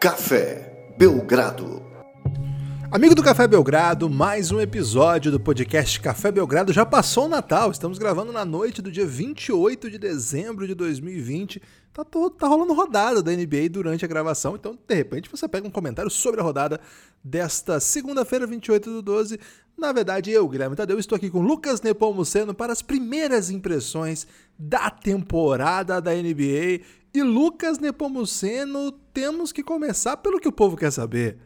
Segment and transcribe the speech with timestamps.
[0.00, 1.82] Café Belgrado.
[2.90, 6.72] Amigo do Café Belgrado, mais um episódio do podcast Café Belgrado.
[6.72, 11.60] Já passou o Natal, estamos gravando na noite do dia 28 de dezembro de 2020.
[11.92, 15.68] Tá, todo, tá rolando rodada da NBA durante a gravação, então de repente você pega
[15.68, 16.80] um comentário sobre a rodada
[17.22, 19.38] desta segunda-feira, 28 do 12.
[19.80, 24.26] Na verdade, eu, Guilherme Tadeu, estou aqui com Lucas Nepomuceno para as primeiras impressões
[24.58, 26.82] da temporada da NBA.
[27.14, 31.38] E Lucas Nepomuceno, temos que começar pelo que o povo quer saber.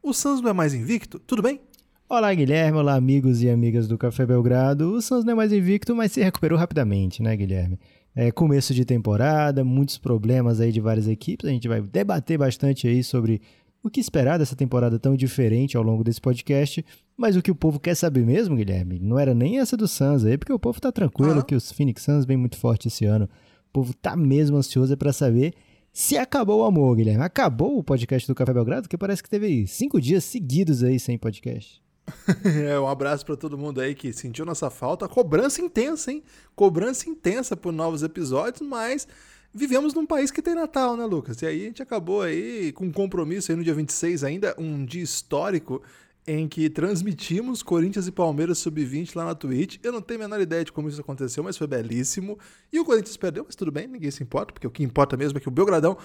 [0.00, 1.18] O Suns não é mais invicto?
[1.18, 1.60] Tudo bem?
[2.08, 2.78] Olá, Guilherme.
[2.78, 4.92] Olá, amigos e amigas do Café Belgrado.
[4.92, 7.76] O Suns não é mais invicto, mas se recuperou rapidamente, né, Guilherme?
[8.14, 11.48] É começo de temporada, muitos problemas aí de várias equipes.
[11.48, 13.42] A gente vai debater bastante aí sobre
[13.82, 16.84] o que esperar dessa temporada tão diferente ao longo desse podcast.
[17.16, 20.24] Mas o que o povo quer saber mesmo, Guilherme, não era nem essa do Suns
[20.24, 23.28] aí, porque o povo tá tranquilo que os Phoenix Suns vem muito forte esse ano.
[23.68, 25.54] O povo tá mesmo ansioso para saber
[25.92, 27.22] se acabou o amor, Guilherme.
[27.22, 31.18] Acabou o podcast do Café Belgrado, que parece que teve cinco dias seguidos aí sem
[31.18, 31.82] podcast.
[32.66, 35.08] é, um abraço para todo mundo aí que sentiu nossa falta.
[35.08, 36.22] Cobrança intensa, hein?
[36.54, 39.06] Cobrança intensa por novos episódios, mas
[39.52, 41.42] vivemos num país que tem Natal, né, Lucas?
[41.42, 44.84] E aí a gente acabou aí com um compromisso aí no dia 26 ainda, um
[44.84, 45.82] dia histórico
[46.26, 49.78] em que transmitimos Corinthians e Palmeiras sub-20 lá na Twitch.
[49.82, 52.38] Eu não tenho a menor ideia de como isso aconteceu, mas foi belíssimo.
[52.72, 55.38] E o Corinthians perdeu, mas tudo bem, ninguém se importa, porque o que importa mesmo
[55.38, 55.96] é que o Belgradão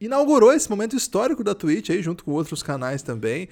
[0.00, 3.48] inaugurou esse momento histórico da Twitch aí, junto com outros canais também.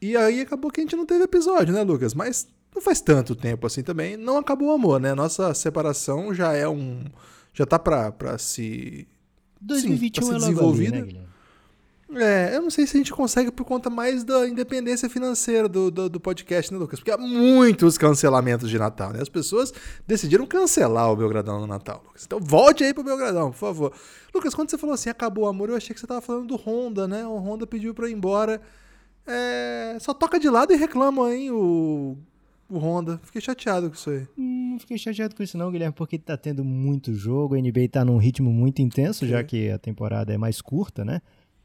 [0.00, 2.14] E aí acabou que a gente não teve episódio, né, Lucas?
[2.14, 4.16] Mas não faz tanto tempo assim também.
[4.16, 5.14] Não acabou o amor, né?
[5.14, 7.04] Nossa separação já é um.
[7.58, 9.08] Já tá pra, pra se.
[9.60, 10.96] 2021 sim, pra ser desenvolvida.
[10.98, 11.12] Ali,
[12.08, 15.68] né, é, eu não sei se a gente consegue por conta mais da independência financeira
[15.68, 17.00] do, do, do, podcast, né, Lucas?
[17.00, 19.20] Porque há muitos cancelamentos de Natal, né?
[19.20, 19.74] As pessoas
[20.06, 22.22] decidiram cancelar o Belgradão no Natal, Lucas.
[22.24, 23.92] Então volte aí pro Belgradão, por favor.
[24.32, 26.54] Lucas, quando você falou assim, acabou o amor, eu achei que você tava falando do
[26.54, 27.26] Honda, né?
[27.26, 28.62] O Honda pediu pra ir embora.
[29.26, 29.98] É...
[29.98, 32.16] Só toca de lado e reclama, hein, o,
[32.68, 33.18] o Honda.
[33.24, 34.26] Fiquei chateado com isso aí.
[34.36, 37.88] Hum, não fiquei chateado com isso não, Guilherme, porque tá tendo muito jogo, a NBA
[37.90, 41.20] tá num ritmo muito intenso, já que a temporada é mais curta, né?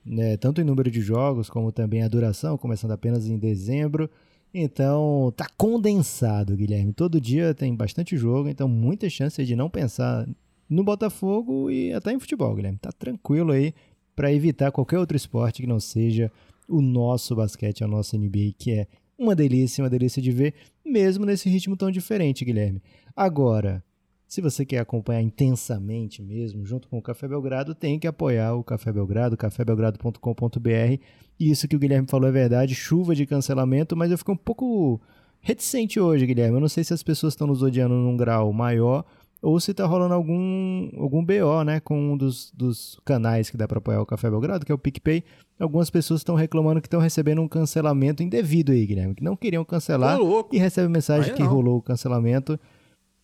[0.05, 4.09] né, tanto em número de jogos como também a duração, começando apenas em dezembro.
[4.53, 6.93] Então, tá condensado, Guilherme.
[6.93, 10.27] Todo dia tem bastante jogo, então muita chance de não pensar
[10.69, 12.77] no Botafogo e até em futebol, Guilherme.
[12.77, 13.73] Tá tranquilo aí
[14.15, 16.31] para evitar qualquer outro esporte que não seja
[16.67, 18.87] o nosso basquete, a nossa NBA, que é
[19.23, 20.53] uma delícia, uma delícia de ver,
[20.85, 22.81] mesmo nesse ritmo tão diferente, Guilherme.
[23.15, 23.83] Agora,
[24.27, 28.63] se você quer acompanhar intensamente mesmo, junto com o Café Belgrado, tem que apoiar o
[28.63, 30.97] Café Belgrado, cafébelgrado.com.br.
[31.39, 34.99] Isso que o Guilherme falou é verdade, chuva de cancelamento, mas eu fiquei um pouco
[35.39, 36.55] reticente hoje, Guilherme.
[36.55, 39.05] Eu não sei se as pessoas estão nos odiando num grau maior
[39.43, 43.67] ou se está rolando algum, algum BO, né, com um dos, dos canais que dá
[43.67, 45.21] para apoiar o Café Belgrado, que é o PicPay.
[45.59, 49.65] Algumas pessoas estão reclamando que estão recebendo um cancelamento indevido aí, Guilherme, que não queriam
[49.65, 50.17] cancelar
[50.51, 51.49] e recebem mensagem aí que não.
[51.49, 52.57] rolou o cancelamento.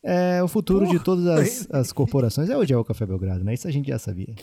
[0.03, 3.53] É, o futuro Porra, de todas as, as corporações é o Café Belgrado, né?
[3.53, 4.35] Isso a gente já sabia.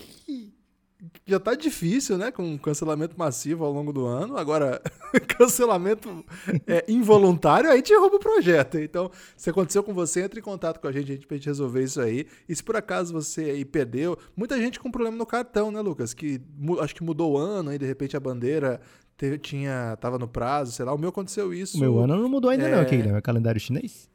[1.29, 2.31] Já tá difícil, né?
[2.31, 4.37] Com cancelamento massivo ao longo do ano.
[4.37, 4.81] Agora,
[5.27, 6.25] cancelamento
[6.65, 8.79] é, involuntário, aí te rouba o projeto.
[8.79, 11.47] Então, se aconteceu com você, entre em contato com a gente, a gente pra gente
[11.47, 12.27] resolver isso aí.
[12.49, 16.15] E se por acaso você aí perdeu, muita gente com problema no cartão, né, Lucas?
[16.15, 16.41] Que
[16.81, 18.81] acho que mudou o ano, aí de repente a bandeira
[19.17, 20.95] teve, tinha, tava no prazo, sei lá.
[20.95, 21.77] O meu aconteceu isso.
[21.77, 22.71] O meu ano não mudou ainda, é...
[22.71, 23.19] não, aqui, né?
[23.19, 24.09] É calendário chinês?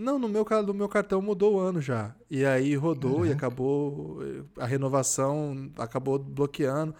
[0.00, 2.14] Não, no meu, no meu cartão mudou o ano já.
[2.30, 3.28] E aí rodou Caraca.
[3.28, 4.18] e acabou.
[4.58, 6.94] A renovação acabou bloqueando.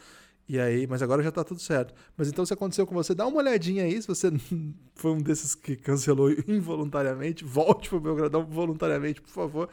[0.47, 1.95] E aí, mas agora já tá tudo certo.
[2.17, 4.03] Mas então, se aconteceu com você, dá uma olhadinha aí.
[4.03, 4.31] Se você
[4.95, 9.71] foi um desses que cancelou involuntariamente, volte pro Belgradão voluntariamente, por favor.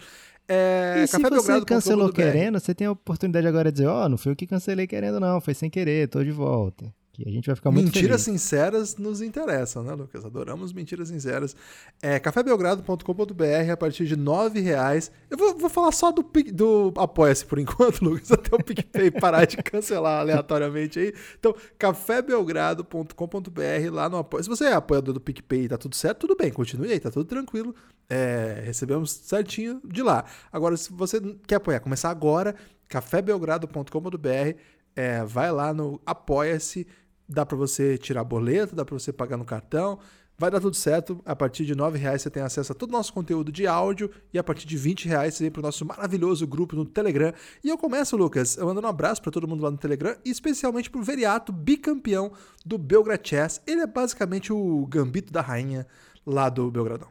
[0.47, 4.09] É, e se você cancelou querendo, você tem a oportunidade agora de dizer: Ó, oh,
[4.09, 6.93] não foi o que cancelei querendo, não, foi sem querer, tô de volta
[7.25, 8.41] a gente vai ficar muito Mentiras feliz.
[8.41, 10.23] sinceras nos interessam, né, Lucas?
[10.23, 11.55] Adoramos mentiras sinceras.
[11.99, 15.11] É cafébelgrado.com.br a partir de nove reais.
[15.29, 16.23] Eu vou, vou falar só do,
[16.53, 21.13] do Apoia-se por enquanto, Lucas, até o PicPay parar de cancelar aleatoriamente aí.
[21.39, 24.43] Então, cafébelgrado.com.br lá no Apoia.
[24.43, 27.09] Se você é apoiador do PicPay e tá tudo certo, tudo bem, continue aí, tá
[27.09, 27.73] tudo tranquilo.
[28.07, 30.23] É, recebemos certinho de lá.
[30.51, 32.55] Agora, se você quer apoiar, começar agora,
[32.87, 34.59] cafébelgrado.com.br,
[34.95, 36.85] é, vai lá no Apoia-se
[37.27, 39.99] dá para você tirar boleto, dá para você pagar no cartão.
[40.39, 41.19] Vai dar tudo certo.
[41.25, 44.11] A partir de R$ reais você tem acesso a todo o nosso conteúdo de áudio
[44.31, 47.33] e a partir de R$ reais você vem para o nosso maravilhoso grupo no Telegram.
[47.63, 50.29] E eu começo, Lucas, eu mandando um abraço para todo mundo lá no Telegram e
[50.29, 52.31] especialmente para o Veriato, bicampeão
[52.63, 53.61] do Belgrade Chess.
[53.65, 55.87] Ele é basicamente o gambito da rainha
[56.23, 57.07] lá do Belgradão.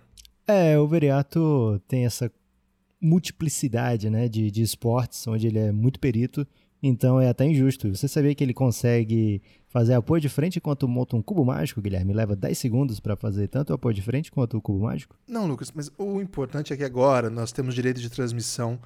[0.47, 2.31] É, o Veriato tem essa
[3.01, 6.47] multiplicidade né, de, de esportes, onde ele é muito perito
[6.83, 7.95] Então é até injusto.
[7.95, 12.13] Você sabia que ele consegue fazer apoio de frente enquanto monta um cubo mágico, Guilherme?
[12.13, 15.17] Leva 10 segundos para fazer tanto o apoio de frente quanto o cubo mágico?
[15.27, 18.79] Não, Lucas, mas o importante é que agora nós temos direito de transmissão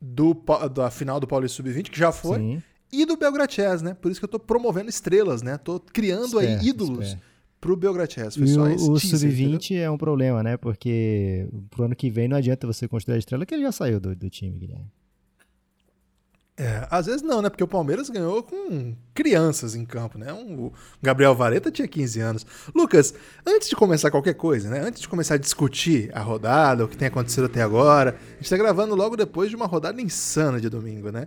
[0.00, 0.34] do,
[0.74, 2.62] da final do Paulista Sub-20, que já foi, Sim.
[2.92, 3.94] e do Belgrachés, né?
[3.94, 5.56] Por isso que eu tô promovendo estrelas, né?
[5.58, 7.06] Tô criando aí ídolos.
[7.06, 8.36] Espera pro Belgrachés.
[8.36, 10.58] Foi só o, o Sub-20 é um problema, né?
[10.58, 13.98] Porque pro ano que vem não adianta você construir a estrela, que ele já saiu
[13.98, 14.92] do, do time, Guilherme.
[16.56, 17.50] É, às vezes não, né?
[17.50, 20.32] Porque o Palmeiras ganhou com crianças em campo, né?
[20.32, 20.72] Um, o
[21.02, 22.46] Gabriel Vareta tinha 15 anos.
[22.72, 23.12] Lucas,
[23.44, 24.78] antes de começar qualquer coisa, né?
[24.80, 28.48] Antes de começar a discutir a rodada, o que tem acontecido até agora, a gente
[28.48, 31.26] tá gravando logo depois de uma rodada insana de domingo, né?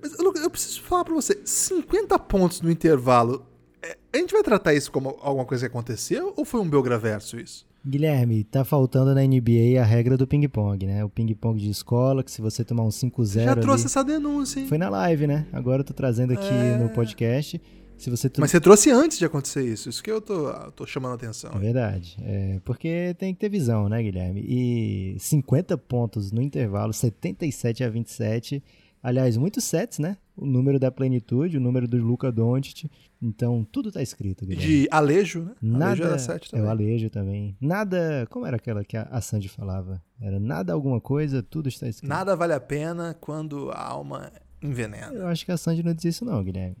[0.00, 3.46] Mas, Lucas, eu preciso falar pra você: 50 pontos no intervalo.
[3.82, 7.38] É, a gente vai tratar isso como alguma coisa que aconteceu ou foi um Belgraverso
[7.38, 7.66] isso?
[7.86, 11.04] Guilherme, tá faltando na NBA a regra do ping-pong, né?
[11.04, 13.44] O ping-pong de escola, que se você tomar um 5-0.
[13.44, 13.86] Já trouxe ali...
[13.86, 14.66] essa denúncia, hein?
[14.66, 15.46] Foi na live, né?
[15.52, 16.78] Agora eu tô trazendo aqui é...
[16.78, 17.60] no podcast.
[17.96, 21.12] Se você Mas você trouxe antes de acontecer isso, isso que eu tô, tô chamando
[21.12, 21.52] a atenção.
[21.54, 22.16] É verdade.
[22.22, 24.40] É, porque tem que ter visão, né, Guilherme?
[24.40, 28.62] E 50 pontos no intervalo, 77 a 27
[29.04, 30.16] Aliás, muitos sets, né?
[30.36, 32.90] O número da plenitude, o número do Luca Doncic.
[33.22, 34.66] Então, tudo tá escrito, Guilherme.
[34.66, 35.54] De Alejo, né?
[35.62, 36.64] Nada, Alejo era sete também.
[36.64, 37.56] É o Alejo também.
[37.60, 38.26] Nada...
[38.30, 40.02] Como era aquela que a Sandy falava?
[40.20, 42.08] Era nada alguma coisa, tudo está escrito.
[42.08, 45.12] Nada vale a pena quando a alma envenena.
[45.12, 46.76] Eu acho que a Sandy não diz isso não, Guilherme.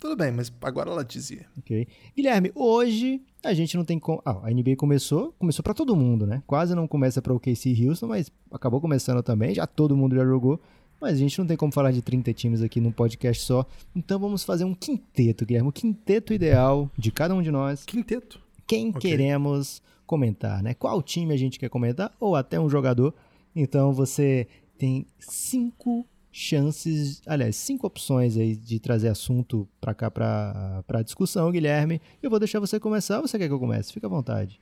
[0.00, 1.44] Tudo bem, mas agora ela dizia.
[1.58, 1.86] Ok.
[2.16, 4.22] Guilherme, hoje a gente não tem como.
[4.24, 6.42] Ah, a NBA começou, começou para todo mundo, né?
[6.46, 10.24] Quase não começa para o KC Houston, mas acabou começando também, já todo mundo já
[10.24, 10.58] jogou.
[11.00, 13.64] Mas a gente não tem como falar de 30 times aqui num podcast só.
[13.96, 15.68] Então vamos fazer um quinteto, Guilherme.
[15.68, 17.84] O quinteto ideal de cada um de nós.
[17.84, 18.40] Quinteto.
[18.66, 19.10] Quem okay.
[19.10, 20.74] queremos comentar, né?
[20.74, 23.14] Qual time a gente quer comentar, ou até um jogador.
[23.54, 31.02] Então você tem cinco chances, aliás, cinco opções aí de trazer assunto para cá para
[31.02, 32.00] discussão, Guilherme.
[32.22, 33.92] Eu vou deixar você começar ou você quer que eu comece?
[33.92, 34.60] Fica à vontade.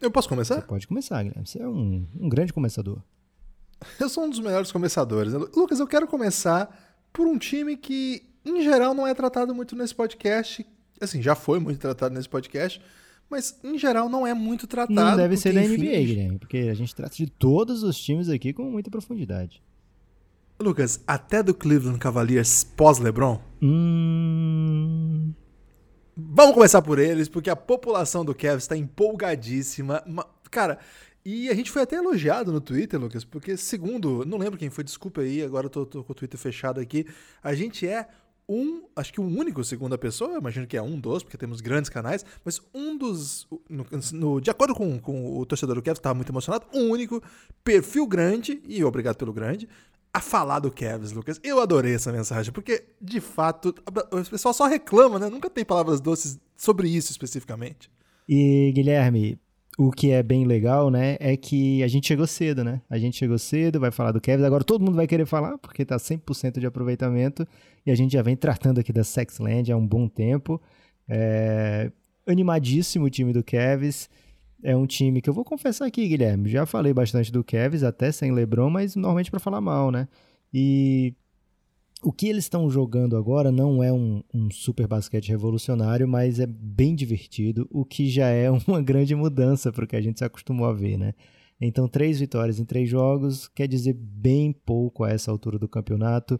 [0.00, 0.56] Eu posso começar?
[0.56, 1.46] Você pode começar, Guilherme.
[1.46, 2.98] Você é um, um grande começador.
[3.98, 5.32] Eu sou um dos melhores começadores.
[5.54, 9.94] Lucas, eu quero começar por um time que, em geral, não é tratado muito nesse
[9.94, 10.66] podcast.
[11.00, 12.80] Assim, já foi muito tratado nesse podcast,
[13.28, 14.94] mas em geral não é muito tratado.
[14.94, 18.52] Não deve ser da NBA, Guilherme, porque a gente trata de todos os times aqui
[18.52, 19.62] com muita profundidade.
[20.60, 23.40] Lucas, até do Cleveland Cavaliers pós-LeBron?
[23.60, 25.32] Hum...
[26.16, 30.04] Vamos começar por eles, porque a população do Cavs está empolgadíssima.
[30.48, 30.78] Cara,
[31.24, 34.84] e a gente foi até elogiado no Twitter, Lucas, porque segundo, não lembro quem foi,
[34.84, 37.06] desculpa aí, agora eu tô, tô com o Twitter fechado aqui.
[37.42, 38.06] A gente é
[38.48, 41.60] um, acho que o um único segunda pessoa, imagino que é um dos, porque temos
[41.60, 45.98] grandes canais, mas um dos, no, no, de acordo com, com o torcedor do Cavs,
[45.98, 47.22] estava muito emocionado, um único
[47.62, 49.66] perfil grande, e obrigado pelo grande,
[50.12, 51.40] a falar do Kevs, Lucas.
[51.42, 53.74] Eu adorei essa mensagem, porque, de fato,
[54.12, 55.28] o pessoal só reclama, né?
[55.28, 57.90] Nunca tem palavras doces sobre isso especificamente.
[58.28, 59.40] E, Guilherme,
[59.76, 62.80] o que é bem legal, né, é que a gente chegou cedo, né?
[62.88, 65.84] A gente chegou cedo, vai falar do Kevs, agora todo mundo vai querer falar, porque
[65.84, 67.46] tá 100% de aproveitamento,
[67.84, 70.60] e a gente já vem tratando aqui da Sexland há um bom tempo.
[71.08, 71.90] É...
[72.26, 74.08] Animadíssimo o time do Kevs
[74.62, 76.48] é um time que eu vou confessar aqui, Guilherme.
[76.48, 80.08] Já falei bastante do Kevs, até sem LeBron, mas normalmente para falar mal, né?
[80.52, 81.14] E
[82.04, 86.46] o que eles estão jogando agora não é um, um, super basquete revolucionário, mas é
[86.46, 90.24] bem divertido, o que já é uma grande mudança para o que a gente se
[90.24, 91.14] acostumou a ver, né?
[91.58, 96.38] Então, três vitórias em três jogos quer dizer bem pouco a essa altura do campeonato.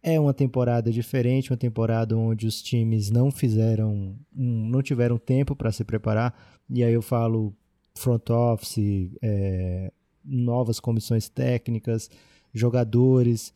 [0.00, 5.72] É uma temporada diferente, uma temporada onde os times não fizeram, não tiveram tempo para
[5.72, 6.34] se preparar.
[6.70, 7.52] E aí eu falo
[7.96, 9.90] front office, é,
[10.24, 12.08] novas comissões técnicas,
[12.52, 13.52] jogadores.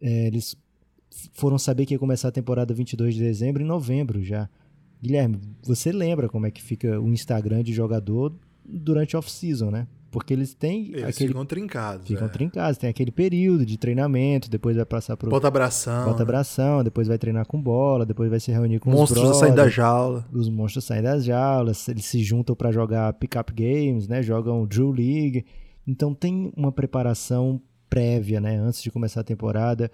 [0.00, 0.56] É, eles
[1.32, 4.48] foram saber que ia começar a temporada 22 de dezembro em novembro já.
[5.02, 8.32] Guilherme, você lembra como é que fica o Instagram de jogador
[8.64, 9.88] durante off-season, né?
[10.12, 10.88] Porque eles têm.
[10.88, 12.06] Eles aquele, ficam trincados.
[12.06, 12.30] Ficam é.
[12.30, 12.76] trincados.
[12.76, 15.30] Tem aquele período de treinamento, depois vai passar pro.
[15.30, 16.04] Bota abração.
[16.04, 16.84] Bota abração, né?
[16.84, 19.68] depois vai treinar com bola, depois vai se reunir com monstros os Monstros saem da
[19.70, 20.26] jaula.
[20.30, 24.22] Os monstros saem das jaulas, eles se juntam para jogar pick-up games, né?
[24.22, 25.46] Jogam Drew League.
[25.86, 28.58] Então tem uma preparação prévia, né?
[28.58, 29.90] Antes de começar a temporada.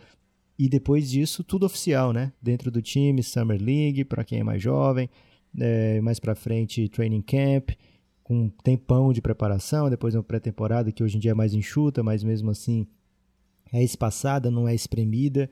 [0.58, 2.32] E depois disso, tudo oficial, né?
[2.42, 5.08] Dentro do time, Summer League, para quem é mais jovem.
[5.58, 7.70] É, mais para frente, Training Camp
[8.28, 12.02] com um tempão de preparação, depois uma pré-temporada que hoje em dia é mais enxuta,
[12.02, 12.86] mas mesmo assim
[13.72, 15.48] é espaçada, não é espremida.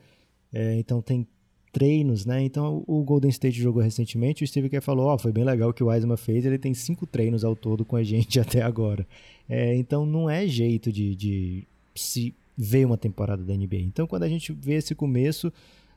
[0.53, 1.27] É, então tem
[1.73, 2.43] treinos, né?
[2.43, 5.71] Então o Golden State jogou recentemente, o Steve Kerr falou, ó, oh, foi bem legal
[5.71, 8.61] o que o Wiseman fez, ele tem cinco treinos ao todo com a gente até
[8.61, 9.07] agora.
[9.49, 13.81] É, então não é jeito de, de se veio uma temporada da NBA.
[13.81, 15.53] Então, quando a gente vê esse começo,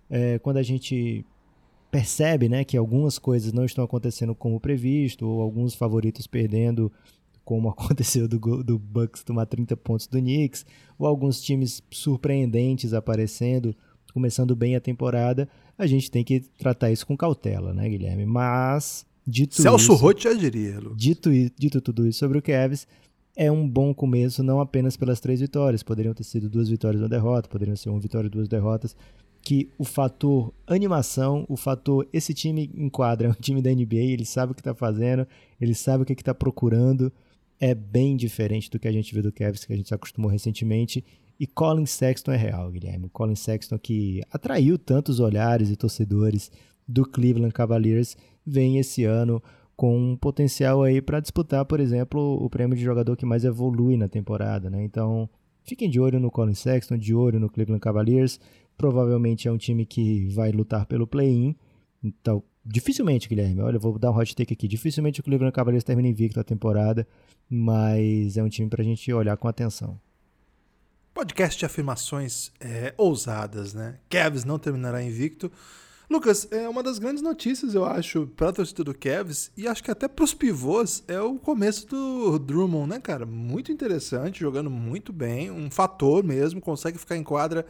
[0.10, 1.26] é, quando a gente
[1.90, 6.92] percebe né, que algumas coisas não estão acontecendo como previsto, ou alguns favoritos perdendo,
[7.44, 10.66] como aconteceu do, do Bucks tomar 30 pontos do Knicks,
[10.98, 13.76] ou alguns times surpreendentes aparecendo,
[14.14, 15.48] começando bem a temporada,
[15.78, 18.26] a gente tem que tratar isso com cautela, né, Guilherme?
[18.26, 19.96] Mas, dito Celso isso...
[19.96, 20.96] Roth já diria, Lu.
[20.96, 22.88] Dito, dito tudo isso sobre o Cavs,
[23.40, 25.82] é um bom começo, não apenas pelas três vitórias.
[25.82, 28.98] Poderiam ter sido duas vitórias e uma derrota, poderiam ser uma vitória e duas derrotas.
[29.42, 34.26] Que o fator animação, o fator esse time enquadra, é um time da NBA, ele
[34.26, 35.26] sabe o que está fazendo,
[35.60, 37.10] ele sabe o que está procurando.
[37.62, 40.30] É bem diferente do que a gente viu do Cavs, que a gente se acostumou
[40.30, 41.02] recentemente.
[41.40, 43.08] E Colin Sexton é real, Guilherme.
[43.08, 46.52] Colin Sexton que atraiu tantos olhares e torcedores
[46.86, 49.42] do Cleveland Cavaliers, vem esse ano
[49.80, 53.96] com um potencial aí para disputar, por exemplo, o prêmio de jogador que mais evolui
[53.96, 54.84] na temporada, né?
[54.84, 55.30] Então,
[55.64, 58.42] fiquem de olho no Colin Sexton, de olho no Cleveland Cavaliers.
[58.78, 61.56] Provavelmente é um time que vai lutar pelo play-in.
[62.04, 64.68] Então, dificilmente, Guilherme, olha, eu vou dar um hot take aqui.
[64.68, 67.08] Dificilmente o Cleveland Cavaliers termina invicto a temporada,
[67.50, 69.98] mas é um time para a gente olhar com atenção.
[71.14, 73.98] Podcast de afirmações é, ousadas, né?
[74.10, 75.50] Cavs não terminará invicto.
[76.10, 79.84] Lucas, é uma das grandes notícias, eu acho, para a torcida do Cavs e acho
[79.84, 83.28] que até para os pivôs é o começo do Drummond, né, cara?
[83.28, 87.64] Muito interessante, jogando muito bem, um fator mesmo, consegue ficar em quadra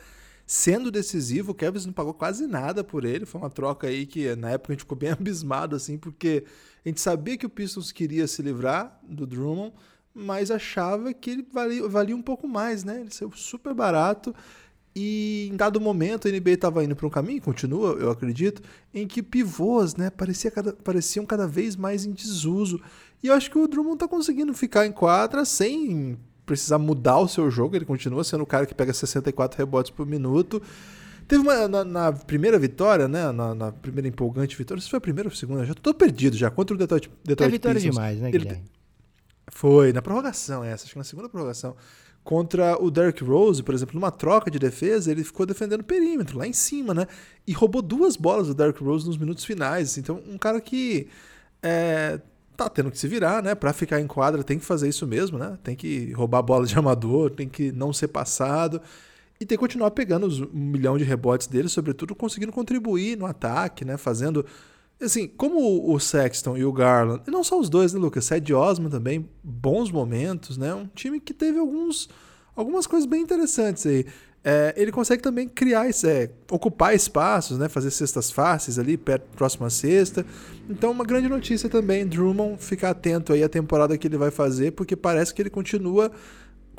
[0.48, 1.52] sendo decisivo.
[1.52, 4.72] O Cavs não pagou quase nada por ele, foi uma troca aí que na época
[4.72, 6.46] a gente ficou bem abismado, assim, porque
[6.86, 9.74] a gente sabia que o Pistons queria se livrar do Drummond,
[10.14, 13.02] mas achava que ele valia, valia um pouco mais, né?
[13.02, 14.34] Ele saiu super barato
[15.02, 18.62] e em dado momento a NBA estava indo para um caminho, continua, eu acredito,
[18.94, 22.82] em que pivôs né, parecia cada, pareciam cada vez mais em desuso.
[23.24, 27.30] E eu acho que o Drummond está conseguindo ficar em quadra sem precisar mudar o
[27.30, 27.78] seu jogo.
[27.78, 30.62] Ele continua sendo o cara que pega 64 rebotes por minuto.
[31.30, 31.66] Teve uma.
[31.70, 33.32] Na, na primeira vitória, né?
[33.32, 34.82] Na, na, primeira empolgante vitória.
[34.82, 35.66] Se foi a primeira ou a segunda?
[35.66, 36.52] Já tô perdido já.
[36.52, 37.96] Contra o Detroit, Detroit É vitória Pistons.
[37.96, 38.60] demais, né, Guilherme?
[38.60, 38.79] Ele,
[39.52, 40.86] foi, na prorrogação essa.
[40.86, 41.76] Acho que na segunda prorrogação
[42.24, 46.38] contra o Derrick Rose, por exemplo, numa troca de defesa, ele ficou defendendo o perímetro,
[46.38, 47.08] lá em cima, né?
[47.48, 49.98] E roubou duas bolas do Derrick Rose nos minutos finais.
[49.98, 51.08] Então, um cara que
[51.64, 52.20] é,
[52.56, 53.56] tá tendo que se virar, né?
[53.56, 55.58] Pra ficar em quadra tem que fazer isso mesmo, né?
[55.64, 58.82] Tem que roubar bola de amador, tem que não ser passado.
[59.40, 63.26] E tem que continuar pegando os um milhão de rebotes dele, sobretudo conseguindo contribuir no
[63.26, 63.96] ataque, né?
[63.98, 64.46] Fazendo
[65.06, 68.26] assim, como o Sexton e o Garland, e não só os dois, né, Lucas?
[68.26, 70.74] Ced Osman também, bons momentos, né?
[70.74, 72.10] Um time que teve alguns,
[72.56, 74.06] algumas coisas bem interessantes aí.
[74.44, 77.68] É, ele consegue também criar, é, ocupar espaços, né?
[77.68, 80.26] Fazer cestas fáceis ali, perto, próxima à cesta.
[80.70, 84.72] Então, uma grande notícia também, Drummond, ficar atento aí à temporada que ele vai fazer,
[84.72, 86.12] porque parece que ele continua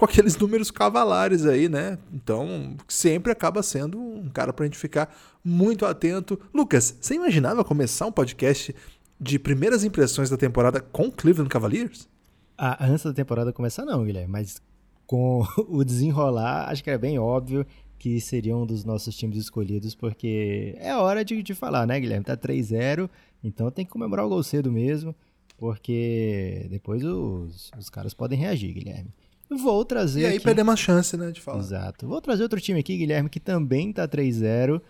[0.01, 1.99] com aqueles números cavalares aí, né?
[2.11, 6.39] Então, sempre acaba sendo um cara pra gente ficar muito atento.
[6.53, 8.75] Lucas, você imaginava começar um podcast
[9.19, 12.09] de primeiras impressões da temporada com Cleveland Cavaliers?
[12.57, 14.61] Ah, antes da temporada começar, não, Guilherme, mas
[15.07, 17.67] com o desenrolar, acho que era bem óbvio
[17.99, 22.25] que seria um dos nossos times escolhidos, porque é hora de, de falar, né, Guilherme?
[22.25, 23.11] Tá 3-0,
[23.45, 25.15] então tem que comemorar o gol cedo mesmo,
[25.59, 29.13] porque depois os, os caras podem reagir, Guilherme.
[29.51, 30.21] Vou trazer.
[30.21, 30.45] E aí aqui...
[30.45, 31.59] perdemos a chance, né, de falar.
[31.59, 32.07] Exato.
[32.07, 34.81] Vou trazer outro time aqui, Guilherme, que também tá 3-0.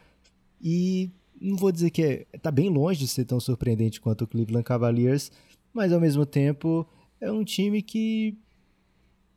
[0.60, 4.26] E não vou dizer que é, tá bem longe de ser tão surpreendente quanto o
[4.26, 5.30] Cleveland Cavaliers,
[5.72, 6.86] mas ao mesmo tempo
[7.20, 8.36] é um time que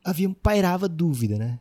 [0.04, 1.60] havia pairava dúvida, né?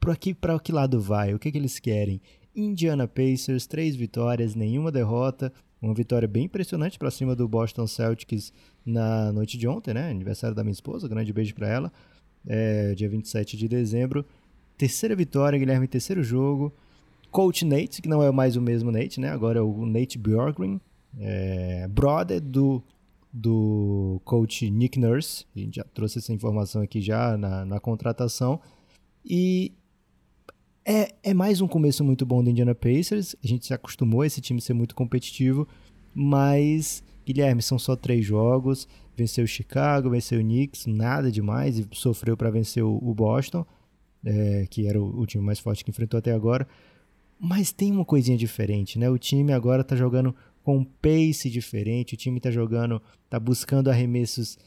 [0.00, 1.34] Para que, que lado vai?
[1.34, 2.20] O que, que eles querem?
[2.54, 5.52] Indiana Pacers, três vitórias, nenhuma derrota.
[5.82, 8.52] Uma vitória bem impressionante para cima do Boston Celtics
[8.86, 10.10] na noite de ontem, né?
[10.10, 11.92] Aniversário da minha esposa, grande beijo para ela
[12.46, 14.24] é, dia 27 de dezembro.
[14.76, 16.72] Terceira vitória, Guilherme, terceiro jogo.
[17.34, 19.30] Coach Nate, que não é mais o mesmo Nate, né?
[19.30, 20.80] Agora é o Nate Bjorkgren,
[21.18, 22.80] é, brother do,
[23.32, 25.44] do coach Nick Nurse.
[25.56, 28.60] A gente já trouxe essa informação aqui já na, na contratação.
[29.24, 29.72] E
[30.84, 33.34] é, é mais um começo muito bom do Indiana Pacers.
[33.42, 35.66] A gente se acostumou a esse time ser muito competitivo,
[36.14, 38.86] mas, Guilherme, são só três jogos
[39.16, 43.64] venceu o Chicago, venceu o Knicks, nada demais, e sofreu para vencer o, o Boston,
[44.24, 46.66] é, que era o, o, time mais forte que enfrentou até agora.
[47.38, 49.10] Mas tem uma coisinha diferente, né?
[49.10, 53.90] O time agora está jogando com um pace diferente, o time está jogando, está buscando
[53.90, 54.58] arremessos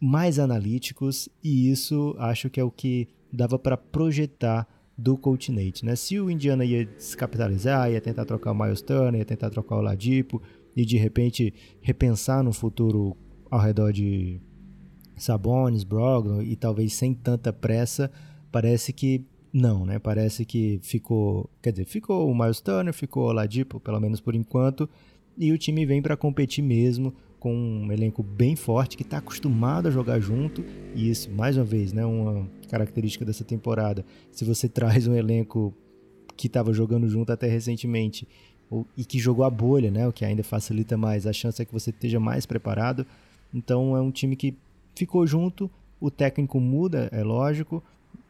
[0.00, 5.84] mais analíticos, e isso acho que é o que dava para projetar do Coach Nate,
[5.84, 5.94] né?
[5.94, 9.80] Se o Indiana ia descapitalizar, ia tentar trocar o Miles Turner, ia tentar trocar o
[9.80, 10.42] Ladipo,
[10.74, 13.16] e de repente repensar no futuro
[13.50, 14.40] ao redor de
[15.16, 18.10] Sabonis, Brogdon e talvez sem tanta pressa,
[18.50, 19.98] parece que não, né?
[19.98, 24.34] Parece que ficou, quer dizer, ficou o Miles Turner, ficou o Ladipo, pelo menos por
[24.34, 24.88] enquanto,
[25.36, 29.86] e o time vem para competir mesmo com um elenco bem forte que está acostumado
[29.86, 30.64] a jogar junto
[30.94, 34.04] e isso mais uma vez, né, uma característica dessa temporada.
[34.32, 35.72] Se você traz um elenco
[36.36, 38.26] que estava jogando junto até recentemente
[38.96, 41.72] e que jogou a bolha, né, o que ainda facilita mais, a chance é que
[41.72, 43.06] você esteja mais preparado.
[43.54, 44.56] Então é um time que
[44.94, 47.82] ficou junto, o técnico muda, é lógico,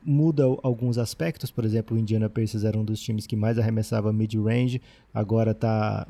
[0.03, 4.13] muda alguns aspectos, por exemplo, o Indiana Pacers era um dos times que mais arremessava
[4.13, 4.81] mid-range,
[5.13, 6.07] agora está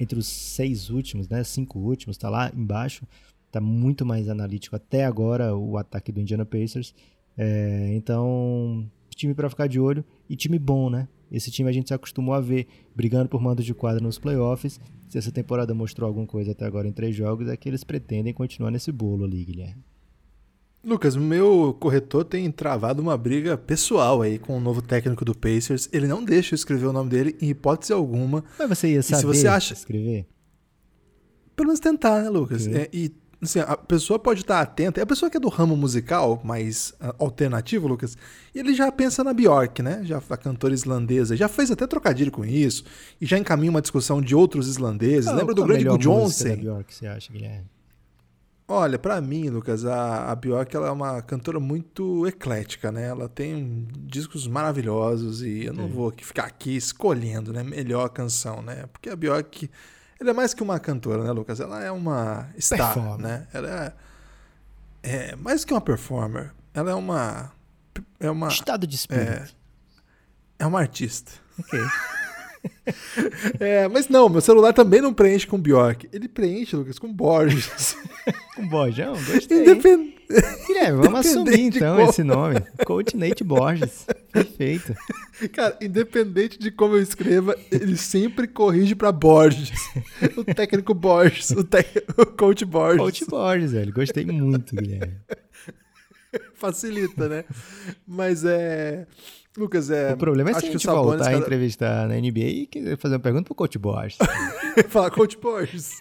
[0.00, 3.06] entre os seis últimos, né, cinco últimos, está lá embaixo,
[3.46, 6.94] está muito mais analítico até agora o ataque do Indiana Pacers,
[7.36, 11.08] é, então time para ficar de olho e time bom, né?
[11.30, 14.80] Esse time a gente se acostumou a ver brigando por mando de quadra nos playoffs.
[15.08, 18.34] Se essa temporada mostrou alguma coisa até agora em três jogos, é que eles pretendem
[18.34, 19.82] continuar nesse bolo ali, Guilherme.
[20.84, 25.88] Lucas, meu corretor tem travado uma briga pessoal aí com o novo técnico do Pacers.
[25.92, 28.42] Ele não deixa eu escrever o nome dele em hipótese alguma.
[28.58, 29.74] Mas você ia saber se você acha...
[29.74, 30.26] escrever?
[31.54, 32.66] Pelo menos tentar, né, Lucas?
[32.66, 32.80] Okay.
[32.80, 35.00] É, e assim, a pessoa pode estar atenta.
[35.00, 38.16] É a pessoa que é do ramo musical, mais uh, alternativo, Lucas,
[38.52, 40.00] e ele já pensa na Bjork, né?
[40.02, 42.82] Já a cantora islandesa, já fez até trocadilho com isso
[43.20, 45.32] e já encaminha uma discussão de outros islandeses.
[45.32, 46.56] Lembra do grande Johnson?
[46.56, 47.70] Bjork, você acha, Guilherme?
[48.74, 53.06] Olha, para mim, Lucas, a, a Bjork ela é uma cantora muito eclética, né?
[53.06, 55.92] Ela tem discos maravilhosos e eu não Sim.
[55.92, 57.62] vou ficar aqui escolhendo, né?
[57.62, 58.86] Melhor canção, né?
[58.90, 59.70] Porque a Bjork,
[60.18, 61.60] ela é mais que uma cantora, né, Lucas?
[61.60, 63.18] Ela é uma star, performer.
[63.20, 63.46] né?
[63.52, 63.92] Ela é,
[65.02, 66.50] é, mais que uma performer.
[66.72, 67.52] Ela é uma
[68.18, 69.54] é uma estado de espírito.
[70.58, 71.30] É, é uma artista.
[71.58, 71.78] Ok.
[73.60, 76.08] é, mas não, meu celular também não preenche com Bjork.
[76.12, 77.96] Ele preenche, Lucas, com Borges.
[78.56, 79.12] com Borjão?
[79.12, 79.60] Gostei.
[79.60, 80.12] Independ...
[80.66, 82.60] Guilherme, vamos assumir então esse nome.
[82.86, 84.06] Coach Nate Borges.
[84.32, 84.94] Perfeito.
[85.52, 89.70] Cara, independente de como eu escreva, ele sempre corrige para Borges.
[90.36, 91.84] O técnico Borges, o, te...
[92.16, 92.98] o coach Borges.
[92.98, 93.92] Coach Borges, velho.
[93.92, 95.16] Gostei muito, Guilherme.
[96.54, 97.44] Facilita, né?
[98.06, 99.06] Mas é.
[99.56, 100.14] Lucas, é.
[100.14, 101.36] O problema é se a gente voltar cada...
[101.36, 104.16] a entrevistar na NBA e fazer uma pergunta pro Coach Borges.
[104.88, 106.00] Falar, Coach Borges.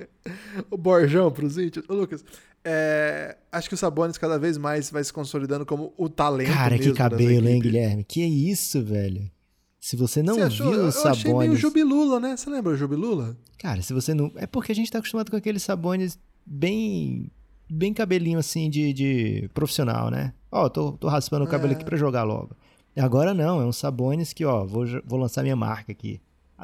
[0.70, 1.84] o Borjão pros índios.
[1.86, 2.24] Ô, Lucas,
[2.64, 3.36] é...
[3.52, 6.52] acho que o Sabonis cada vez mais vai se consolidando como o talento.
[6.52, 8.04] Cara, que cabelo, hein, Guilherme?
[8.04, 9.30] Que isso, velho?
[9.78, 10.70] Se você não você achou?
[10.70, 11.04] viu o Sabonis.
[11.04, 12.36] Eu achei meio Jubilula, né?
[12.36, 13.36] Você lembra o Jubilula?
[13.58, 14.32] Cara, se você não.
[14.36, 17.30] É porque a gente tá acostumado com aqueles Sabonis bem.
[17.70, 20.32] Bem cabelinho assim de, de profissional, né?
[20.50, 21.76] Ó, oh, tô, tô raspando o cabelo é.
[21.76, 22.56] aqui pra jogar logo.
[22.98, 26.20] Agora não, é um Sabonis que, ó, vou, vou lançar minha marca aqui.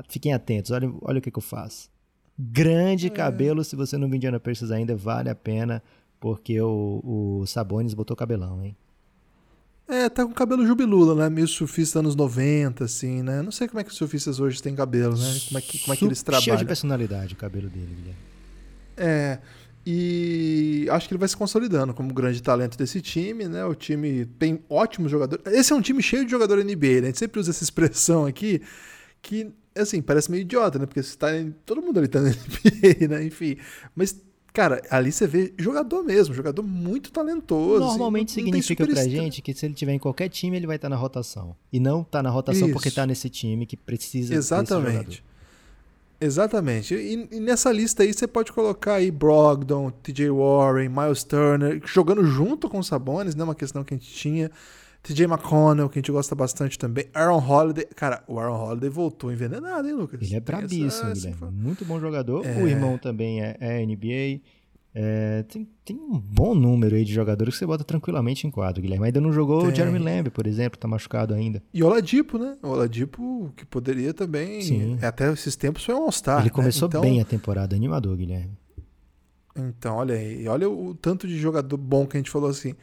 [0.09, 1.89] Fiquem atentos, olha, olha o que, que eu faço.
[2.37, 3.11] Grande é.
[3.11, 5.83] cabelo, se você não viu Indiana Pacers ainda, vale a pena,
[6.19, 7.01] porque o,
[7.43, 8.77] o Sabonis botou cabelão, hein?
[9.87, 11.29] É, tá com cabelo jubilula, né?
[11.29, 13.43] Meio surfista anos 90, assim, né?
[13.43, 15.39] Não sei como é que os surfistas hoje têm cabelo, né?
[15.47, 16.45] Como é que, como é que eles trabalham.
[16.45, 18.21] Cheio de personalidade o cabelo dele, Guilherme.
[18.97, 19.39] É.
[19.87, 23.65] E acho que ele vai se consolidando como grande talento desse time, né?
[23.67, 25.45] O time tem ótimos jogadores.
[25.47, 27.01] Esse é um time cheio de jogador NBA, né?
[27.01, 28.63] A gente sempre usa essa expressão aqui,
[29.21, 30.87] que, assim, parece meio idiota, né?
[30.87, 31.55] Porque você tá em...
[31.67, 33.25] todo mundo ali tá na NBA, né?
[33.25, 33.59] Enfim.
[33.95, 34.19] Mas,
[34.55, 37.85] cara, ali você vê jogador mesmo, jogador muito talentoso.
[37.85, 40.77] Assim, Normalmente assim, significa pra gente que se ele tiver em qualquer time, ele vai
[40.77, 41.55] estar tá na rotação.
[41.71, 42.73] E não tá na rotação Isso.
[42.73, 45.23] porque tá nesse time que precisa Exatamente.
[46.25, 46.95] Exatamente.
[46.95, 52.25] E, e, nessa lista aí você pode colocar aí Brogdon, TJ Warren, Miles Turner, jogando
[52.25, 53.45] junto com o Sabonis, né?
[53.45, 54.51] Uma questão que a gente tinha.
[55.03, 57.05] TJ McConnell, que a gente gosta bastante também.
[57.13, 57.87] Aaron Holiday.
[57.95, 60.23] Cara, o Aaron Holiday voltou envenenado, hein, Lucas?
[60.23, 61.51] Ele é brabíssimo, essa, essa...
[61.51, 62.45] Muito bom jogador.
[62.47, 62.63] É...
[62.63, 64.41] O irmão também é, é NBA.
[64.97, 68.81] É, tem, tem um bom número aí de jogadores que você bota tranquilamente em quadro,
[68.81, 69.07] Guilherme.
[69.07, 69.73] Ainda não jogou tem.
[69.73, 71.61] o Jeremy Lamb, por exemplo, tá machucado ainda.
[71.75, 72.57] E o Oladipo, né?
[72.63, 74.63] O Oladipo, que poderia também.
[74.63, 74.99] Sim.
[75.03, 76.39] Até esses tempos foi um All-Star.
[76.39, 76.51] Ele né?
[76.51, 77.01] começou então...
[77.01, 78.57] bem a temporada, animador, Guilherme.
[79.57, 80.47] Então, olha aí.
[80.47, 82.75] Olha o tanto de jogador bom que a gente falou assim.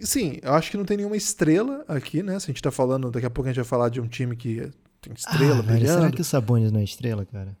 [0.00, 2.38] Sim, eu acho que não tem nenhuma estrela aqui, né?
[2.38, 4.34] Se a gente tá falando, daqui a pouco a gente vai falar de um time
[4.34, 4.70] que
[5.02, 7.54] tem estrela ah, velho, Será que o Sabonis não é estrela, cara?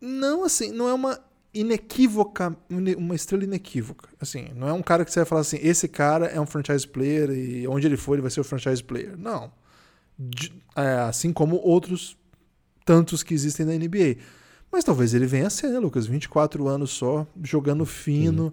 [0.00, 1.20] Não, assim, não é uma
[1.54, 2.56] inequívoca,
[2.98, 4.08] uma estrela inequívoca.
[4.20, 6.86] Assim, não é um cara que você vai falar assim, esse cara é um franchise
[6.86, 9.16] player e onde ele for ele vai ser o franchise player.
[9.16, 9.52] Não.
[10.76, 12.16] É, assim como outros
[12.84, 14.16] tantos que existem na NBA.
[14.70, 16.06] Mas talvez ele venha a ser, né, Lucas?
[16.06, 18.52] 24 anos só, jogando fino.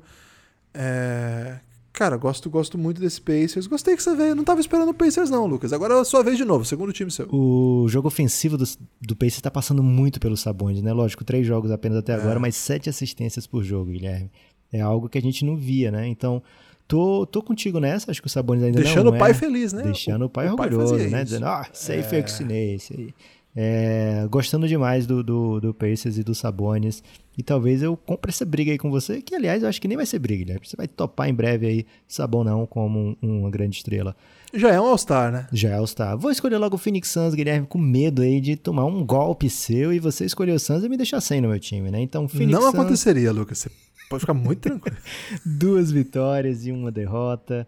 [0.74, 1.60] É,
[1.94, 3.68] Cara, gosto, gosto muito desse Pacers.
[3.68, 4.34] Gostei que você veio.
[4.34, 5.74] Não tava esperando o Pacers, não, Lucas.
[5.74, 7.28] Agora é a sua vez de novo, segundo time seu.
[7.30, 8.64] O jogo ofensivo do,
[9.02, 10.94] do Pacers tá passando muito pelos Sabonis, né?
[10.94, 12.16] Lógico, três jogos apenas até é.
[12.16, 14.32] agora, mas sete assistências por jogo, Guilherme.
[14.72, 16.08] É algo que a gente não via, né?
[16.08, 16.42] Então,
[16.88, 19.74] tô, tô contigo nessa, acho que o Sabonis ainda Deixando não o pai é, feliz,
[19.74, 19.84] né?
[19.84, 21.18] Deixando o, pai o orgulhoso, pai né?
[21.18, 21.26] isso.
[21.26, 22.20] Dizendo, ah, safe É.
[22.20, 22.74] é.
[22.74, 23.14] esse aí.
[23.56, 27.04] É, gostando demais do, do, do Pacers e do Sabonis.
[27.38, 29.98] E talvez eu compre essa briga aí com você, que aliás eu acho que nem
[29.98, 30.66] vai ser briga, Guilherme.
[30.68, 34.16] Você vai topar em breve aí Sabonão como um- uma grande estrela.
[34.54, 35.48] Já é um All-Star, né?
[35.52, 36.18] Já é o Star.
[36.18, 39.94] Vou escolher logo o Phoenix Suns, Guilherme, com medo aí de tomar um golpe seu
[39.94, 42.02] e você escolher o Suns e me deixar sem no meu time, né?
[42.02, 43.60] Então, Phoenix não Suns, aconteceria, Lucas.
[43.60, 43.72] Você
[44.10, 44.98] pode ficar muito tranquilo.
[45.46, 47.66] duas vitórias e uma derrota.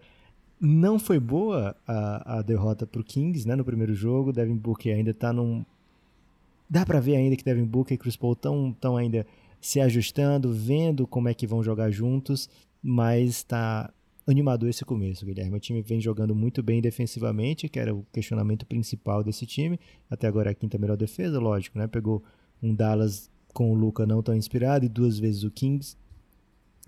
[0.59, 4.31] Não foi boa a, a derrota pro Kings, né, no primeiro jogo.
[4.31, 5.65] Devin Booker ainda tá num...
[6.69, 9.25] Dá pra ver ainda que Devin Booker e Chris Paul estão tão ainda
[9.59, 12.49] se ajustando, vendo como é que vão jogar juntos,
[12.81, 13.93] mas tá
[14.27, 15.55] animador esse começo, Guilherme.
[15.55, 19.79] O time vem jogando muito bem defensivamente, que era o questionamento principal desse time.
[20.09, 21.87] Até agora a quinta melhor defesa, lógico, né?
[21.87, 22.23] Pegou
[22.61, 25.95] um Dallas com o Luca não tão inspirado e duas vezes o Kings,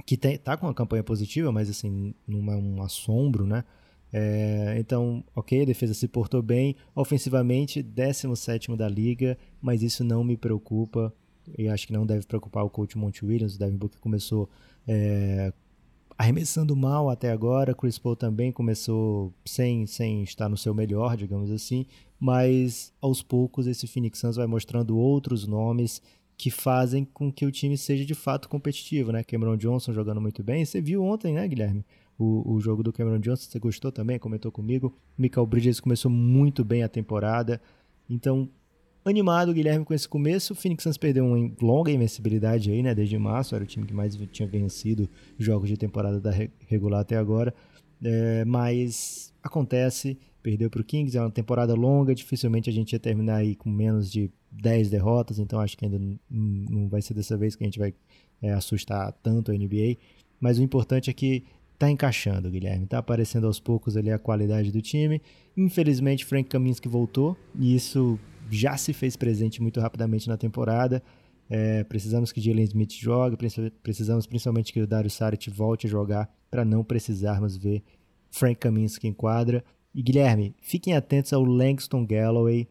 [0.05, 3.63] que tem, tá com uma campanha positiva, mas assim, não é um assombro, né?
[4.11, 6.75] É, então, ok, a defesa se portou bem.
[6.95, 11.13] Ofensivamente, 17 da liga, mas isso não me preocupa.
[11.57, 13.55] E acho que não deve preocupar o coach Monte Williams.
[13.55, 14.49] O Devin Booker começou
[14.87, 15.53] é,
[16.17, 17.75] arremessando mal até agora.
[17.75, 21.85] Chris Paul também começou sem, sem estar no seu melhor, digamos assim.
[22.19, 26.01] Mas aos poucos esse Phoenix Suns vai mostrando outros nomes
[26.37, 29.23] que fazem com que o time seja de fato competitivo, né?
[29.23, 30.65] Cameron Johnson jogando muito bem.
[30.65, 31.85] Você viu ontem, né, Guilherme?
[32.17, 34.17] O, o jogo do Cameron Johnson, você gostou também?
[34.19, 34.93] Comentou comigo.
[35.17, 37.61] Michael Bridges começou muito bem a temporada.
[38.09, 38.49] Então,
[39.03, 40.53] animado, Guilherme, com esse começo.
[40.53, 42.93] O Phoenix Suns perdeu uma longa invencibilidade aí, né?
[42.95, 47.01] Desde março, era o time que mais tinha vencido jogos de temporada da re- regular
[47.01, 47.53] até agora.
[48.03, 52.99] É, mas acontece, perdeu para o Kings, é uma temporada longa, dificilmente a gente ia
[52.99, 57.35] terminar aí com menos de 10 derrotas, então acho que ainda não vai ser dessa
[57.35, 57.95] vez que a gente vai
[58.43, 59.97] é, assustar tanto a NBA.
[60.39, 61.43] Mas o importante é que
[61.79, 62.85] tá encaixando, Guilherme.
[62.85, 65.19] Tá aparecendo aos poucos ali a qualidade do time.
[65.57, 68.19] Infelizmente, Frank Kaminsky voltou e isso
[68.51, 71.01] já se fez presente muito rapidamente na temporada.
[71.49, 75.89] É, precisamos que Jalen Smith jogue, precis- precisamos principalmente que o Dario Saric volte a
[75.89, 77.81] jogar para não precisarmos ver
[78.29, 79.63] Frank Kaminsky em quadra.
[79.95, 82.67] E Guilherme, fiquem atentos ao Langston Galloway.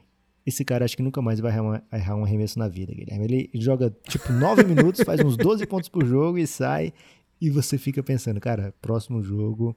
[0.47, 1.51] Esse cara acho que nunca mais vai
[1.91, 3.25] errar um arremesso na vida, Guilherme.
[3.25, 6.93] Ele joga tipo 9 minutos, faz uns 12 pontos por jogo e sai.
[7.41, 9.75] E você fica pensando, cara, próximo jogo,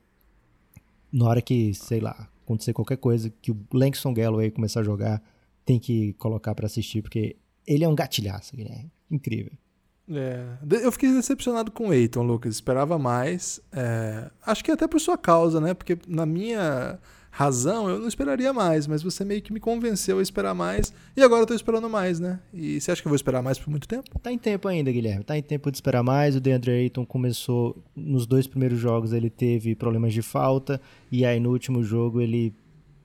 [1.11, 5.23] na hora que, sei lá, acontecer qualquer coisa, que o Langston Galloway começar a jogar,
[5.65, 8.91] tem que colocar pra assistir, porque ele é um gatilhaço, Guilherme.
[9.09, 9.51] Incrível.
[10.09, 12.55] É, de- eu fiquei decepcionado com o Eiton, Lucas.
[12.55, 13.59] Esperava mais.
[13.71, 15.73] É, acho que até por sua causa, né?
[15.73, 16.97] Porque na minha
[17.37, 20.91] razão eu não esperaria mais, mas você meio que me convenceu a esperar mais.
[21.15, 22.39] E agora eu tô esperando mais, né?
[22.51, 24.17] E você acha que eu vou esperar mais por muito tempo?
[24.17, 25.23] Tá em tempo ainda, Guilherme.
[25.23, 26.35] Tá em tempo de esperar mais.
[26.35, 31.39] O DeAndre Ayton começou nos dois primeiros jogos, ele teve problemas de falta e aí
[31.39, 32.55] no último jogo ele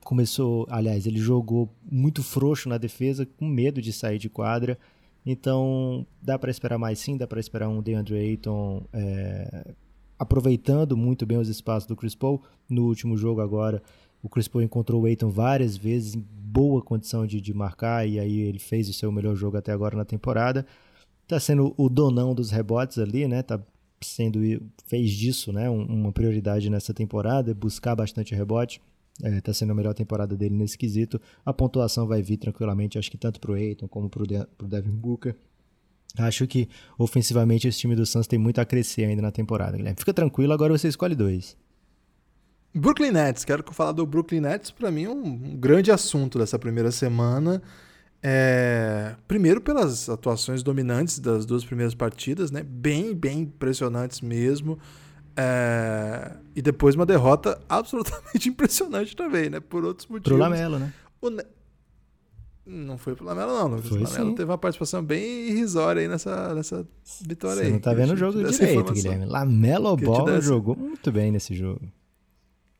[0.03, 4.79] começou, aliás, ele jogou muito frouxo na defesa, com medo de sair de quadra.
[5.23, 9.73] Então, dá pra esperar mais sim, dá pra esperar um DeAndre Ayton é,
[10.17, 12.41] aproveitando muito bem os espaços do Chris Paul.
[12.67, 13.83] No último jogo agora,
[14.23, 18.19] o Chris Paul encontrou o Ayton várias vezes em boa condição de, de marcar e
[18.19, 20.65] aí ele fez o seu melhor jogo até agora na temporada
[21.27, 23.41] tá sendo o donão dos rebotes ali, né?
[23.41, 23.59] Tá
[24.03, 24.39] sendo
[24.85, 28.81] fez disso, né, um- uma prioridade nessa temporada, buscar bastante rebote.
[29.21, 31.21] É, tá sendo a melhor temporada dele nesse quesito.
[31.45, 35.35] A pontuação vai vir tranquilamente, acho que tanto pro Aiton como De pro Devin Booker.
[36.17, 39.97] Acho que ofensivamente esse time do Suns tem muito a crescer ainda na temporada, Guilherme.
[39.99, 41.55] Fica tranquilo, agora você escolhe dois.
[42.75, 46.91] Brooklyn Nets, quero falar do Brooklyn Nets, para mim um, um grande assunto dessa primeira
[46.91, 47.61] semana.
[48.25, 52.63] É, primeiro pelas atuações dominantes das duas primeiras partidas, né?
[52.63, 54.79] Bem, bem impressionantes mesmo.
[55.35, 59.59] É, e depois uma derrota absolutamente impressionante também, né?
[59.59, 60.29] Por outros motivos.
[60.29, 60.93] Pro Lamelo, né?
[61.21, 61.29] O
[62.65, 63.89] Não foi pro Lamelo, não, Lucas.
[63.89, 64.35] Foi o Lamelo sim.
[64.35, 66.87] teve uma participação bem irrisória aí nessa, nessa
[67.21, 67.71] vitória Você aí.
[67.71, 68.93] não tá vendo o jogo direito.
[68.93, 69.25] Guilherme.
[69.25, 69.97] Lamelo
[70.29, 71.81] essa- jogou muito bem nesse jogo.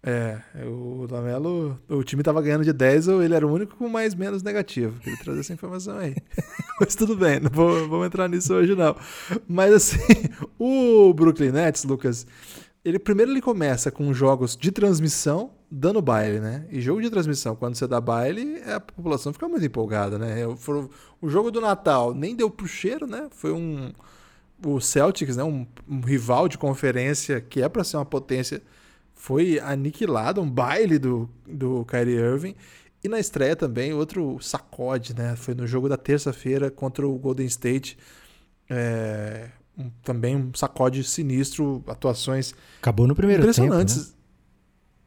[0.06, 3.88] É, o Lamelo, o time tava ganhando de 10, ou ele era o único com
[3.88, 5.00] mais menos negativo.
[5.00, 6.14] Queria trazer essa informação aí.
[6.80, 8.96] Mas tudo bem, não vou, entrar nisso hoje não.
[9.48, 10.00] Mas assim,
[10.60, 12.28] o Brooklyn Nets, Lucas,
[12.84, 16.68] ele primeiro ele começa com jogos de transmissão dando baile, né?
[16.70, 20.36] E jogo de transmissão, quando você dá baile, a população fica muito empolgada, né?
[20.58, 20.90] For-
[21.22, 23.28] o jogo do Natal nem deu pro cheiro, né?
[23.32, 23.92] Foi um
[24.66, 28.62] o Celtics, né, um, um rival de conferência que é para ser uma potência,
[29.24, 32.56] foi aniquilado, um baile do, do Kyrie Irving.
[33.02, 35.38] E na estreia também, outro sacode, né?
[35.38, 37.98] Foi no jogo da terça-feira contra o Golden State.
[38.70, 43.96] É, um, também um sacode sinistro, atuações Acabou no primeiro impressionantes.
[43.96, 44.18] tempo,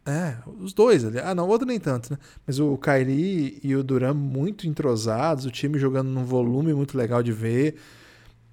[0.07, 1.19] É, os dois ali.
[1.19, 2.19] Ah, não, o outro nem tanto, né?
[2.47, 7.23] Mas o Kyrie e o Duran muito entrosados, o time jogando num volume muito legal
[7.23, 7.77] de ver.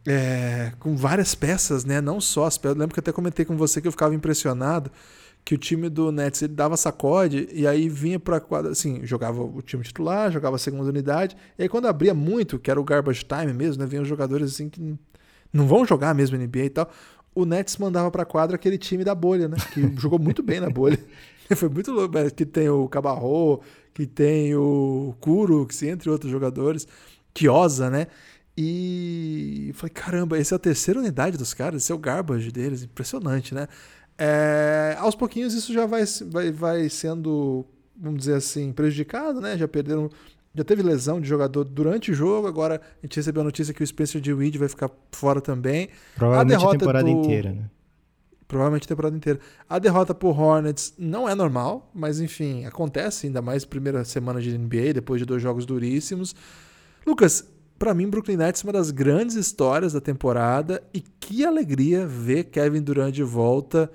[0.06, 2.02] É, com várias peças, né?
[2.02, 2.76] Não só as peças.
[2.76, 4.91] Eu lembro que até comentei com você que eu ficava impressionado
[5.46, 9.44] que o time do Nets ele dava sacode e aí vinha para quadra, assim, jogava
[9.44, 12.84] o time titular, jogava a segunda unidade, e aí quando abria muito, que era o
[12.84, 14.98] garbage time mesmo, né, vinham jogadores assim que
[15.52, 16.90] não vão jogar mesmo NBA e tal,
[17.36, 20.70] o Nets mandava para quadra aquele time da bolha, né, que jogou muito bem na
[20.70, 21.00] bolha.
[21.56, 23.62] Foi muito louco, que tem o Cabarro,
[23.94, 26.88] que tem o Kuro, que entre outros jogadores,
[27.34, 28.08] Kiosa, né?
[28.56, 32.84] E falei, caramba, essa é a terceira unidade dos caras, esse é o garbage deles,
[32.84, 33.68] impressionante, né?
[34.17, 39.58] É, aos pouquinhos isso já vai, vai, vai sendo, vamos dizer assim, prejudicado, né?
[39.58, 40.10] Já perderam,
[40.54, 43.84] já teve lesão de jogador durante o jogo, agora a gente recebeu a notícia que
[43.84, 45.89] o Spencer de Weed vai ficar fora também.
[46.15, 47.12] Provavelmente a, a temporada do...
[47.12, 47.69] inteira, né?
[48.47, 49.39] Provavelmente a temporada inteira.
[49.67, 54.56] A derrota por Hornets não é normal, mas enfim, acontece, ainda mais primeira semana de
[54.56, 56.36] NBA, depois de dois jogos duríssimos.
[57.06, 57.49] Lucas,
[57.80, 62.45] para mim, Brooklyn Nets é uma das grandes histórias da temporada e que alegria ver
[62.45, 63.91] Kevin Durant de volta.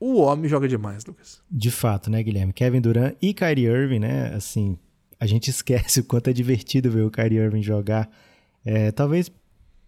[0.00, 1.40] O homem joga demais, Lucas.
[1.50, 2.52] De fato, né, Guilherme?
[2.52, 4.34] Kevin Durant e Kyrie Irving, né?
[4.34, 4.78] Assim,
[5.18, 8.08] a gente esquece o quanto é divertido ver o Kyrie Irving jogar.
[8.64, 9.30] É, talvez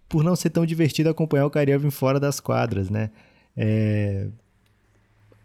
[0.08, 3.10] por não ser tão divertido acompanhar o Kyrie Irving fora das quadras, né?
[3.56, 4.28] É...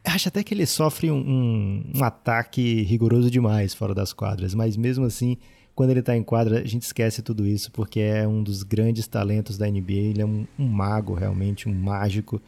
[0.03, 4.77] Acho até que ele sofre um, um, um ataque rigoroso demais fora das quadras, mas
[4.77, 5.37] mesmo assim
[5.75, 9.05] quando ele está em quadra, a gente esquece tudo isso, porque é um dos grandes
[9.07, 9.91] talentos da NBA.
[9.91, 12.41] Ele é um, um mago, realmente, um mágico.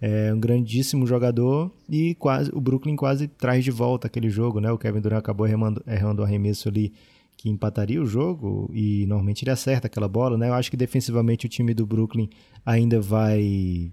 [0.00, 4.72] É um grandíssimo jogador e quase o Brooklyn quase traz de volta aquele jogo, né?
[4.72, 6.92] O Kevin Durant acabou errando, errando o arremesso ali
[7.36, 10.48] que empataria o jogo e normalmente ele acerta aquela bola, né?
[10.48, 12.30] Eu acho que defensivamente o time do Brooklyn
[12.64, 13.92] ainda vai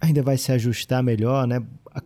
[0.00, 1.62] ainda vai se ajustar melhor, né?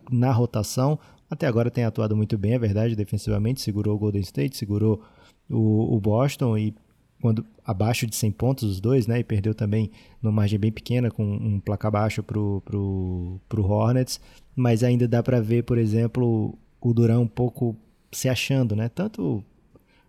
[0.09, 0.97] Na rotação.
[1.29, 5.01] Até agora tem atuado muito bem, é verdade, defensivamente, segurou o Golden State, segurou
[5.49, 6.73] o, o Boston e
[7.21, 9.19] quando abaixo de 100 pontos os dois, né?
[9.19, 14.19] E perdeu também numa margem bem pequena com um placar baixo pro, pro, pro Hornets,
[14.55, 17.75] mas ainda dá para ver, por exemplo, o Durant um pouco
[18.11, 18.89] se achando, né?
[18.89, 19.43] Tanto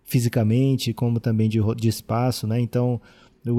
[0.03, 2.59] fisicamente como também de, de espaço, né?
[2.59, 2.99] Então,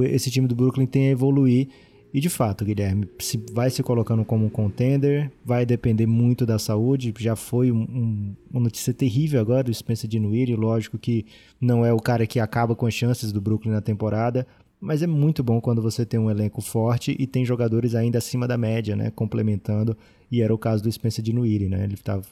[0.05, 1.69] esse time do Brooklyn tem a evoluir
[2.13, 6.59] e de fato, Guilherme, se vai se colocando como um contender, vai depender muito da
[6.59, 7.15] saúde.
[7.19, 10.57] Já foi um, um, uma notícia terrível agora do Spencer Dinwiddie.
[10.57, 11.25] Lógico que
[11.61, 14.45] não é o cara que acaba com as chances do Brooklyn na temporada,
[14.81, 18.49] mas é muito bom quando você tem um elenco forte e tem jogadores ainda acima
[18.49, 19.97] da média, né, complementando.
[20.31, 21.85] E era o caso do Spencer Dinwiddie, né?
[21.85, 22.23] Ele estava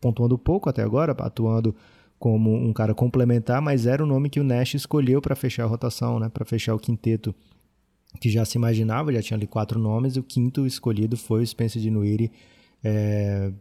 [0.00, 1.74] pontuando pouco até agora, atuando
[2.18, 5.66] como um cara complementar, mas era o nome que o Nash escolheu para fechar a
[5.66, 7.34] rotação, né, para fechar o quinteto
[8.16, 11.46] que já se imaginava, já tinha ali quatro nomes, e o quinto escolhido foi o
[11.46, 12.30] Spencer Dinwiddie.
[12.82, 13.52] É...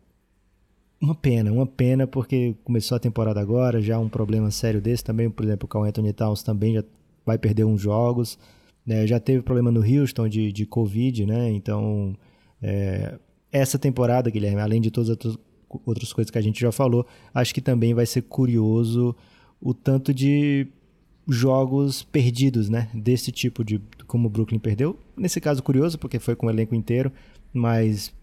[1.02, 5.30] Uma pena, uma pena, porque começou a temporada agora, já um problema sério desse também,
[5.30, 6.84] por exemplo, o Carl Anthony Towns também já
[7.26, 8.40] vai perder uns jogos,
[8.86, 9.06] né?
[9.06, 12.16] já teve problema no Houston de, de Covid, né, então
[12.62, 13.20] é...
[13.52, 15.38] essa temporada, Guilherme, além de todas as
[15.86, 19.16] outras coisas que a gente já falou, acho que também vai ser curioso
[19.62, 20.68] o tanto de
[21.28, 22.90] jogos perdidos, né?
[22.94, 24.98] Desse tipo de como o Brooklyn perdeu.
[25.18, 27.12] Nesse caso curioso, porque foi com o elenco inteiro,
[27.54, 28.14] mas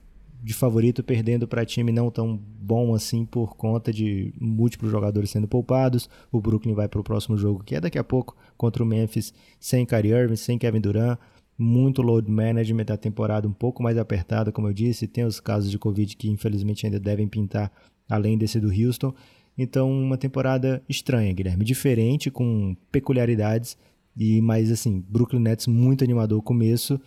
[0.42, 5.46] de favorito perdendo para time não tão bom assim por conta de múltiplos jogadores sendo
[5.46, 6.10] poupados.
[6.32, 9.32] O Brooklyn vai para o próximo jogo, que é daqui a pouco, contra o Memphis,
[9.60, 11.18] sem Kyrie Irving, sem Kevin Durant.
[11.56, 15.06] Muito load management da temporada um pouco mais apertada, como eu disse.
[15.06, 17.70] Tem os casos de Covid que infelizmente ainda devem pintar,
[18.08, 19.14] além desse do Houston.
[19.56, 23.76] Então, uma temporada estranha, Guilherme, diferente, com peculiaridades.
[24.16, 27.00] E mais assim, Brooklyn Nets muito animador o começo,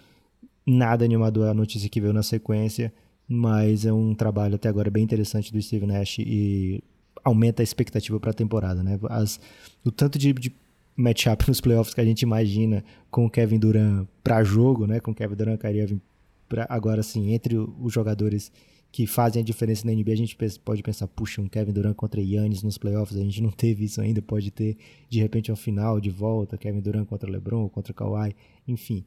[0.65, 2.91] nada animador a notícia que veio na sequência,
[3.27, 6.83] mas é um trabalho até agora bem interessante do Steve Nash e
[7.23, 8.99] aumenta a expectativa para a temporada, né?
[9.09, 9.39] As,
[9.83, 10.51] o tanto de, de
[10.95, 14.99] matchup nos playoffs que a gente imagina com o Kevin Durant para jogo, né?
[14.99, 16.01] Com o Kevin Durant, Kyrie Irving,
[16.47, 18.51] pra, agora sim, entre os jogadores
[18.95, 22.21] que fazem a diferença na NBA, a gente pode pensar, puxa, um Kevin Durant contra
[22.21, 24.77] Yannis nos playoffs, a gente não teve isso ainda, pode ter
[25.09, 28.33] de repente um final de volta, Kevin Durant contra LeBron, contra Kawhi,
[28.65, 29.03] enfim.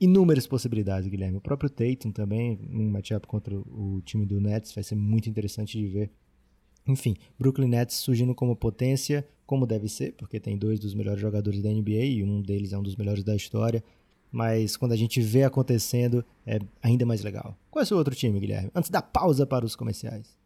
[0.00, 1.36] Inúmeras possibilidades, Guilherme.
[1.36, 5.76] O próprio Tatum também, um matchup contra o time do Nets, vai ser muito interessante
[5.76, 6.10] de ver.
[6.88, 11.60] Enfim, Brooklyn Nets surgindo como potência, como deve ser, porque tem dois dos melhores jogadores
[11.60, 13.84] da NBA e um deles é um dos melhores da história
[14.30, 17.56] mas quando a gente vê acontecendo é ainda mais legal.
[17.70, 18.70] Qual é o seu outro time, Guilherme?
[18.74, 20.36] Antes da pausa para os comerciais.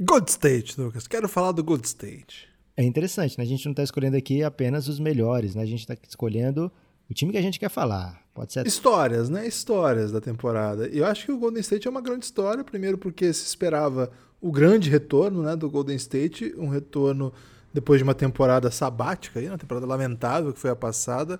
[0.00, 1.06] Good State, Lucas.
[1.06, 2.48] Quero falar do Good State.
[2.76, 3.44] É interessante, né?
[3.44, 5.62] A gente não está escolhendo aqui apenas os melhores, né?
[5.62, 6.72] A gente está escolhendo
[7.10, 8.22] o time que a gente quer falar.
[8.32, 8.66] Pode ser.
[8.66, 9.46] Histórias, né?
[9.46, 10.88] Histórias da temporada.
[10.88, 14.10] E eu acho que o Golden State é uma grande história, primeiro porque se esperava
[14.40, 17.32] o grande retorno né, do Golden State, um retorno
[17.72, 21.38] depois de uma temporada sabática, aí, uma temporada lamentável que foi a passada,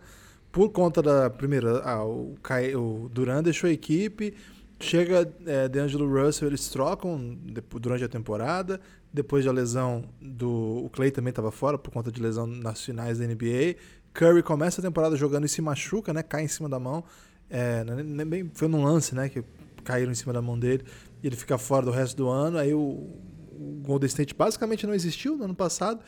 [0.52, 2.36] por conta da primeira, ah, o,
[2.76, 4.34] o Duran deixou a equipe,
[4.80, 7.38] chega é, DeAngelo Russell, eles trocam
[7.80, 8.80] durante a temporada,
[9.12, 13.18] depois da lesão do o Clay também estava fora por conta de lesão nas finais
[13.18, 13.76] da NBA.
[14.12, 16.22] Curry começa a temporada jogando e se machuca, né?
[16.22, 17.04] Cai em cima da mão.
[17.48, 19.28] É, nem, foi num lance, né?
[19.28, 19.42] Que
[19.84, 20.84] caíram em cima da mão dele
[21.22, 22.58] e ele fica fora do resto do ano.
[22.58, 26.00] Aí o, o Golden State basicamente não existiu no ano passado.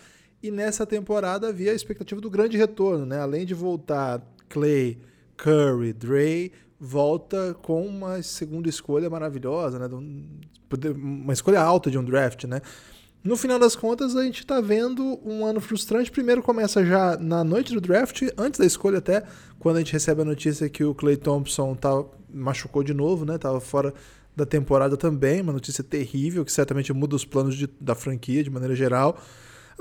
[0.42, 3.20] E nessa temporada havia a expectativa do grande retorno, né?
[3.20, 4.20] Além de voltar
[4.53, 4.99] Clay,
[5.37, 9.88] Curry, Dre, volta com uma segunda escolha maravilhosa, né?
[10.95, 12.61] Uma escolha alta de um draft, né?
[13.25, 16.11] No final das contas, a gente está vendo um ano frustrante.
[16.11, 19.23] Primeiro começa já na noite do draft, antes da escolha até,
[19.59, 23.38] quando a gente recebe a notícia que o Clay Thompson tá, machucou de novo, né?
[23.38, 23.95] Tava fora
[24.37, 28.51] da temporada também, uma notícia terrível, que certamente muda os planos de, da franquia de
[28.51, 29.19] maneira geral.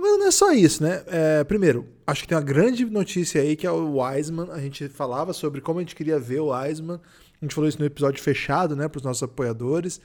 [0.01, 1.03] Mas não é só isso, né?
[1.05, 4.49] É, primeiro, acho que tem uma grande notícia aí que é o Wiseman.
[4.49, 6.99] A gente falava sobre como a gente queria ver o Wiseman.
[7.39, 10.01] A gente falou isso no episódio fechado, né, para os nossos apoiadores.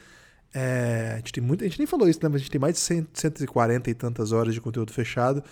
[0.52, 2.60] É, a, gente tem muita, a gente nem falou isso, né, mas a gente tem
[2.60, 5.42] mais de 100, 140 e tantas horas de conteúdo fechado.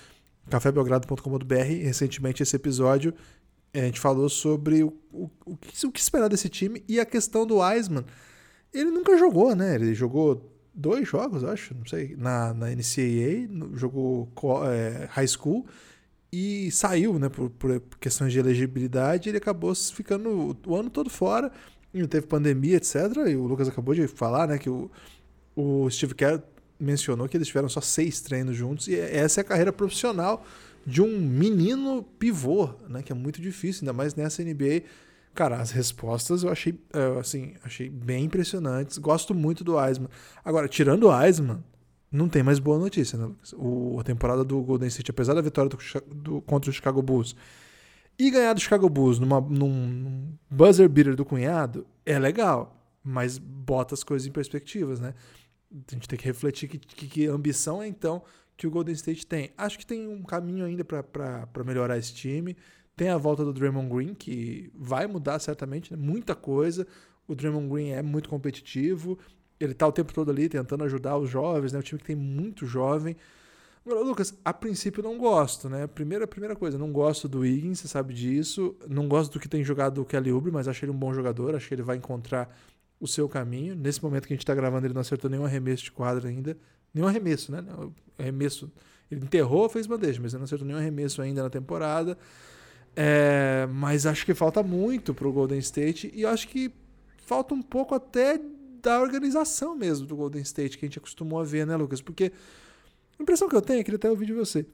[0.50, 1.54] cafébelgrado.com.br.
[1.54, 3.14] Recentemente, esse episódio,
[3.72, 7.00] é, a gente falou sobre o, o, o, que, o que esperar desse time e
[7.00, 8.04] a questão do Wiseman.
[8.74, 9.74] Ele nunca jogou, né?
[9.74, 14.28] Ele jogou dois jogos, acho, não sei, na, na NCAA, jogou
[14.66, 15.64] é, high school
[16.32, 21.52] e saiu, né, por, por, questões de elegibilidade, ele acabou ficando o ano todo fora,
[21.92, 22.96] e teve pandemia, etc.
[23.28, 24.90] E o Lucas acabou de falar, né, que o,
[25.54, 26.42] o Steve Kerr
[26.78, 30.44] mencionou que eles tiveram só seis treinos juntos, e essa é a carreira profissional
[30.84, 34.82] de um menino pivô, né, que é muito difícil, ainda mais nessa NBA
[35.34, 38.98] Cara, as respostas eu achei, é, assim, achei bem impressionantes.
[38.98, 40.08] Gosto muito do Eisman.
[40.44, 41.62] Agora, tirando o Eisman,
[42.10, 43.30] não tem mais boa notícia, né?
[43.54, 47.34] O, a temporada do Golden State, apesar da vitória do, do, contra o Chicago Bulls
[48.16, 53.94] e ganhar do Chicago Bulls numa, num buzzer beater do cunhado, é legal, mas bota
[53.94, 55.14] as coisas em perspectivas, né?
[55.72, 58.22] A gente tem que refletir que, que, que ambição é então
[58.56, 59.50] que o Golden State tem.
[59.58, 62.56] Acho que tem um caminho ainda para melhorar esse time.
[62.96, 65.98] Tem a volta do Draymond Green, que vai mudar certamente né?
[66.00, 66.86] muita coisa.
[67.26, 69.18] O Draymond Green é muito competitivo.
[69.58, 71.78] Ele está o tempo todo ali tentando ajudar os jovens, né?
[71.78, 73.16] O time que tem muito jovem.
[73.84, 75.86] Agora, Lucas, a princípio não gosto, né?
[75.86, 78.74] Primeira, primeira coisa, não gosto do Higgins, você sabe disso.
[78.88, 81.54] Não gosto do que tem jogado o Kelly Oubre, mas acho ele um bom jogador.
[81.54, 82.56] Acho que ele vai encontrar
[82.98, 83.74] o seu caminho.
[83.74, 86.56] Nesse momento que a gente está gravando, ele não acertou nenhum arremesso de quadra ainda.
[86.94, 87.62] Nenhum arremesso, né?
[88.18, 88.72] Arremesso.
[89.10, 92.16] Ele enterrou, fez bandeja, mas ele não acertou nenhum arremesso ainda na temporada.
[92.96, 96.72] É, mas acho que falta muito pro Golden State e acho que
[97.26, 98.40] falta um pouco até
[98.80, 102.00] da organização mesmo do Golden State que a gente acostumou a ver, né, Lucas?
[102.00, 102.30] Porque
[103.18, 104.66] a impressão que eu tenho, é queria até ouvir de você.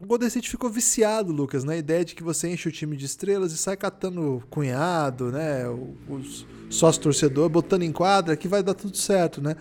[0.00, 3.04] O Golden State ficou viciado, Lucas, na ideia de que você enche o time de
[3.04, 5.64] estrelas e sai catando cunhado, né?
[6.08, 9.56] Os sócio torcedor, botando em quadra que vai dar tudo certo, né?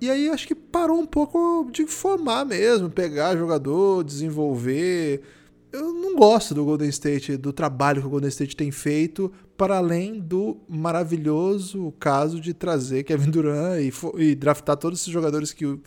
[0.00, 5.22] E aí acho que parou um pouco de formar mesmo, pegar jogador, desenvolver
[5.72, 9.76] eu não gosto do Golden State, do trabalho que o Golden State tem feito, para
[9.76, 15.78] além do maravilhoso caso de trazer Kevin Durant e, e draftar todos esses jogadores que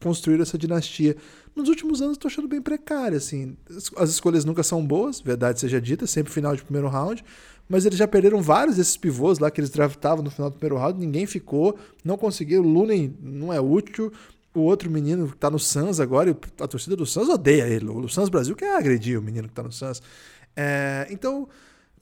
[0.00, 1.16] construíram essa dinastia.
[1.54, 3.56] Nos últimos anos estou achando bem precário, assim.
[3.96, 7.24] As escolhas nunca são boas, verdade seja dita, sempre final de primeiro round,
[7.68, 10.80] mas eles já perderam vários desses pivôs lá que eles draftavam no final do primeiro
[10.80, 14.12] round, ninguém ficou, não conseguiram, Looney não é útil,
[14.58, 17.86] o outro menino que tá no Suns agora, a torcida do Suns odeia ele.
[17.86, 20.02] O Suns Brasil quer agredir o menino que tá no Suns.
[20.56, 21.48] É, então,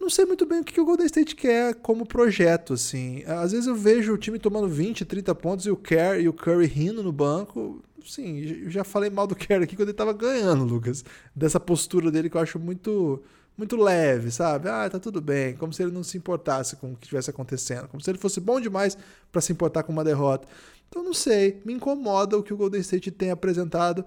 [0.01, 3.23] não sei muito bem o que o Golden State quer como projeto, assim.
[3.27, 6.33] Às vezes eu vejo o time tomando 20, 30 pontos e o Kerr e o
[6.33, 7.83] Curry rindo no banco.
[8.05, 11.05] Sim, eu já falei mal do Kerr aqui quando ele tava ganhando, Lucas.
[11.35, 13.23] Dessa postura dele que eu acho muito
[13.57, 14.69] muito leve, sabe?
[14.69, 17.89] Ah, tá tudo bem, como se ele não se importasse com o que estivesse acontecendo,
[17.89, 18.99] como se ele fosse bom demais
[19.33, 20.47] para se importar com uma derrota.
[20.89, 24.05] Então não sei, me incomoda o que o Golden State tem apresentado.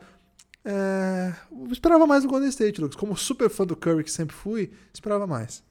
[0.64, 1.34] É...
[1.52, 2.96] Eu esperava mais do Golden State, Lucas.
[2.96, 5.64] Como super fã do Curry que sempre fui, esperava mais.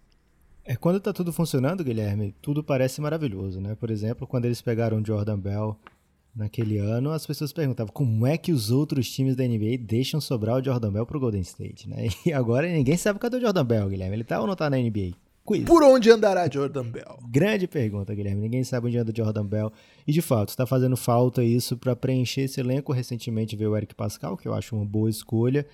[0.64, 3.74] É, quando tá tudo funcionando, Guilherme, tudo parece maravilhoso, né?
[3.74, 5.78] Por exemplo, quando eles pegaram Jordan Bell
[6.36, 10.56] naquele ano, as pessoas perguntavam como é que os outros times da NBA deixam sobrar
[10.56, 12.08] o Jordan Bell pro Golden State, né?
[12.26, 14.16] E agora ninguém sabe cadê o Jordan Bell, Guilherme.
[14.16, 15.14] Ele tá ou não tá na NBA?
[15.48, 15.64] Quiz.
[15.64, 17.18] Por onde andará Jordan Bell?
[17.30, 18.42] Grande pergunta, Guilherme.
[18.42, 19.72] Ninguém sabe onde anda Jordan Bell.
[20.06, 22.92] E de fato, está fazendo falta isso para preencher esse elenco.
[22.92, 25.66] Recentemente veio o Eric Pascal, que eu acho uma boa escolha.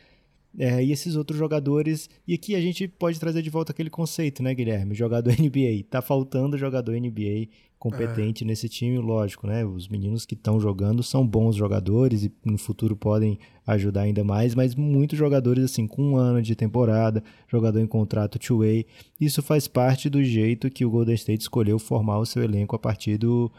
[0.57, 2.09] É, e esses outros jogadores.
[2.29, 4.95] E aqui a gente pode trazer de volta aquele conceito, né, Guilherme?
[4.95, 5.85] Jogador NBA.
[5.91, 7.49] Tá faltando jogador NBA
[7.85, 8.47] competente é.
[8.47, 9.63] nesse time, lógico, né?
[9.63, 14.55] Os meninos que estão jogando são bons jogadores e no futuro podem ajudar ainda mais,
[14.55, 18.87] mas muitos jogadores, assim, com um ano de temporada, jogador em contrato two-way.
[19.21, 22.79] Isso faz parte do jeito que o Golden State escolheu formar o seu elenco a
[22.79, 23.53] partir do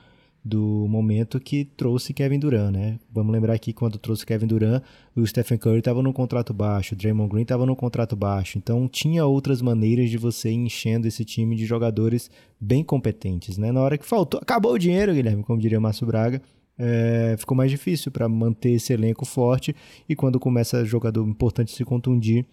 [0.48, 3.00] do momento que trouxe Kevin Durant, né?
[3.12, 4.84] Vamos lembrar que quando trouxe Kevin Durant,
[5.16, 8.88] o Stephen Curry estava no contrato baixo, o Draymond Green estava no contrato baixo, então
[8.88, 12.30] tinha outras maneiras de você ir enchendo esse time de jogadores
[12.62, 13.72] bem competentes, né?
[13.72, 16.40] Na hora que faltou, acabou o dinheiro, Guilherme, como diria Márcio Braga,
[16.78, 19.76] é, ficou mais difícil para manter esse elenco forte
[20.08, 22.46] e quando começa jogador importante se contundir,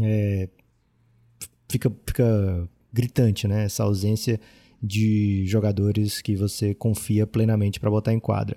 [0.00, 0.48] é,
[1.68, 3.64] fica, fica gritante, né?
[3.64, 4.38] Essa ausência
[4.82, 8.56] de jogadores que você confia plenamente para botar em quadra.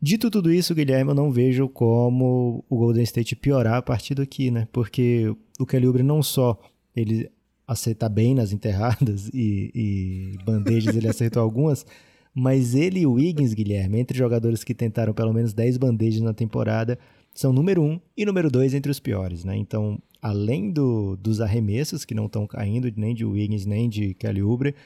[0.00, 4.50] Dito tudo isso, Guilherme, eu não vejo como o Golden State piorar a partir daqui,
[4.50, 4.68] né?
[4.72, 6.56] Porque o Kelly Oubre não só
[6.94, 7.28] ele
[7.66, 11.84] acerta bem nas enterradas e, e bandejas ele acertou algumas,
[12.32, 16.32] mas ele e o Wiggins, Guilherme, entre jogadores que tentaram pelo menos 10 bandejas na
[16.32, 16.96] temporada,
[17.34, 19.56] são número 1 um e número 2 entre os piores, né?
[19.56, 24.42] Então, além do, dos arremessos que não estão caindo, nem de Wiggins nem de Kelly
[24.42, 24.76] Oubre,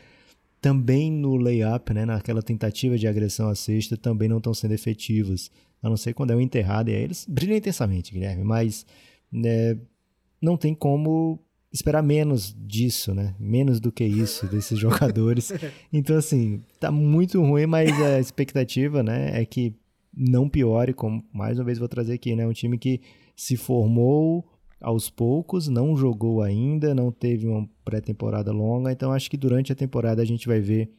[0.63, 5.51] também no layup, né, naquela tentativa de agressão à cesta, também não estão sendo efetivos.
[5.83, 8.87] A não ser quando é um enterrado, e aí eles brilham intensamente, Guilherme, mas
[9.31, 9.77] né,
[10.41, 11.41] não tem como
[11.73, 13.35] esperar menos disso, né?
[13.41, 15.53] Menos do que isso desses jogadores.
[15.93, 19.75] Então, assim, tá muito ruim, mas a expectativa, né, é que
[20.17, 22.47] não piore, como mais uma vez vou trazer aqui, né?
[22.47, 23.01] Um time que
[23.35, 24.47] se formou
[24.83, 29.75] aos poucos, não jogou ainda, não teve uma pré-temporada longa, então acho que durante a
[29.75, 30.91] temporada a gente vai ver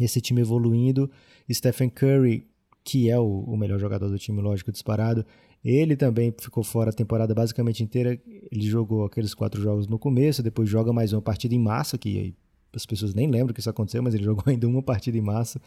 [0.00, 1.10] esse time evoluindo.
[1.50, 2.46] Stephen Curry,
[2.82, 5.24] que é o, o melhor jogador do time, lógico, disparado,
[5.64, 8.18] ele também ficou fora a temporada basicamente inteira.
[8.50, 12.34] Ele jogou aqueles quatro jogos no começo, depois joga mais uma partida em março, que
[12.74, 15.60] as pessoas nem lembram que isso aconteceu, mas ele jogou ainda uma partida em março.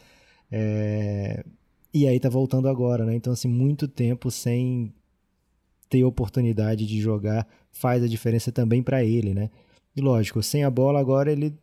[0.50, 1.44] É...
[1.94, 3.14] E aí tá voltando agora, né?
[3.14, 4.92] Então, assim, muito tempo sem
[5.88, 9.50] ter oportunidade de jogar faz a diferença também para ele, né?
[9.94, 11.54] E lógico, sem a bola agora ele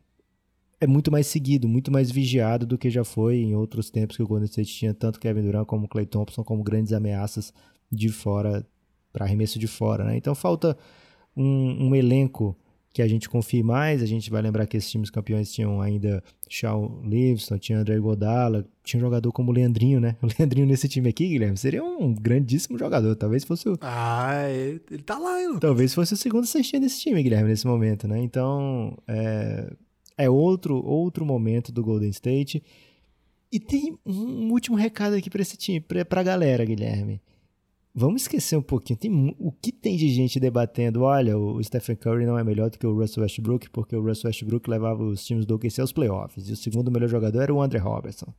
[0.80, 4.24] é muito mais seguido, muito mais vigiado do que já foi em outros tempos que
[4.24, 7.54] o Golden State tinha tanto Kevin Durant como Clay Thompson como grandes ameaças
[7.92, 8.66] de fora
[9.12, 10.18] para arremesso de fora, né?
[10.18, 10.78] Então falta
[11.38, 12.58] um, um elenco
[12.94, 14.04] que a gente confie mais.
[14.04, 18.66] A gente vai lembrar que esses times campeões tinham ainda Shaw Livingston, tinha André Godala,
[18.84, 20.16] tinha um jogador como o Leandrinho, né?
[20.22, 23.16] O Leandrinho nesse time aqui, Guilherme, seria um grandíssimo jogador.
[23.16, 23.78] Talvez fosse o.
[23.82, 28.08] Ah, ele, tá lá, hein, Talvez fosse o segundo cestinha desse time, Guilherme, nesse momento,
[28.08, 28.22] né?
[28.22, 29.74] Então, é,
[30.16, 32.64] é outro, outro momento do Golden State.
[33.52, 37.20] E tem um último recado aqui para esse time, pra, pra galera, Guilherme
[37.94, 38.98] vamos esquecer um pouquinho.
[38.98, 41.04] Tem, o que tem de gente debatendo?
[41.04, 44.30] Olha, o Stephen Curry não é melhor do que o Russell Westbrook, porque o Russell
[44.30, 46.50] Westbrook levava os times do OKC aos playoffs.
[46.50, 48.34] E o segundo melhor jogador era o Andre Robertson.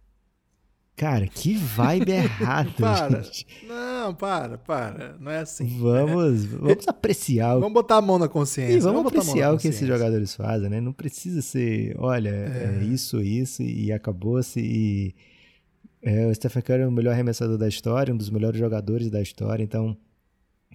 [0.97, 3.23] Cara, que vibe errada, para.
[3.23, 3.47] gente.
[3.67, 5.17] Não, para, para.
[5.19, 5.67] Não é assim.
[5.79, 6.59] Vamos, né?
[6.61, 7.57] vamos apreciar.
[7.57, 7.61] O...
[7.61, 8.75] Vamos botar a mão na consciência.
[8.75, 10.81] E vamos, vamos apreciar o que esses jogadores fazem, né?
[10.81, 15.15] Não precisa ser, olha, é, é isso, isso e acabou-se e
[16.05, 19.23] é, o Stephen Curry é o melhor arremessador da história, um dos melhores jogadores da
[19.23, 19.97] história, então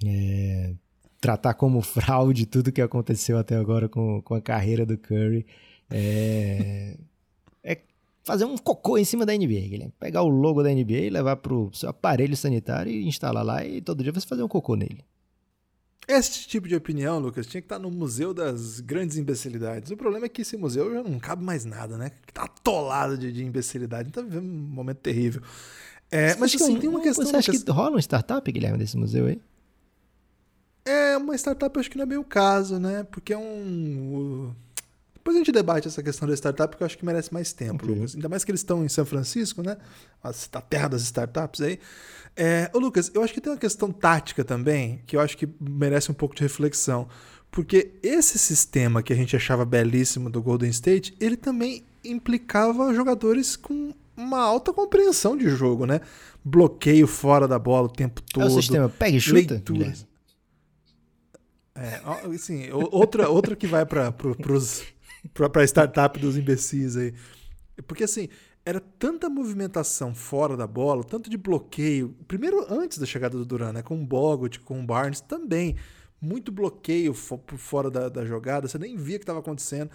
[0.03, 0.73] é,
[1.21, 5.45] tratar como fraude tudo que aconteceu até agora com, com a carreira do Curry
[5.89, 6.97] é,
[7.63, 7.77] é
[8.23, 9.93] fazer um cocô em cima da NBA, Guilherme.
[9.99, 13.81] Pegar o logo da NBA levar para o seu aparelho sanitário e instalar lá e
[13.81, 15.03] todo dia você fazer um cocô nele.
[16.11, 19.91] Esse tipo de opinião, Lucas, tinha que estar no Museu das Grandes Imbecilidades.
[19.91, 22.09] O problema é que esse museu já não cabe mais nada, né?
[22.33, 24.09] Tá atolado de, de imbecilidade.
[24.09, 25.43] Então vivendo um momento terrível.
[26.09, 27.23] É, mas assim, que, tem uma questão.
[27.23, 29.39] Você acha que rola uma startup, Guilherme, desse museu aí?
[30.83, 33.03] É, uma startup eu acho que não é bem o caso, né?
[33.03, 34.51] Porque é um.
[35.29, 37.83] Depois a gente debate essa questão da startup, porque eu acho que merece mais tempo,
[37.83, 37.95] okay.
[37.95, 38.15] Lucas.
[38.15, 39.77] Ainda mais que eles estão em São Francisco, né?
[40.23, 41.79] A terra das startups aí.
[42.35, 45.47] É, ô Lucas, eu acho que tem uma questão tática também, que eu acho que
[45.59, 47.07] merece um pouco de reflexão.
[47.51, 53.55] Porque esse sistema que a gente achava belíssimo do Golden State, ele também implicava jogadores
[53.55, 56.01] com uma alta compreensão de jogo, né?
[56.43, 58.45] Bloqueio fora da bola o tempo todo.
[58.45, 59.53] É o sistema pega e chuta.
[59.53, 60.07] Leituras.
[61.75, 62.01] É,
[62.33, 64.11] assim, outra, outra que vai para
[65.33, 67.13] para startup dos imbecis aí.
[67.87, 68.27] Porque assim,
[68.65, 72.15] era tanta movimentação fora da bola, tanto de bloqueio.
[72.27, 73.81] Primeiro, antes da chegada do Duran, né?
[73.81, 75.75] Com o Bogut, com o Barnes também.
[76.21, 79.89] Muito bloqueio fora da, da jogada, você nem via o que estava acontecendo.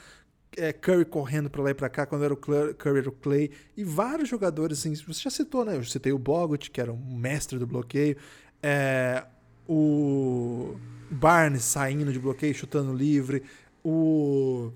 [0.57, 3.51] É, Curry correndo para lá e para cá, quando era o Curry, era o Clay,
[3.77, 5.77] e vários jogadores, assim, você já citou, né?
[5.77, 8.17] Eu citei o Bogut, que era um mestre do bloqueio,
[8.63, 9.25] é,
[9.69, 10.77] o
[11.11, 13.43] Barnes saindo de bloqueio, chutando livre.
[13.85, 14.73] O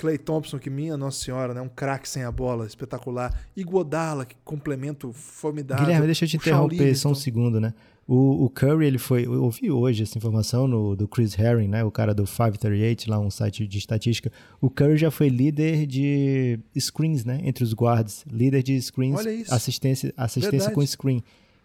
[0.00, 1.60] Clay Thompson, que minha Nossa Senhora, né?
[1.60, 3.38] Um craque sem a bola, espetacular.
[3.54, 5.84] Iguodala, que complemento formidável.
[5.84, 7.74] Guilherme, deixa eu te interromper só um segundo, né?
[8.08, 9.26] O, o Curry, ele foi.
[9.26, 11.84] Eu ouvi hoje essa informação no, do Chris Herring, né?
[11.84, 14.32] O cara do 538, lá um site de estatística.
[14.58, 17.38] O Curry já foi líder de screens, né?
[17.44, 18.24] Entre os guards.
[18.32, 19.54] Líder de screens, Olha isso.
[19.54, 20.74] assistência, assistência Verdade.
[20.74, 21.22] com screen.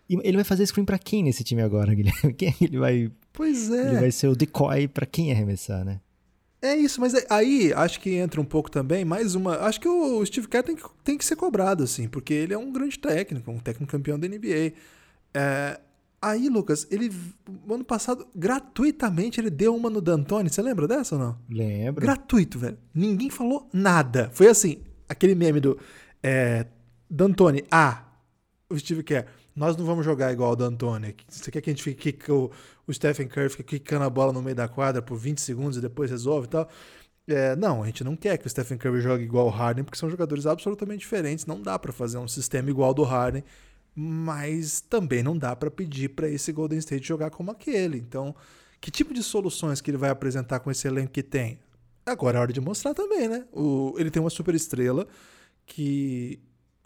[0.10, 2.34] E ele vai fazer screen pra quem nesse time agora, Guilherme?
[2.34, 3.88] Quem ele vai, Pois é.
[3.92, 6.02] ele vai ser o decoy pra quem arremessar, né?
[6.62, 9.58] É isso, mas aí acho que entra um pouco também mais uma.
[9.60, 12.58] Acho que o Steve Kerr tem que, tem que ser cobrado, assim, porque ele é
[12.58, 14.74] um grande técnico, um técnico campeão da NBA.
[15.34, 15.80] É,
[16.22, 17.12] aí, Lucas, ele,
[17.70, 20.50] ano passado, gratuitamente, ele deu uma no D'Antoni.
[20.50, 21.38] Você lembra dessa ou não?
[21.50, 22.02] Lembra?
[22.02, 22.78] Gratuito, velho.
[22.94, 24.32] Ninguém falou nada.
[24.34, 25.78] Foi assim, aquele meme do
[26.24, 26.66] é,
[27.10, 28.04] D'Antoni, ah,
[28.70, 31.16] o Steve Kerr, nós não vamos jogar igual o D'Antoni.
[31.28, 32.50] Você quer que a gente fique que o,
[32.88, 35.82] o Stephen Curry fique quicando a bola no meio da quadra por 20 segundos e
[35.82, 36.70] depois resolve e tal?
[37.28, 39.98] É, não, a gente não quer que o Stephen Curry jogue igual o Harden, porque
[39.98, 41.46] são jogadores absolutamente diferentes.
[41.46, 43.44] Não dá pra fazer um sistema igual do Harden,
[43.96, 47.98] mas também não dá pra pedir pra esse Golden State jogar como aquele.
[47.98, 48.36] Então,
[48.80, 51.60] que tipo de soluções que ele vai apresentar com esse elenco que tem?
[52.06, 53.46] Agora é hora de mostrar também, né?
[53.52, 55.08] O, ele tem uma super estrela
[55.66, 56.40] que.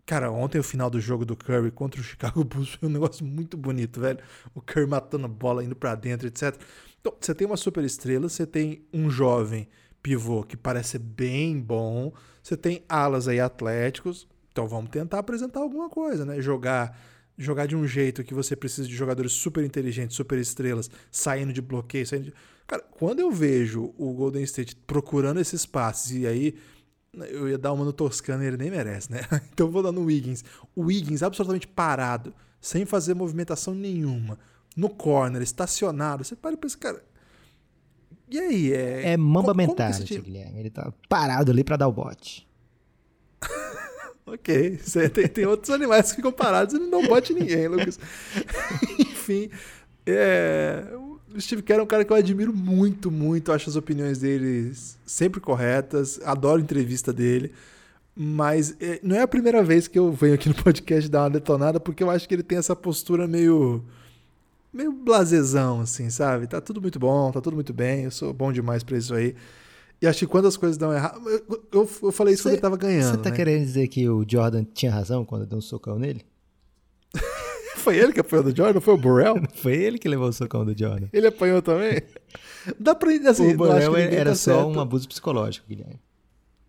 [0.10, 3.24] Cara, ontem o final do jogo do Curry contra o Chicago Bulls foi um negócio
[3.24, 4.18] muito bonito, velho.
[4.56, 6.60] O Curry matando a bola, indo pra dentro, etc.
[7.00, 9.70] Então, você tem uma super estrela, você tem um jovem
[10.02, 15.92] pivô que parece bem bom, você tem alas aí atléticos, então vamos tentar apresentar alguma
[15.92, 16.42] coisa, né?
[16.42, 17.00] Jogar
[17.38, 21.62] jogar de um jeito que você precisa de jogadores super inteligentes, super estrelas, saindo de
[21.62, 22.34] bloqueio, saindo de...
[22.66, 26.56] Cara, quando eu vejo o Golden State procurando esses passes e aí
[27.14, 29.22] eu ia dar uma no Toscano e ele nem merece, né?
[29.54, 30.44] Então eu vou dar no Wiggins.
[30.76, 34.38] O Wiggins absolutamente parado, sem fazer movimentação nenhuma,
[34.76, 36.24] no corner, estacionado.
[36.24, 37.04] Você para e pensa, cara.
[38.30, 38.74] E aí?
[38.74, 40.60] É, É mamba mentality, Guilherme.
[40.60, 42.48] Ele tá parado ali pra dar o bote.
[44.32, 48.00] Ok, você tem, tem outros animais que ficam parados e não dão bote ninguém, Lucas.
[49.00, 49.50] Enfim,
[50.06, 50.86] é,
[51.36, 53.52] o Steve Kerr é um cara que eu admiro muito, muito.
[53.52, 54.72] Acho as opiniões dele
[55.06, 56.20] sempre corretas.
[56.24, 57.52] Adoro a entrevista dele.
[58.16, 61.30] Mas é, não é a primeira vez que eu venho aqui no podcast dar uma
[61.30, 63.84] detonada, porque eu acho que ele tem essa postura meio.
[64.74, 66.46] meio blasezão, assim, sabe?
[66.48, 69.36] Tá tudo muito bom, tá tudo muito bem, eu sou bom demais pra isso aí.
[70.02, 71.22] E acho que quando as coisas dão errado.
[71.30, 73.16] Eu, eu, eu falei isso quando Cê- ele tava ganhando.
[73.16, 73.36] Você tá né?
[73.36, 76.26] querendo dizer que o Jordan tinha razão quando deu um socão nele?
[77.80, 78.74] Foi ele que apanhou do Jordan?
[78.74, 79.36] Não foi o Burrell?
[79.56, 81.08] Foi ele que levou o socão do Jordan.
[81.12, 82.02] Ele apanhou também?
[82.80, 84.68] Dá pra ir assim, o que ninguém era tá só certo.
[84.68, 86.00] um abuso psicológico, Guilherme.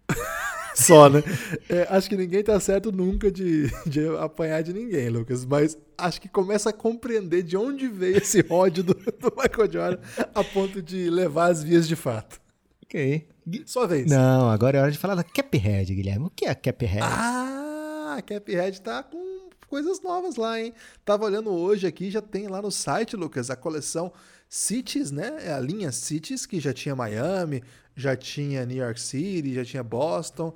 [0.73, 1.23] Só, né?
[1.69, 5.45] É, acho que ninguém tá certo nunca de, de apanhar de ninguém, Lucas.
[5.45, 9.99] Mas acho que começa a compreender de onde veio esse ódio do, do Michael Jordan
[10.33, 12.41] a ponto de levar as vias de fato.
[12.85, 13.29] Ok.
[13.67, 14.07] Sua vez.
[14.11, 16.27] Não, agora é hora de falar da Caphead, Guilherme.
[16.27, 17.01] O que é a Caphead?
[17.03, 19.40] Ah, a Caphead tá com
[19.71, 20.75] coisas novas lá, hein?
[21.05, 24.13] Tava olhando hoje aqui, já tem lá no site, Lucas, a coleção
[24.49, 25.39] Cities, né?
[25.47, 27.63] É a linha Cities, que já tinha Miami,
[27.95, 30.53] já tinha New York City, já tinha Boston.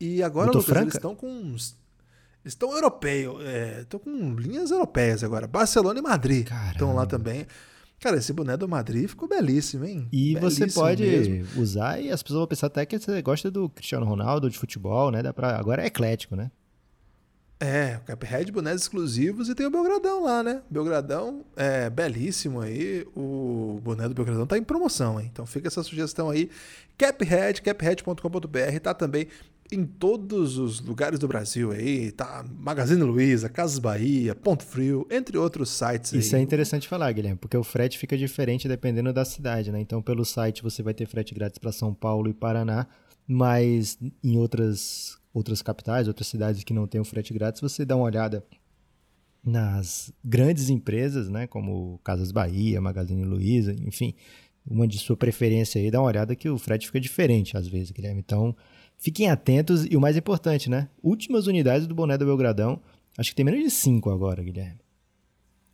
[0.00, 0.82] E agora, Lucas, franca?
[0.82, 1.76] eles estão com uns.
[2.44, 5.46] Estão europeu, é, estão com linhas europeias agora.
[5.46, 7.46] Barcelona e Madrid estão lá também.
[7.98, 10.06] Cara, esse boné do Madrid ficou belíssimo, hein?
[10.12, 11.62] E você Belíssimo pode mesmo.
[11.62, 15.10] usar e as pessoas vão pensar até que você gosta do Cristiano Ronaldo, de futebol,
[15.10, 15.22] né?
[15.22, 15.56] Dá pra...
[15.56, 16.50] Agora é eclético, né?
[17.58, 20.60] É, o Cuphead, bonés exclusivos e tem o Belgradão lá, né?
[20.68, 23.06] Belgradão é belíssimo aí.
[23.16, 25.30] O boné do Belgradão tá em promoção, hein?
[25.32, 26.50] Então fica essa sugestão aí.
[26.98, 29.28] Caphead, caphead.com.br, tá também
[29.72, 32.12] em todos os lugares do Brasil aí.
[32.12, 36.20] Tá Magazine Luiza, Casas Bahia, Ponto Frio, entre outros sites aí.
[36.20, 39.80] Isso é interessante falar, Guilherme, porque o frete fica diferente dependendo da cidade, né?
[39.80, 42.86] Então, pelo site você vai ter frete grátis para São Paulo e Paraná,
[43.26, 47.94] mas em outras outras capitais, outras cidades que não tem o frete grátis, você dá
[47.94, 48.42] uma olhada
[49.44, 54.14] nas grandes empresas, né, como Casas Bahia, Magazine Luiza, enfim,
[54.66, 57.90] uma de sua preferência aí, dá uma olhada que o frete fica diferente às vezes,
[57.92, 58.20] Guilherme.
[58.20, 58.56] Então,
[58.98, 60.88] fiquem atentos e o mais importante, né?
[61.02, 62.80] Últimas unidades do boné do Belgradão.
[63.18, 64.80] Acho que tem menos de cinco agora, Guilherme.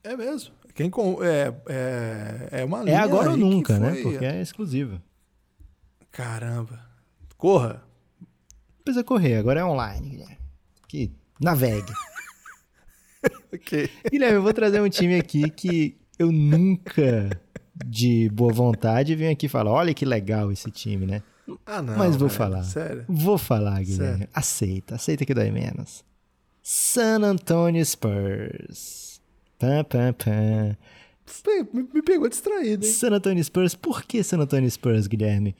[0.04, 0.52] É mesmo.
[0.74, 3.94] Quem com, é, é, é uma É linha agora ou nunca, né?
[3.94, 5.00] foi- Porque é exclusiva.
[6.10, 6.78] Caramba.
[7.38, 7.82] Corra.
[8.84, 10.38] Precisa correr, agora é online, Guilherme.
[10.88, 11.92] Que navegue.
[13.54, 13.88] Ok.
[14.10, 17.30] Guilherme, eu vou trazer um time aqui que eu nunca,
[17.84, 21.22] de boa vontade, venho aqui falar: olha que legal esse time, né?
[21.66, 21.96] Ah, não.
[21.96, 22.62] Mas vou velho, falar.
[22.64, 23.04] Sério.
[23.08, 24.18] Vou falar, Guilherme.
[24.18, 24.28] Sério.
[24.34, 26.02] Aceita, aceita que dói menos.
[26.62, 29.20] San Antonio Spurs.
[29.58, 30.76] Pam, pam, pam.
[31.92, 32.92] Me pegou distraído, hein?
[32.92, 35.54] San Antonio Spurs, por que San Antonio Spurs, Guilherme?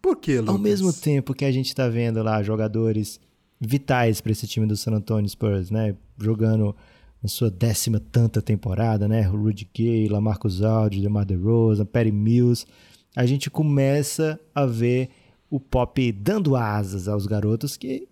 [0.00, 0.54] Por que, Lucas?
[0.54, 3.20] Ao mesmo tempo que a gente tá vendo lá jogadores
[3.60, 5.94] vitais para esse time do San Antonio Spurs, né?
[6.18, 6.74] Jogando
[7.22, 9.20] na sua décima tanta temporada, né?
[9.22, 12.66] Rudy Gay, Lamarcus Aldridge, DeMar DeRozan, Perry Mills.
[13.14, 15.10] A gente começa a ver
[15.50, 18.08] o Pop dando asas aos garotos que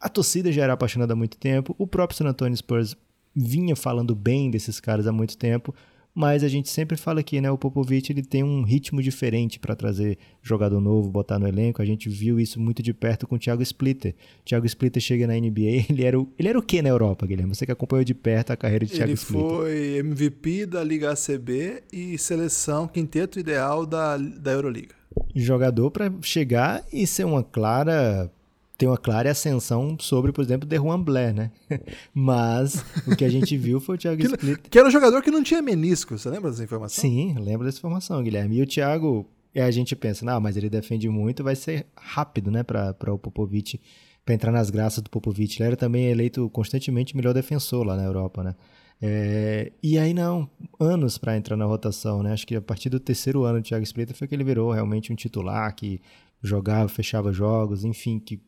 [0.00, 1.74] a torcida já era apaixonada há muito tempo.
[1.78, 2.94] O próprio San Antonio Spurs
[3.34, 5.74] vinha falando bem desses caras há muito tempo
[6.16, 7.50] mas a gente sempre fala aqui, né?
[7.50, 11.82] O Popovich ele tem um ritmo diferente para trazer jogador novo, botar no elenco.
[11.82, 14.14] A gente viu isso muito de perto com o Thiago Splitter.
[14.40, 17.26] O Thiago Splitter chega na NBA, ele era o, ele era o que na Europa,
[17.26, 17.54] Guilherme?
[17.54, 19.46] Você que acompanhou de perto a carreira de Thiago ele Splitter.
[19.46, 24.94] Ele foi MVP da Liga ACB e seleção quinteto ideal da, da Euroliga.
[25.34, 28.32] Jogador para chegar e ser uma clara
[28.76, 31.50] tem uma clara ascensão sobre, por exemplo, The Juan Blair, né?
[32.12, 34.70] Mas o que a gente viu foi o Thiago que, Splitter.
[34.70, 37.02] Que era um jogador que não tinha menisco, você lembra dessa informação?
[37.02, 38.56] Sim, lembro dessa informação, Guilherme.
[38.58, 42.50] E o Thiago, e a gente pensa, não, mas ele defende muito, vai ser rápido,
[42.50, 43.80] né, para o Popovic,
[44.24, 45.56] para entrar nas graças do Popovic.
[45.58, 48.54] Ele era também eleito constantemente melhor defensor lá na Europa, né?
[49.00, 50.48] É, e aí não,
[50.80, 52.32] anos para entrar na rotação, né?
[52.32, 55.12] Acho que a partir do terceiro ano do Thiago Splitter foi que ele virou realmente
[55.12, 56.00] um titular que
[56.42, 58.40] jogava, fechava jogos, enfim, que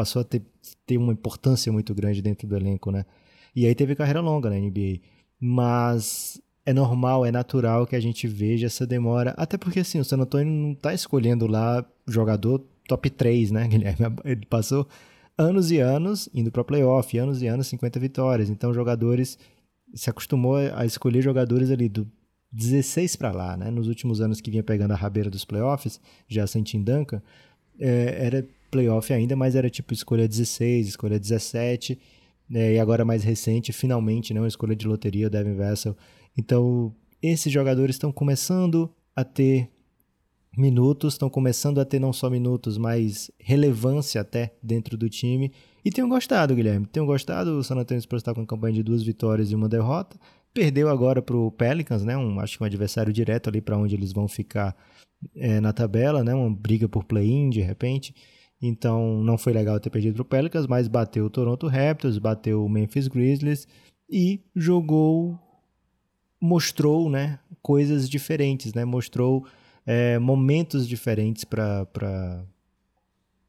[0.00, 0.42] passou a ter,
[0.86, 3.04] ter uma importância muito grande dentro do elenco, né?
[3.54, 5.00] E aí teve carreira longa na NBA.
[5.38, 9.34] Mas é normal, é natural que a gente veja essa demora.
[9.36, 14.06] Até porque, assim, o San Antonio não está escolhendo lá jogador top 3, né, Guilherme?
[14.24, 14.88] Ele passou
[15.36, 18.48] anos e anos indo para playoff, anos e anos 50 vitórias.
[18.48, 19.38] Então, jogadores
[19.92, 22.10] se acostumou a escolher jogadores ali do
[22.52, 23.70] 16 para lá, né?
[23.70, 27.20] Nos últimos anos que vinha pegando a rabeira dos playoffs, já sem Tim Duncan,
[27.78, 31.98] é, era playoff ainda, mas era tipo escolha 16, escolha 17,
[32.48, 35.96] né, e agora mais recente, finalmente, né, uma escolha de loteria, o Devin Vessel.
[36.36, 39.70] Então, esses jogadores estão começando a ter
[40.56, 45.52] minutos, estão começando a ter não só minutos, mas relevância até dentro do time.
[45.84, 46.86] E tenho gostado, Guilherme.
[46.86, 47.58] Tenho gostado.
[47.58, 50.18] O San Antonio Spurs está com uma campanha de duas vitórias e uma derrota.
[50.52, 52.16] Perdeu agora para o Pelicans, né?
[52.16, 54.76] Um, acho que um adversário direto ali para onde eles vão ficar
[55.34, 56.34] é, na tabela, né?
[56.34, 58.14] Uma briga por play-in de repente.
[58.60, 62.64] Então não foi legal ter perdido para o Pelicans, mas bateu o Toronto Raptors, bateu
[62.64, 63.66] o Memphis Grizzlies
[64.08, 65.38] e jogou,
[66.40, 69.46] mostrou, né, coisas diferentes, né, mostrou
[69.86, 72.44] é, momentos diferentes para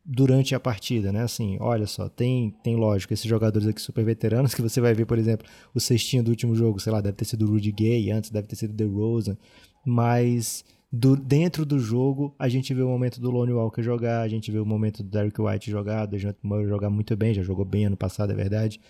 [0.04, 1.22] durante a partida, né?
[1.22, 5.06] Assim, olha só, tem, tem lógico, esses jogadores aqui super veteranos que você vai ver,
[5.06, 8.12] por exemplo, o cestinho do último jogo, sei lá, deve ter sido o Rudy Gay,
[8.12, 9.38] antes deve ter sido o DeRozan,
[9.86, 14.28] mas do, dentro do jogo, a gente vê o momento do Lone Walker jogar, a
[14.28, 17.42] gente vê o momento do Derrick White jogar, do Dejounte Murray jogar muito bem, já
[17.42, 18.82] jogou bem ano passado, é verdade.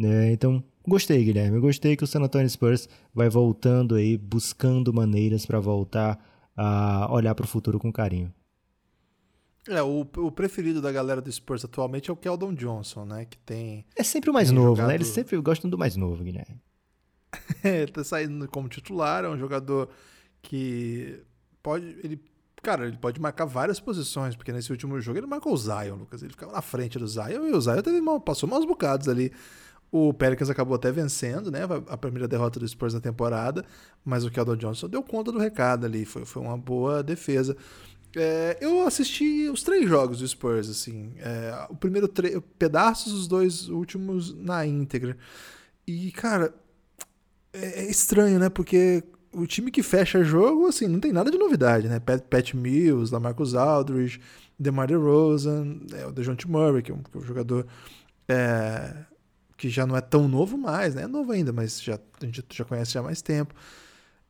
[0.00, 1.60] É, então, gostei, Guilherme.
[1.60, 6.18] Gostei que o San Antonio Spurs vai voltando aí, buscando maneiras para voltar
[6.56, 8.32] a olhar para o futuro com carinho.
[9.68, 13.26] É, o, o, preferido da galera do Spurs atualmente é o Keldon Johnson, né?
[13.26, 13.84] Que tem.
[13.94, 14.88] É sempre o mais novo, jogado...
[14.88, 14.94] né?
[14.94, 16.60] Eles sempre gostam do mais novo, Guilherme.
[17.62, 19.88] é, tá saindo como titular, é um jogador
[20.42, 21.22] que
[21.62, 21.86] pode.
[22.02, 22.20] Ele,
[22.62, 26.22] cara, ele pode marcar várias posições, porque nesse último jogo ele marcou o Zion, Lucas.
[26.22, 29.32] Ele ficava na frente do Zion e o Zion teve mal, passou maus bocados ali.
[29.90, 31.60] O Pelicans acabou até vencendo, né?
[31.88, 33.62] A primeira derrota do Spurs na temporada,
[34.02, 36.06] mas o Keldon Johnson deu conta do recado ali.
[36.06, 37.54] Foi, foi uma boa defesa.
[38.16, 41.12] É, eu assisti os três jogos do Spurs, assim.
[41.18, 42.08] É, o primeiro
[42.58, 45.16] pedaços, os dois últimos na íntegra.
[45.86, 46.54] E, cara,
[47.52, 48.48] é, é estranho, né?
[48.48, 51.98] Porque o time que fecha jogo, assim, não tem nada de novidade, né?
[51.98, 54.20] Pat, Pat Mills, Lamarcus Aldridge,
[54.58, 57.66] DeMar DeRozan, é, o DeJounte Murray, que é um, que é um jogador
[58.28, 58.94] é,
[59.56, 61.02] que já não é tão novo mais, né?
[61.02, 63.54] É novo ainda, mas já, a gente já conhece já há mais tempo.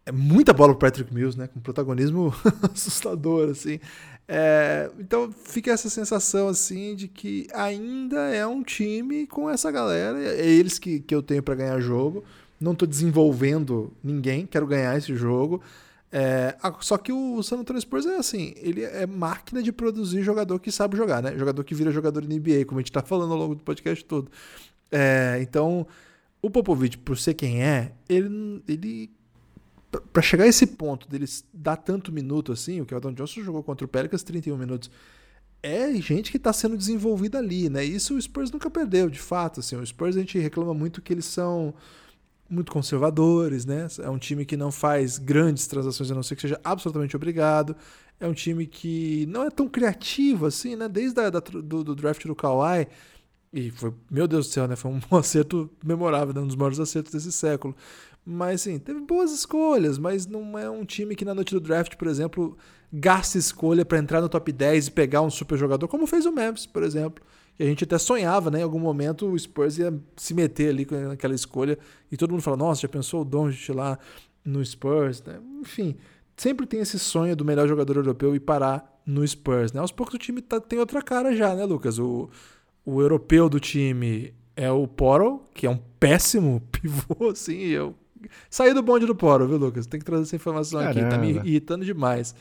[0.04, 1.46] É muita bola pro Patrick Mills, né?
[1.46, 2.34] Com protagonismo
[2.72, 3.80] assustador, assim.
[4.28, 10.18] É, então fica essa sensação, assim, de que ainda é um time com essa galera.
[10.22, 12.24] É eles que, que eu tenho para ganhar jogo
[12.62, 15.60] não estou desenvolvendo ninguém, quero ganhar esse jogo.
[16.14, 20.58] É, só que o San Antonio Spurs é assim, ele é máquina de produzir jogador
[20.58, 21.36] que sabe jogar, né?
[21.38, 24.30] Jogador que vira jogador NBA, como a gente está falando ao longo do podcast todo.
[24.90, 25.86] É, então,
[26.42, 29.10] o Popovich, por ser quem é, ele, ele
[30.12, 33.84] para chegar a esse ponto dele dar tanto minuto assim, o Keldon Johnson jogou contra
[33.84, 34.90] o Pelicans 31 minutos.
[35.62, 37.84] É gente que está sendo desenvolvida ali, né?
[37.84, 39.60] Isso o Spurs nunca perdeu, de fato.
[39.60, 41.72] Assim, o Spurs a gente reclama muito que eles são
[42.52, 43.86] muito conservadores, né?
[44.00, 47.74] É um time que não faz grandes transações a não ser que seja absolutamente obrigado.
[48.20, 50.88] É um time que não é tão criativo assim, né?
[50.88, 52.86] Desde a, da, do, do, draft do Kawhi,
[53.52, 54.76] E foi, meu Deus do céu, né?
[54.76, 56.40] Foi um acerto memorável, né?
[56.42, 57.74] um dos maiores acertos desse século.
[58.24, 61.96] Mas, assim, teve boas escolhas, mas não é um time que na noite do draft,
[61.96, 62.56] por exemplo,
[62.92, 66.32] gasta escolha para entrar no top 10 e pegar um super jogador, como fez o
[66.32, 67.24] Memphis, por exemplo.
[67.62, 68.58] E a gente até sonhava, né?
[68.58, 71.78] Em algum momento o Spurs ia se meter ali com aquela escolha
[72.10, 73.96] e todo mundo fala: Nossa, já pensou o Doncic lá
[74.44, 75.22] no Spurs?
[75.22, 75.38] Né?
[75.60, 75.96] Enfim,
[76.36, 79.80] sempre tem esse sonho do melhor jogador europeu e parar no Spurs, né?
[79.80, 82.00] Aos poucos o time tá, tem outra cara já, né, Lucas?
[82.00, 82.28] O,
[82.84, 87.58] o europeu do time é o Poro, que é um péssimo pivô, assim.
[87.58, 87.94] Eu
[88.50, 89.86] saí do bonde do Poro, viu, Lucas?
[89.86, 91.00] Tem que trazer essa informação Caramba.
[91.00, 92.34] aqui, tá me irritando demais.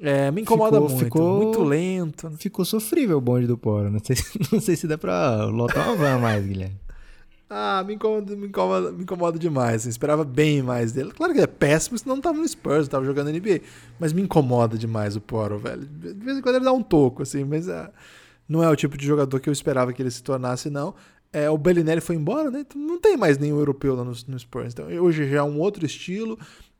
[0.00, 2.30] É, me incomoda ficou, muito, ficou, muito lento.
[2.38, 3.90] Ficou sofrível o bonde do Poro.
[3.90, 4.16] Não sei,
[4.52, 6.84] não sei se dá pra lotar uma van mais, Guilherme.
[7.48, 9.82] Ah, me incomoda, me incomoda, me incomoda demais.
[9.82, 11.12] Assim, esperava bem mais dele.
[11.12, 13.60] Claro que é péssimo, senão não tava no Spurs, tava jogando NBA.
[13.98, 15.86] Mas me incomoda demais o Poro, velho.
[15.86, 17.88] De vez em quando ele dá um toco, assim, mas é,
[18.48, 20.94] não é o tipo de jogador que eu esperava que ele se tornasse, não.
[21.32, 22.60] É, o Bellinelli foi embora, né?
[22.60, 24.72] Então não tem mais nenhum europeu lá no, no Spurs.
[24.72, 26.38] Então hoje já é um outro estilo.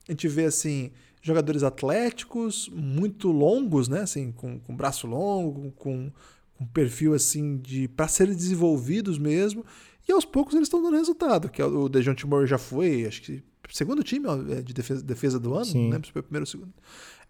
[0.09, 0.91] A gente vê, assim,
[1.25, 4.03] jogadores atléticos, muito longos, né?
[4.03, 6.13] Assim, com, com braço longo, com,
[6.59, 9.65] com perfil assim de para serem desenvolvidos mesmo.
[10.07, 11.49] E aos poucos eles estão dando resultado.
[11.49, 15.41] Que é o Dejounte Murray já foi, acho que segundo time é de defesa, defesa
[15.41, 15.85] do ano, Sim.
[15.85, 16.75] não lembro se foi o primeiro ou segundo.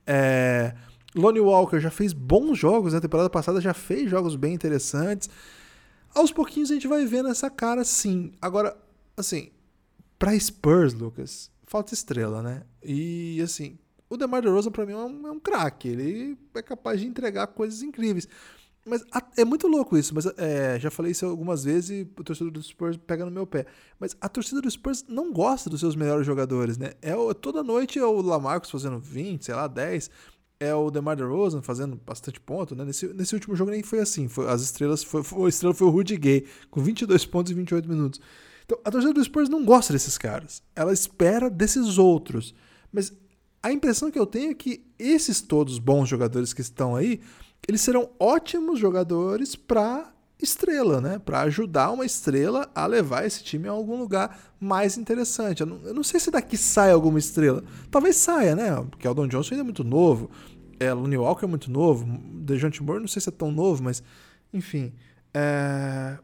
[0.05, 0.75] É,
[1.15, 3.01] Lonnie Walker já fez bons jogos, na né?
[3.01, 5.31] temporada passada já fez jogos bem interessantes.
[6.13, 8.33] Aos pouquinhos a gente vai vendo essa cara sim.
[8.43, 8.77] Agora,
[9.17, 9.51] assim,
[10.19, 12.63] para Spurs, Lucas, falta estrela, né?
[12.83, 13.79] E assim,
[14.09, 17.47] o DeMar DeRozan para mim é um, é um craque, ele é capaz de entregar
[17.49, 18.29] coisas incríveis.
[18.87, 19.03] Mas
[19.39, 22.63] é muito louco isso, mas é, já falei isso algumas vezes e o torcedor do
[22.63, 23.65] Spurs pega no meu pé.
[23.99, 26.93] Mas a torcida do Spurs não gosta dos seus melhores jogadores, né?
[27.01, 30.11] É toda noite é o Lamarcus fazendo 20, sei lá, 10.
[30.61, 32.85] É o DeMar DeRozan fazendo bastante ponto, né?
[32.85, 34.29] Nesse, nesse último jogo nem foi assim.
[34.29, 37.55] Foi, as estrelas, foi, foi, a estrela foi o Rudy Gay, com 22 pontos e
[37.55, 38.21] 28 minutos.
[38.67, 40.63] Então, a torcida do Spurs não gosta desses caras.
[40.77, 42.55] Ela espera desses outros.
[42.93, 43.13] Mas
[43.65, 47.19] a impressão que eu tenho é que esses todos bons jogadores que estão aí
[47.67, 51.19] eles serão ótimos jogadores para estrela, né?
[51.19, 55.63] Para ajudar uma estrela a levar esse time a algum lugar mais interessante.
[55.63, 57.65] Eu não, eu não, sei se daqui sai alguma estrela.
[57.91, 58.71] Talvez saia, né?
[58.91, 60.31] Porque o Don Johnson ainda é muito novo.
[60.79, 62.05] É, Looney Walker é muito novo.
[62.35, 64.03] Dejounte Murray não sei se é tão novo, mas
[64.53, 64.93] enfim.
[65.33, 66.19] É...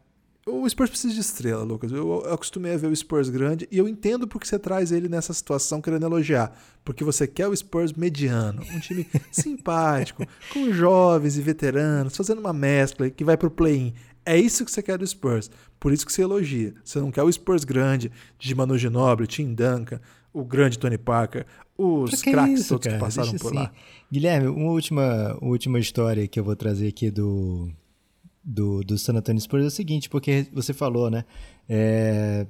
[0.51, 1.91] O Spurs precisa de estrela, Lucas.
[1.91, 5.07] Eu, eu acostumei a ver o Spurs grande e eu entendo porque você traz ele
[5.07, 6.51] nessa situação querendo elogiar.
[6.83, 12.51] Porque você quer o Spurs mediano, um time simpático, com jovens e veteranos, fazendo uma
[12.51, 13.93] mescla que vai pro play-in.
[14.25, 15.49] É isso que você quer do Spurs.
[15.79, 16.73] Por isso que você elogia.
[16.83, 20.01] Você não quer o Spurs grande de Manu Ginobili, Tim Duncan,
[20.33, 21.45] o grande Tony Parker,
[21.77, 22.97] os craques todos cara?
[22.97, 23.63] que passaram Deixa por assim.
[23.63, 23.71] lá.
[24.11, 27.71] Guilherme, uma última, uma última história que eu vou trazer aqui do,
[28.43, 31.25] do, do San Antonio Spurs é o seguinte, porque você falou, né?
[31.69, 32.45] É,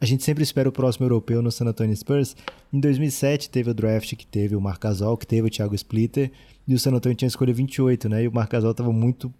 [0.00, 2.36] a gente sempre espera o próximo europeu no San Antonio Spurs.
[2.72, 6.30] Em 2007 teve o draft que teve o Marc Gasol, que teve o Thiago Splitter,
[6.66, 8.24] e o San Antonio tinha escolha 28, né?
[8.24, 9.32] E o Marc Gasol estava muito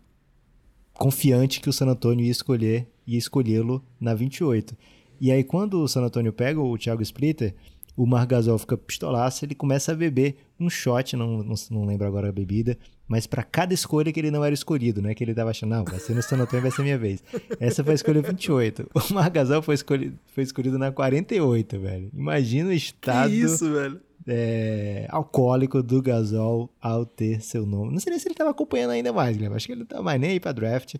[0.92, 4.76] confiante que o San Antonio ia escolher ia escolhê-lo na 28.
[5.20, 7.54] E aí quando o San Antonio pega o Thiago Splitter,
[7.96, 12.28] o Margasol fica pistolaço, ele começa a beber um shot, não, não, não lembro agora
[12.28, 12.78] a bebida,
[13.08, 15.14] mas para cada escolha que ele não era escolhido, né?
[15.14, 17.22] Que ele tava achando, não, vai ser no San Antonio, vai ser minha vez.
[17.58, 18.88] Essa foi a escolha 28.
[18.94, 22.10] O Margasol foi escolhido, foi escolhido na 48, velho.
[22.14, 23.30] Imagina o estado...
[23.30, 24.00] Que isso, velho?
[24.26, 27.92] É, alcoólico do Gasol ao ter seu nome.
[27.92, 29.56] Não sei nem se ele estava acompanhando ainda mais, Guilherme.
[29.56, 30.96] Acho que ele não tá mais nem aí pra draft.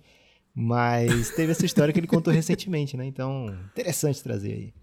[0.55, 3.05] Mas teve essa história que ele contou recentemente, né?
[3.05, 4.74] Então, interessante trazer aí.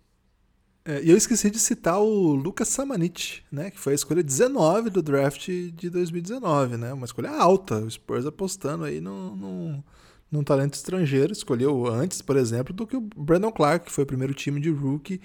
[0.87, 3.69] É, e eu esqueci de citar o Lucas Samanit, né?
[3.69, 6.93] Que foi a escolha 19 do draft de 2019, né?
[6.93, 7.79] Uma escolha alta.
[7.79, 9.83] O Spurs apostando aí num, num,
[10.31, 11.33] num talento estrangeiro.
[11.33, 14.69] Escolheu antes, por exemplo, do que o Brandon Clark, que foi o primeiro time de
[14.69, 15.19] rookie.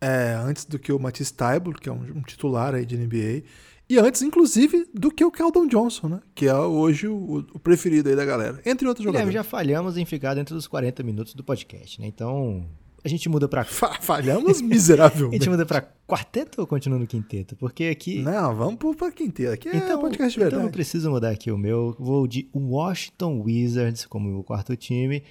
[0.00, 3.42] É, antes do que o Matisse Tybalt, que é um, um, titular aí de NBA.
[3.90, 6.20] E antes, inclusive, do que o Keldon Johnson, né?
[6.34, 8.62] Que é hoje o, o preferido aí da galera.
[8.64, 9.34] Entre outros jogadores.
[9.34, 12.06] já falhamos em ficar dentro dos 40 minutos do podcast, né?
[12.06, 12.66] Então,
[13.04, 13.64] a gente muda pra.
[14.00, 15.36] Falhamos miseravelmente.
[15.36, 17.56] a gente muda pra quarteto ou continua no quinteto?
[17.56, 18.22] Porque aqui.
[18.22, 19.52] Não, vamos pro pra quinteto.
[19.52, 20.56] Aqui é então, podcast de verdade.
[20.56, 21.96] Então eu preciso mudar aqui o meu.
[21.98, 25.22] Vou de Washington Wizards como meu quarto time.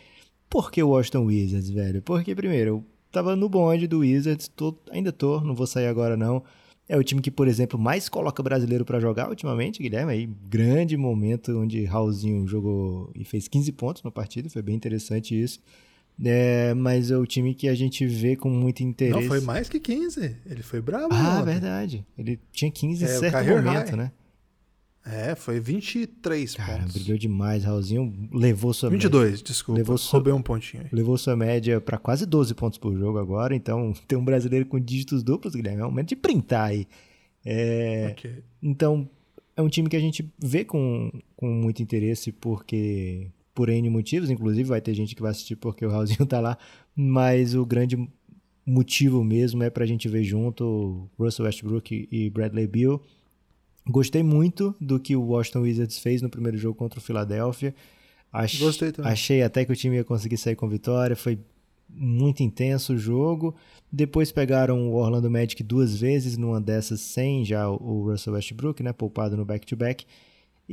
[0.49, 2.01] Por que Washington Wizards, velho?
[2.01, 6.17] Porque, primeiro, eu tava no bonde do Wizards, tô, ainda tô, não vou sair agora
[6.17, 6.43] não.
[6.89, 10.11] É o time que, por exemplo, mais coloca brasileiro para jogar ultimamente, Guilherme.
[10.11, 15.41] Aí, grande momento onde Raulzinho jogou e fez 15 pontos no partido, foi bem interessante
[15.41, 15.61] isso.
[16.23, 19.19] É, mas é o time que a gente vê com muito interesse.
[19.21, 20.35] Não, foi mais que 15.
[20.45, 21.07] Ele foi bravo.
[21.11, 21.45] Ah, ontem.
[21.45, 22.05] verdade.
[22.17, 23.95] Ele tinha 15 em é, certo momento, high.
[23.95, 24.11] né?
[25.03, 26.93] É, foi 23 Cara, pontos.
[26.93, 27.63] brilhou demais.
[27.63, 29.43] Raulzinho levou sua 22, média.
[29.43, 29.79] desculpa.
[29.79, 30.89] Levou sua- Roubei um pontinho aí.
[30.91, 33.55] Levou sua média para quase 12 pontos por jogo agora.
[33.55, 35.81] Então, tem um brasileiro com dígitos duplos, Guilherme.
[35.81, 36.87] É um momento de printar aí.
[37.43, 38.43] É, Ok.
[38.61, 39.09] Então,
[39.57, 43.25] é um time que a gente vê com, com muito interesse, porque
[43.61, 46.57] por N motivos, inclusive vai ter gente que vai assistir porque o Raulzinho tá lá,
[46.95, 47.95] mas o grande
[48.65, 52.99] motivo mesmo é pra gente ver junto Russell Westbrook e Bradley Beal.
[53.87, 57.75] Gostei muito do que o Washington Wizards fez no primeiro jogo contra o Philadelphia.
[58.57, 59.11] Gostei também.
[59.11, 61.15] Achei até que o time ia conseguir sair com vitória.
[61.15, 61.37] Foi
[61.87, 63.53] muito intenso o jogo.
[63.91, 68.91] Depois pegaram o Orlando Magic duas vezes, numa dessas sem já o Russell Westbrook, né,
[68.91, 70.03] poupado no back-to-back.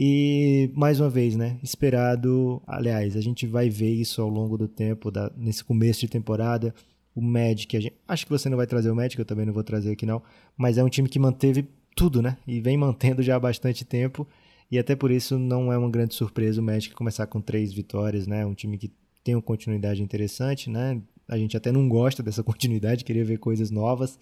[0.01, 2.63] E mais uma vez, né, esperado.
[2.69, 6.73] Aliás, a gente vai ver isso ao longo do tempo, da, nesse começo de temporada.
[7.17, 9.53] O Magic, a gente, acho que você não vai trazer o Magic, eu também não
[9.53, 10.23] vou trazer aqui não,
[10.57, 12.37] mas é um time que manteve tudo, né?
[12.47, 14.25] E vem mantendo já há bastante tempo.
[14.71, 18.29] E até por isso não é uma grande surpresa o Magic começar com três vitórias,
[18.29, 18.47] né?
[18.47, 18.93] Um time que
[19.25, 21.03] tem uma continuidade interessante, né?
[21.27, 24.17] A gente até não gosta dessa continuidade, queria ver coisas novas.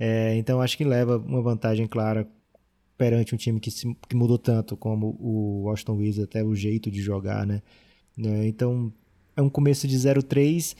[0.00, 2.28] É, então acho que leva uma vantagem clara
[3.02, 6.88] perante um time que, se, que mudou tanto como o Washington Wizards, até o jeito
[6.88, 7.60] de jogar, né?
[8.16, 8.92] É, então
[9.36, 10.76] é um começo de 0-3,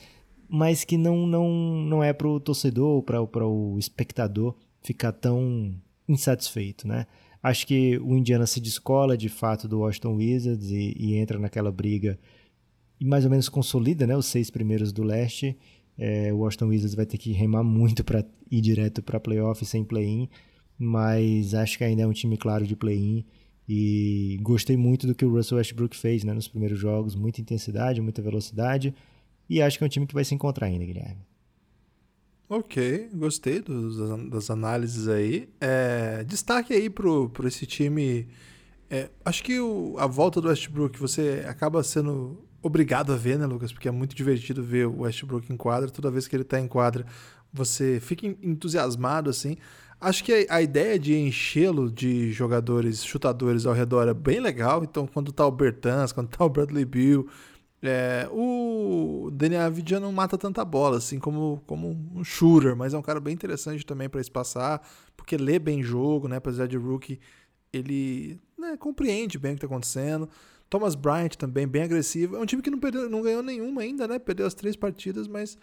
[0.48, 5.74] mas que não, não, não é para o torcedor, para o espectador ficar tão
[6.08, 7.08] insatisfeito, né?
[7.42, 11.72] Acho que o Indiana se descola de fato do Washington Wizards e, e entra naquela
[11.72, 12.16] briga
[13.00, 15.58] e mais ou menos consolida né, os seis primeiros do leste.
[15.98, 19.82] É, o Washington Wizards vai ter que remar muito para ir direto para playoff sem
[19.82, 20.28] play-in,
[20.82, 23.24] mas acho que ainda é um time claro de play-in.
[23.68, 28.00] E gostei muito do que o Russell Westbrook fez né, nos primeiros jogos, muita intensidade,
[28.00, 28.92] muita velocidade.
[29.48, 31.24] E acho que é um time que vai se encontrar ainda, Guilherme.
[32.48, 33.96] Ok, gostei dos,
[34.28, 35.48] das análises aí.
[35.60, 38.26] É, destaque aí pro, pro esse time.
[38.90, 43.46] É, acho que o, a volta do Westbrook você acaba sendo obrigado a ver, né,
[43.46, 43.72] Lucas?
[43.72, 45.88] Porque é muito divertido ver o Westbrook em quadra.
[45.88, 47.06] Toda vez que ele tá em quadra,
[47.52, 49.56] você fica entusiasmado, assim.
[50.04, 54.82] Acho que a, ideia de enchê-lo de jogadores, chutadores ao redor é bem legal.
[54.82, 57.28] Então, quando tá o Bertans, quando tá o Bradley Bill,
[57.80, 62.98] é, o Daniel Avidia não mata tanta bola, assim como, como um shooter, mas é
[62.98, 64.82] um cara bem interessante também para espaçar,
[65.16, 66.38] porque lê bem jogo, né?
[66.38, 67.20] Apesar de rookie,
[67.72, 70.28] ele né, compreende bem o que está acontecendo.
[70.68, 72.34] Thomas Bryant também, bem agressivo.
[72.34, 74.18] É um time que não, perdeu, não ganhou nenhuma ainda, né?
[74.18, 75.56] Perdeu as três partidas, mas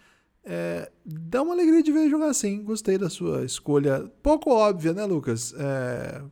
[0.44, 2.62] é, dá uma alegria de ver jogar assim.
[2.62, 4.10] Gostei da sua escolha.
[4.22, 5.54] Pouco óbvia, né, Lucas?
[5.58, 6.22] É,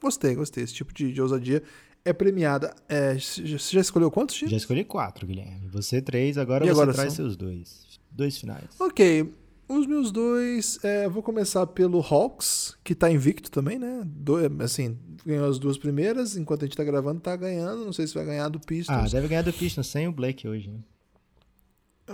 [0.00, 0.64] gostei, gostei.
[0.64, 1.62] Esse tipo de, de ousadia
[2.04, 2.74] é premiada.
[2.88, 4.52] É, você já escolheu quantos times?
[4.52, 5.68] Já escolhi quatro, Guilherme.
[5.68, 7.24] Você três, agora E você agora traz são?
[7.24, 8.00] seus dois.
[8.10, 8.64] Dois finais.
[8.78, 9.34] Ok.
[9.68, 14.02] Os meus dois, é, vou começar pelo Hawks, que tá invicto também, né?
[14.04, 14.34] Do,
[14.64, 17.84] assim, ganhou as duas primeiras, enquanto a gente tá gravando, tá ganhando.
[17.84, 19.12] Não sei se vai ganhar do Ah, Pistons.
[19.12, 20.80] deve ganhar do Pistons sem o Blake hoje, né?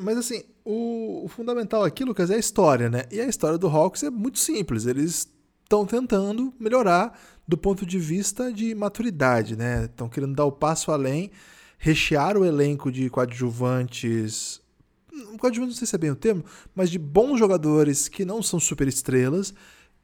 [0.01, 3.05] Mas assim, o, o fundamental aqui, Lucas, é a história, né?
[3.11, 4.86] E a história do Hawks é muito simples.
[4.86, 5.28] Eles
[5.62, 9.84] estão tentando melhorar do ponto de vista de maturidade, né?
[9.84, 11.30] Estão querendo dar o passo além,
[11.78, 14.61] rechear o elenco de coadjuvantes.
[15.12, 16.44] hum, Coadjuvante não sei se é bem o termo,
[16.74, 19.55] mas de bons jogadores que não são super estrelas.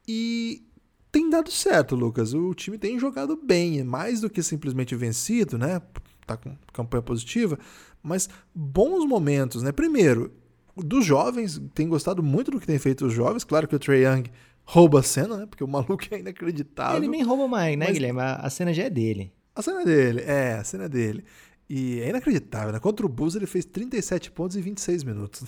[0.07, 0.63] E
[1.11, 2.33] tem dado certo, Lucas.
[2.33, 5.81] O time tem jogado bem, mais do que simplesmente vencido, né?
[6.25, 7.57] Tá com campanha positiva,
[8.01, 9.71] mas bons momentos, né?
[9.71, 10.31] Primeiro,
[10.75, 13.43] dos jovens, tem gostado muito do que tem feito os jovens.
[13.43, 14.23] Claro que o Trey Young
[14.65, 15.45] rouba a cena, né?
[15.45, 16.97] Porque o maluco é inacreditável.
[16.97, 18.19] Ele nem rouba mais, né, Mas- Guilherme?
[18.21, 19.31] A, cena já é dele.
[19.55, 21.23] A cena é dele, é, a cena é dele.
[21.69, 22.79] E é inacreditável, né?
[22.79, 25.43] Contra o Bulls ele fez 37 pontos em 26 minutos.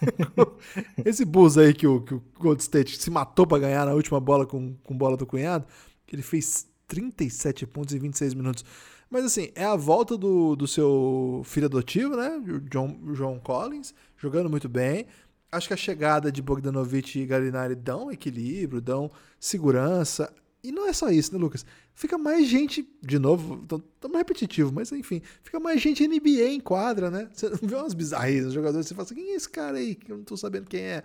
[1.04, 4.20] Esse Bulls aí que o, que o Gold State se matou pra ganhar na última
[4.20, 5.66] bola com, com bola do cunhado,
[6.12, 8.64] ele fez 37 pontos em 26 minutos.
[9.10, 12.36] Mas assim, é a volta do, do seu filho adotivo, né?
[12.36, 15.06] O John, o John Collins, jogando muito bem.
[15.50, 20.32] Acho que a chegada de Bogdanovich e Galinari dão equilíbrio, dão segurança.
[20.62, 21.64] E não é só isso, né, Lucas?
[21.94, 27.10] Fica mais gente, de novo, estamos repetitivo, mas enfim, fica mais gente NBA em quadra,
[27.10, 27.28] né?
[27.32, 30.12] Você vê umas bizarrices, os jogadores, você fala assim, quem é esse cara aí que
[30.12, 31.02] eu não tô sabendo quem é?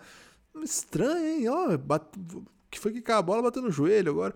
[0.61, 1.47] Estranho, hein?
[1.49, 2.19] Ó, bate...
[2.69, 4.35] que foi que a bola bateu no joelho agora.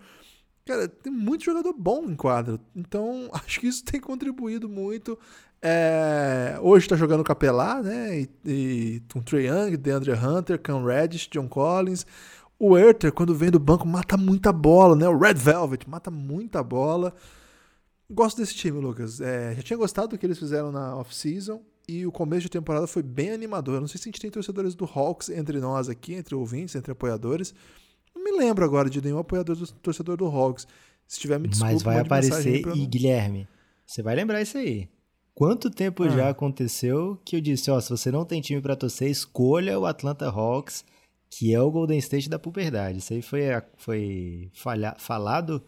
[0.68, 2.59] Cara, tem muito jogador bom em quadra.
[2.76, 5.18] Então, acho que isso tem contribuído muito.
[5.61, 8.20] É, hoje tá jogando Capelá, né?
[8.20, 12.05] E, e com Trae Young, DeAndre Hunter, Cam Reddish, John Collins.
[12.59, 15.07] O Herter, quando vem do banco, mata muita bola, né?
[15.07, 17.15] O Red Velvet mata muita bola.
[18.09, 19.22] Gosto desse time, Lucas.
[19.22, 22.88] É, já tinha gostado do que eles fizeram na off-season e o começo de temporada
[22.88, 23.76] foi bem animador.
[23.76, 26.76] Eu não sei se a gente tem torcedores do Hawks entre nós aqui, entre ouvintes,
[26.76, 27.53] entre apoiadores.
[28.28, 30.67] Não me lembro agora de nenhum apoiador do torcedor do Hawks.
[31.07, 31.73] Se tiver, me desculpa.
[31.73, 33.47] Mas vai aparecer e, Guilherme,
[33.86, 34.89] você vai lembrar isso aí.
[35.34, 36.09] Quanto tempo ah.
[36.09, 39.86] já aconteceu que eu disse, ó, se você não tem time para torcer, escolha o
[39.86, 40.84] Atlanta Hawks,
[41.30, 42.97] que é o Golden State da puberdade.
[42.97, 43.43] Isso aí foi,
[43.78, 45.63] foi falha, falado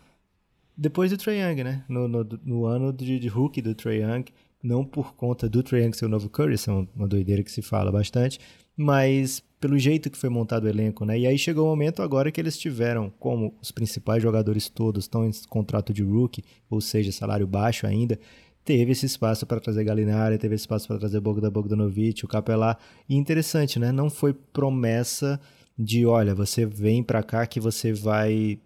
[0.76, 1.86] depois do Trae Young, né?
[1.88, 4.26] No, no, no ano de, de rookie do Trae Young,
[4.62, 7.52] não por conta do Trae Young ser o novo Curry, isso é uma doideira que
[7.52, 8.40] se fala bastante,
[8.76, 11.20] mas pelo jeito que foi montado o elenco, né?
[11.20, 15.28] E aí chegou o momento agora que eles tiveram, como os principais jogadores todos estão
[15.28, 18.18] em contrato de rookie, ou seja, salário baixo ainda,
[18.64, 22.78] teve esse espaço para trazer Galinari, teve esse espaço para trazer Bogdan Bogdanovic, o Capelá.
[23.08, 23.92] E interessante, né?
[23.92, 25.40] Não foi promessa
[25.78, 28.60] de, olha, você vem para cá que você vai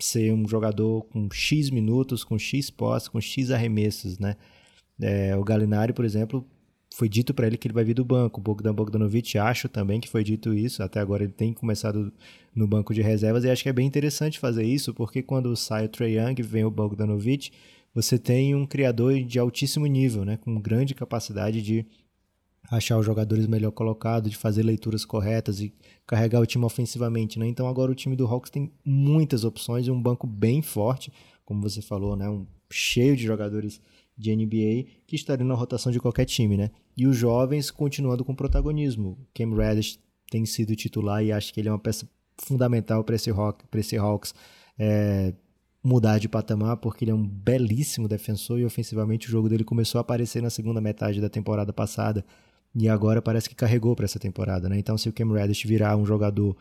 [0.00, 4.36] ser um jogador com X minutos, com X posses, com X arremessos, né?
[5.00, 6.44] É, o Galinari, por exemplo,
[6.92, 8.40] foi dito para ele que ele vai vir do banco.
[8.40, 10.82] O Bogdan Bogdanovic, acho também que foi dito isso.
[10.82, 12.12] Até agora ele tem começado
[12.54, 15.86] no banco de reservas e acho que é bem interessante fazer isso, porque quando sai
[15.86, 17.50] o Trey Young, vem o Bogdanovic,
[17.94, 21.86] você tem um criador de altíssimo nível, né, com grande capacidade de
[22.70, 25.72] achar os jogadores melhor colocados, de fazer leituras corretas e
[26.06, 27.46] carregar o time ofensivamente, né?
[27.46, 31.12] Então agora o time do Hawks tem muitas opções e um banco bem forte,
[31.44, 32.28] como você falou, né?
[32.28, 33.80] Um cheio de jogadores
[34.20, 36.70] de NBA que estariam na rotação de qualquer time, né?
[36.96, 39.18] E os jovens continuando com protagonismo.
[39.34, 39.98] Cam Reddish
[40.30, 43.96] tem sido titular e acho que ele é uma peça fundamental para esse, Hawk, esse
[43.96, 44.34] Hawks
[44.78, 45.32] é,
[45.82, 49.98] mudar de patamar, porque ele é um belíssimo defensor e ofensivamente o jogo dele começou
[49.98, 52.24] a aparecer na segunda metade da temporada passada
[52.74, 54.78] e agora parece que carregou para essa temporada, né?
[54.78, 56.56] Então se o Cam Reddish virar um jogador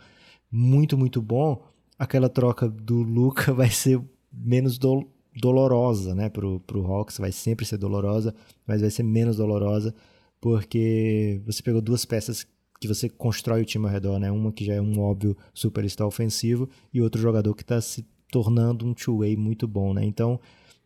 [0.51, 1.61] muito, muito bom,
[1.97, 4.01] aquela troca do Luca vai ser
[4.31, 5.05] menos do,
[5.39, 8.33] dolorosa, né, pro, pro Hawks, vai sempre ser dolorosa,
[8.67, 9.93] mas vai ser menos dolorosa,
[10.41, 12.45] porque você pegou duas peças
[12.79, 16.07] que você constrói o time ao redor, né, uma que já é um óbvio superstar
[16.07, 20.39] ofensivo e outro jogador que está se tornando um two-way muito bom, né, então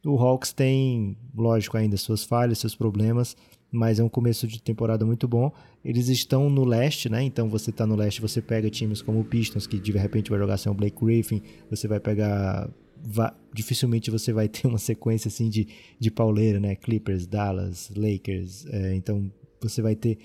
[0.06, 3.38] o Hawks tem, lógico, ainda suas falhas, seus problemas,
[3.72, 5.52] mas é um começo de temporada muito bom.
[5.84, 7.24] Eles estão no leste, né?
[7.24, 10.38] Então você está no leste, você pega times como o Pistons, que de repente vai
[10.38, 12.70] jogar sem o Blake Griffin, você vai pegar
[13.54, 15.68] dificilmente você vai ter uma sequência assim de,
[16.00, 16.76] de pauleira, né?
[16.76, 18.66] Clippers, Dallas, Lakers.
[18.68, 19.32] É, então
[19.62, 20.18] você vai ter.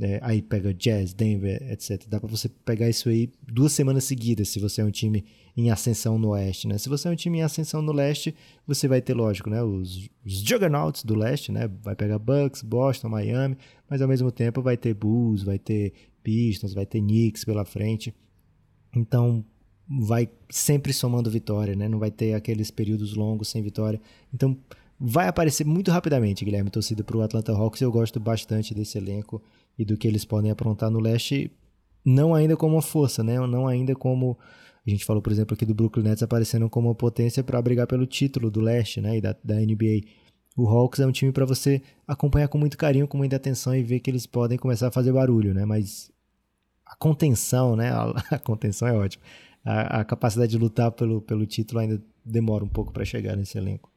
[0.00, 2.04] É, aí pega Jazz, Denver, etc.
[2.08, 5.24] Dá para você pegar isso aí duas semanas seguidas se você é um time
[5.56, 6.78] em ascensão no oeste, né?
[6.78, 8.34] Se você é um time em ascensão no leste,
[8.66, 9.62] você vai ter, lógico, né?
[9.62, 11.70] Os, os juggernauts do leste, né?
[11.82, 13.56] Vai pegar Bucks, Boston, Miami,
[13.88, 15.92] mas ao mesmo tempo vai ter Bulls, vai ter
[16.22, 18.14] Pistons, vai ter Knicks pela frente.
[18.96, 19.44] Então,
[19.88, 21.88] vai sempre somando vitória, né?
[21.88, 24.00] Não vai ter aqueles períodos longos sem vitória.
[24.32, 24.56] Então,
[24.98, 27.80] vai aparecer muito rapidamente, Guilherme, torcida para o Atlanta Hawks.
[27.80, 29.42] Eu gosto bastante desse elenco
[29.78, 31.50] e do que eles podem aprontar no leste,
[32.04, 33.38] não ainda como uma força, né?
[33.46, 34.38] Não ainda como
[34.86, 37.86] a gente falou, por exemplo, aqui do Brooklyn Nets aparecendo como uma potência para brigar
[37.86, 39.18] pelo título do leste, né?
[39.18, 40.00] E da, da NBA.
[40.56, 43.82] O Hawks é um time para você acompanhar com muito carinho, com muita atenção e
[43.82, 45.64] ver que eles podem começar a fazer barulho, né?
[45.64, 46.10] Mas
[46.84, 47.90] a contenção, né?
[47.90, 49.22] A, a contenção é ótima
[49.64, 53.58] a, a capacidade de lutar pelo, pelo título ainda demora um pouco para chegar nesse
[53.58, 53.90] elenco.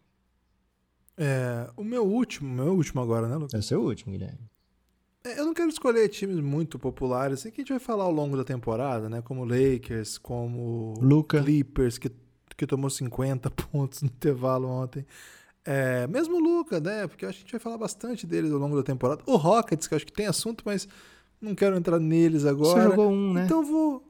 [1.18, 3.54] É, o meu último, meu último agora, né, Lucas?
[3.54, 4.40] É o seu último, Guilherme.
[5.24, 8.12] É, eu não quero escolher times muito populares, assim, que a gente vai falar ao
[8.12, 9.22] longo da temporada, né?
[9.22, 11.42] Como Lakers, como Luca.
[11.42, 12.12] Clippers, que,
[12.56, 15.06] que tomou 50 pontos no intervalo ontem.
[15.64, 17.08] É, mesmo o Luca, né?
[17.08, 19.24] Porque a gente vai falar bastante deles ao longo da temporada.
[19.26, 20.88] O Rockets, que eu acho que tem assunto, mas
[21.42, 22.84] não quero entrar neles agora.
[22.84, 23.46] Você jogou um, né?
[23.46, 24.04] Então vou.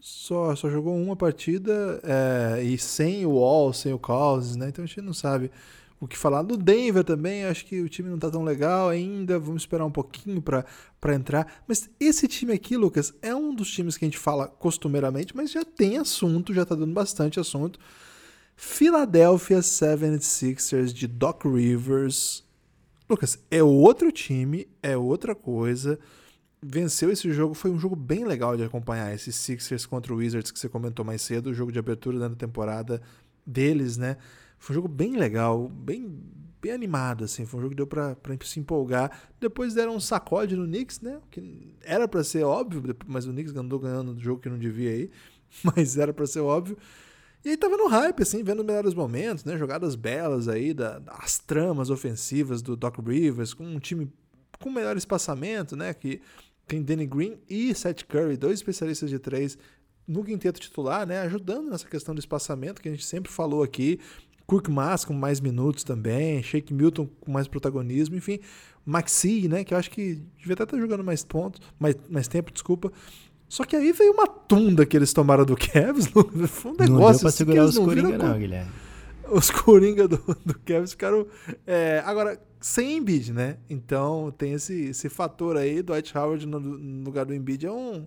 [0.00, 4.68] Só, só jogou uma partida é, e sem o Wall, sem o Cousins, né?
[4.68, 5.50] Então a gente não sabe
[6.00, 6.42] o que falar.
[6.42, 9.38] Do Denver também, acho que o time não tá tão legal ainda.
[9.38, 11.62] Vamos esperar um pouquinho para entrar.
[11.66, 15.50] Mas esse time aqui, Lucas, é um dos times que a gente fala costumeiramente, mas
[15.50, 17.80] já tem assunto, já tá dando bastante assunto.
[18.56, 22.44] Philadelphia 76ers de Doc Rivers.
[23.08, 25.98] Lucas, é outro time, é outra coisa
[26.62, 27.54] venceu esse jogo.
[27.54, 29.14] Foi um jogo bem legal de acompanhar.
[29.14, 32.30] Esses Sixers contra o Wizards que você comentou mais cedo, o jogo de abertura da
[32.30, 33.00] temporada
[33.46, 34.16] deles, né?
[34.58, 36.20] Foi um jogo bem legal, bem,
[36.60, 37.46] bem animado, assim.
[37.46, 39.30] Foi um jogo que deu pra, pra se empolgar.
[39.40, 41.20] Depois deram um sacode no Knicks, né?
[41.30, 44.90] Que era para ser óbvio, mas o Knicks andou ganhando do jogo que não devia
[44.90, 45.10] aí.
[45.64, 46.76] Mas era para ser óbvio.
[47.42, 49.56] E aí tava no hype, assim, vendo os melhores momentos, né?
[49.56, 54.12] Jogadas belas aí, da, das tramas ofensivas do Doc Rivers, com um time
[54.60, 55.94] com melhor espaçamento, né?
[55.94, 56.20] Que
[56.68, 59.58] tem Danny Green e Seth Curry, dois especialistas de três
[60.06, 64.00] no quinteto titular, né, ajudando nessa questão do espaçamento que a gente sempre falou aqui.
[64.48, 68.40] Kirk Mass com mais minutos também, Shake Milton com mais protagonismo, enfim,
[68.84, 72.50] Maxi, né, que eu acho que devia até estar jogando mais pontos, mais, mais tempo,
[72.50, 72.90] desculpa.
[73.46, 76.88] Só que aí veio uma tunda que eles tomaram do Cavs, foi um negócio.
[76.88, 78.70] Não deu pra segurar os Coringa não, Guilherme.
[79.30, 81.26] os Coringa do, do Cavs ficaram.
[81.66, 83.58] É, agora, sem Embiid, né?
[83.68, 85.82] Então tem esse, esse fator aí.
[85.82, 88.06] Dwight Howard no, no lugar do Embiid é um,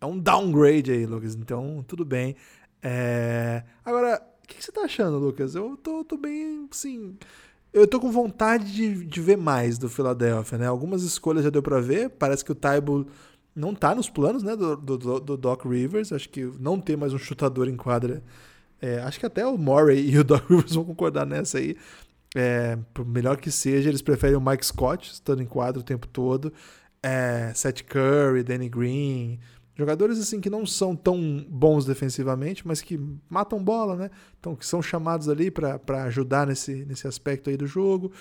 [0.00, 1.34] é um downgrade aí, Lucas.
[1.34, 2.36] Então, tudo bem.
[2.82, 5.54] É, agora, o que, que, você tá achando, Lucas?
[5.54, 7.16] Eu tô, tô bem, sim.
[7.72, 10.66] Eu tô com vontade de, de ver mais do Philadelphia, né?
[10.66, 12.10] Algumas escolhas já deu para ver.
[12.10, 13.06] Parece que o Taibo
[13.54, 16.12] não tá nos planos, né, do, do, do, Doc Rivers.
[16.12, 18.22] Acho que não ter mais um chutador em quadra.
[18.80, 21.76] É, acho que até o Murray e o Doc Rivers vão concordar nessa aí.
[22.36, 26.06] É, por melhor que seja, eles preferem o Mike Scott estando em quadro o tempo
[26.06, 26.52] todo.
[27.02, 29.38] É, Seth Curry, Danny Green,
[29.76, 33.00] jogadores assim que não são tão bons defensivamente, mas que
[33.30, 34.10] matam bola, né?
[34.38, 38.12] Então que são chamados ali para ajudar nesse, nesse aspecto aí do jogo.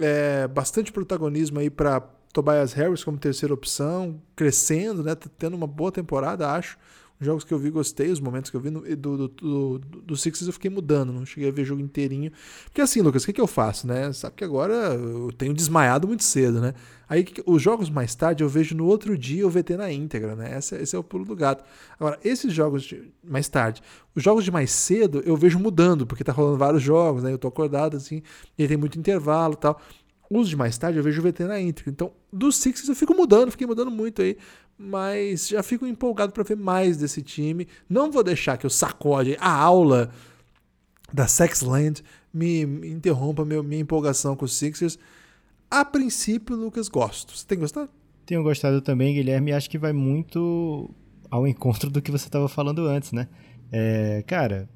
[0.00, 2.00] É, bastante protagonismo aí para
[2.32, 5.14] Tobias Harris como terceira opção, crescendo, né?
[5.14, 6.76] Tendo uma boa temporada, acho.
[7.20, 8.10] Os jogos que eu vi, gostei.
[8.10, 11.26] Os momentos que eu vi no, do, do, do, do Sixers eu fiquei mudando, não
[11.26, 12.30] cheguei a ver jogo inteirinho.
[12.64, 14.12] Porque assim, Lucas, o que, que eu faço, né?
[14.12, 16.74] Sabe que agora eu tenho desmaiado muito cedo, né?
[17.08, 20.56] Aí os jogos mais tarde eu vejo no outro dia o VT na íntegra, né?
[20.56, 21.64] Esse, esse é o pulo do gato.
[21.98, 23.82] Agora, esses jogos de, mais tarde,
[24.14, 27.32] os jogos de mais cedo eu vejo mudando, porque tá rolando vários jogos, né?
[27.32, 28.22] Eu tô acordado assim,
[28.56, 29.80] e tem muito intervalo e tal.
[30.30, 31.90] Os de mais tarde eu vejo o VT na íntegra.
[31.90, 34.36] Então, dos Sixers eu fico mudando, fiquei mudando muito aí
[34.78, 37.66] mas já fico empolgado para ver mais desse time.
[37.88, 40.10] Não vou deixar que o sacode, a aula
[41.12, 42.02] da Sexland
[42.32, 44.98] me, interrompa meu, minha empolgação com os Sixers.
[45.70, 47.36] A princípio, Lucas, gosto.
[47.36, 47.90] Você tem gostado?
[48.24, 49.52] Tenho gostado também, Guilherme.
[49.52, 50.90] Acho que vai muito
[51.30, 53.28] ao encontro do que você estava falando antes, né?
[53.72, 54.68] É, cara,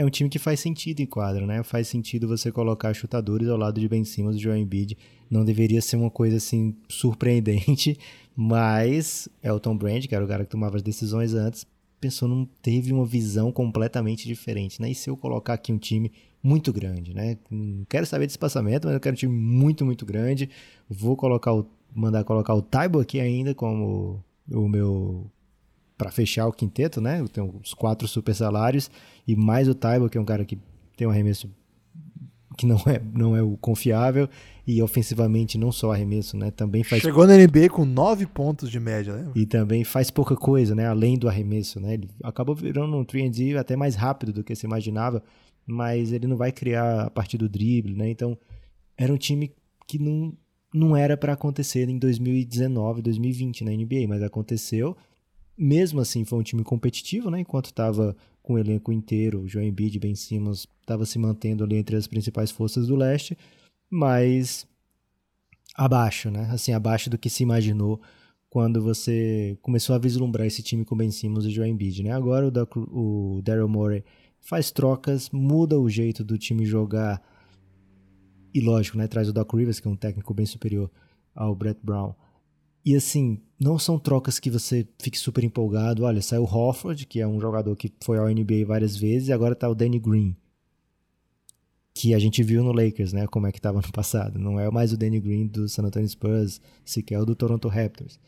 [0.00, 1.62] é um time que faz sentido em quadro, né?
[1.62, 4.96] Faz sentido você colocar chutadores ao lado de Ben Simmons e Joel Embiid.
[5.30, 7.98] Não deveria ser uma coisa assim surpreendente,
[8.34, 11.66] mas Elton Brand, que era o cara que tomava as decisões antes,
[12.00, 14.90] pensou não teve uma visão completamente diferente, né?
[14.90, 16.10] E se eu colocar aqui um time
[16.42, 17.36] muito grande, né?
[17.50, 20.48] Não quero saber de espaçamento, mas eu quero um time muito, muito grande.
[20.88, 25.30] Vou colocar o mandar colocar o Taibo aqui ainda como o meu
[26.00, 27.22] para fechar o quinteto, né?
[27.30, 28.90] Tenho os quatro super salários
[29.28, 30.58] e mais o Taibo, que é um cara que
[30.96, 31.46] tem um arremesso
[32.56, 34.26] que não é, não é o confiável
[34.66, 36.50] e ofensivamente não só arremesso, né?
[36.50, 39.30] Também faz Chegou na NBA com nove pontos de média, né?
[39.34, 40.86] E também faz pouca coisa, né?
[40.86, 41.92] Além do arremesso, né?
[41.92, 45.22] Ele acabou virando um 3D até mais rápido do que se imaginava,
[45.66, 48.08] mas ele não vai criar a partir do drible, né?
[48.08, 48.38] Então,
[48.96, 49.52] era um time
[49.86, 50.32] que não
[50.72, 54.96] não era para acontecer em 2019, 2020 na NBA, mas aconteceu.
[55.56, 57.40] Mesmo assim, foi um time competitivo, né?
[57.40, 61.96] Enquanto estava com o elenco inteiro, João Embiid, Ben Simmons, estava se mantendo ali entre
[61.96, 63.36] as principais forças do leste,
[63.88, 64.66] mas
[65.74, 66.48] abaixo, né?
[66.50, 68.00] Assim, abaixo do que se imaginou
[68.48, 72.12] quando você começou a vislumbrar esse time com Ben Simmons e Joel Embiid, né?
[72.12, 74.04] Agora o, o Daryl Morey
[74.40, 77.22] faz trocas, muda o jeito do time jogar
[78.52, 79.06] e lógico, né?
[79.06, 80.90] Traz o Doc Rivers, que é um técnico bem superior
[81.34, 82.14] ao Brett Brown.
[82.84, 86.04] E assim, não são trocas que você fique super empolgado.
[86.04, 89.32] Olha, saiu o Hofford, que é um jogador que foi ao NBA várias vezes, e
[89.32, 90.34] agora tá o Danny Green.
[91.92, 93.26] Que a gente viu no Lakers, né?
[93.26, 94.38] Como é que tava no passado.
[94.38, 98.18] Não é mais o Danny Green do San Antonio Spurs, sequer o do Toronto Raptors.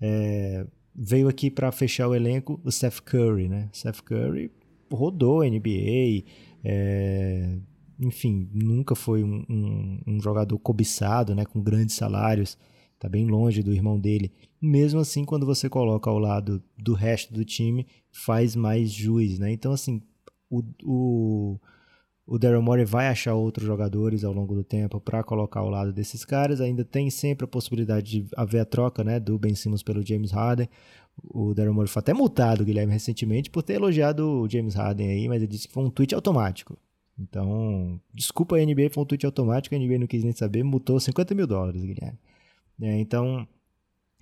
[0.00, 3.68] É, veio aqui para fechar o elenco o Seth Curry, né?
[3.72, 4.50] Seth Curry
[4.92, 6.24] rodou a NBA,
[6.64, 7.56] é,
[8.00, 11.44] enfim, nunca foi um, um, um jogador cobiçado, né?
[11.44, 12.58] Com grandes salários
[13.00, 14.30] está bem longe do irmão dele.
[14.60, 19.50] Mesmo assim, quando você coloca ao lado do resto do time, faz mais juiz, né?
[19.50, 20.02] Então, assim,
[20.50, 21.60] o, o,
[22.26, 25.94] o Daryl Morey vai achar outros jogadores ao longo do tempo para colocar ao lado
[25.94, 26.60] desses caras.
[26.60, 30.30] Ainda tem sempre a possibilidade de haver a troca, né, do Ben Simmons pelo James
[30.30, 30.68] Harden.
[31.24, 35.26] O Daryl Morey foi até multado, Guilherme, recentemente, por ter elogiado o James Harden aí,
[35.26, 36.76] mas ele disse que foi um tweet automático.
[37.18, 41.00] Então, desculpa a NBA, foi um tweet automático, a NBA não quis nem saber, multou
[41.00, 42.18] 50 mil dólares, Guilherme.
[42.80, 42.98] Né?
[42.98, 43.46] Então,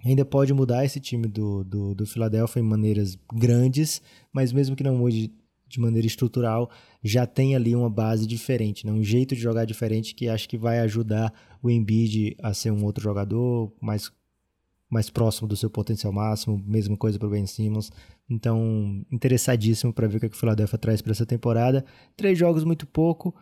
[0.05, 4.03] ainda pode mudar esse time do, do, do Philadelphia em maneiras grandes,
[4.33, 5.33] mas mesmo que não mude
[5.69, 6.71] de maneira estrutural,
[7.05, 8.93] já tem ali uma base diferente, né?
[8.93, 11.33] um jeito de jogar diferente que acho que vai ajudar
[11.63, 14.11] o Embiid a ser um outro jogador mais,
[14.91, 17.93] mais próximo do seu potencial máximo, mesma coisa para o Ben Simmons.
[18.31, 21.85] Então, interessadíssimo para ver o que, é que o Philadelphia traz para essa temporada.
[22.17, 23.35] Três jogos muito pouco.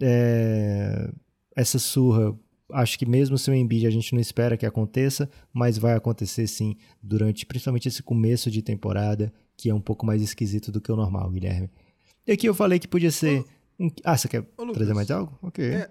[0.00, 1.10] É...
[1.56, 2.36] Essa surra
[2.72, 6.46] acho que mesmo sem o Embiid a gente não espera que aconteça, mas vai acontecer
[6.46, 10.92] sim durante principalmente esse começo de temporada, que é um pouco mais esquisito do que
[10.92, 11.70] o normal, Guilherme.
[12.26, 13.44] E aqui eu falei que podia ser.
[13.78, 13.90] Um...
[14.04, 15.36] Ah, você quer Ô, trazer mais algo?
[15.40, 15.64] Ok.
[15.64, 15.90] É,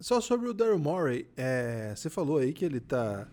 [0.00, 3.26] só sobre o Daryl Morey, é, você falou aí que ele tá.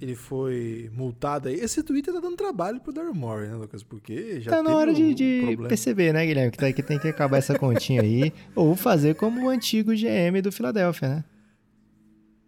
[0.00, 1.54] ele foi multado aí.
[1.56, 3.82] Esse Twitter tá dando trabalho pro Daryl Morey, né, Lucas?
[3.82, 5.68] Porque já Tá na hora de, de problema.
[5.68, 6.50] perceber, né, Guilherme?
[6.50, 8.32] Que, tá, que tem que acabar essa continha aí.
[8.56, 11.24] ou fazer como o antigo GM do Philadelphia, né?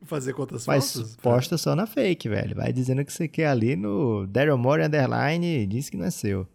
[0.04, 1.16] Fazer contas Faz falsas?
[1.16, 2.56] posta só na fake, velho.
[2.56, 6.46] Vai dizendo que você quer ali no Daryl Morey Underline diz que não é seu.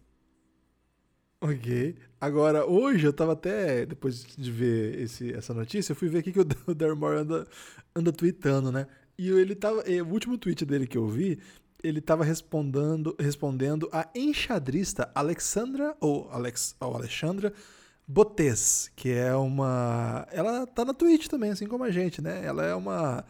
[1.40, 1.96] Ok.
[2.20, 6.22] Agora, hoje eu tava até, depois de ver esse, essa notícia, eu fui ver o
[6.22, 6.38] que
[6.70, 7.46] o Daryl Morey anda,
[7.94, 8.86] anda tweetando, né?
[9.18, 9.88] E ele tava.
[9.88, 11.38] e O último tweet dele que eu vi,
[11.82, 17.52] ele tava respondendo, respondendo a enxadrista Alexandra, ou, Alex, ou Alexandra
[18.12, 20.26] Botes, que é uma.
[20.32, 22.44] Ela tá na Twitch também, assim como a gente, né?
[22.44, 23.24] Ela é uma.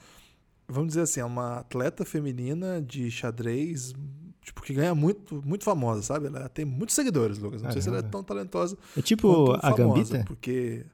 [0.66, 3.92] Vamos dizer assim, é uma atleta feminina de xadrez,
[4.40, 6.28] tipo, que ganha muito, muito famosa, sabe?
[6.28, 7.60] Ela tem muitos seguidores, Lucas.
[7.60, 8.12] Não sei se ela é Caramba.
[8.12, 10.24] tão talentosa É tipo a famosa, Gambita?
[10.26, 10.86] Porque.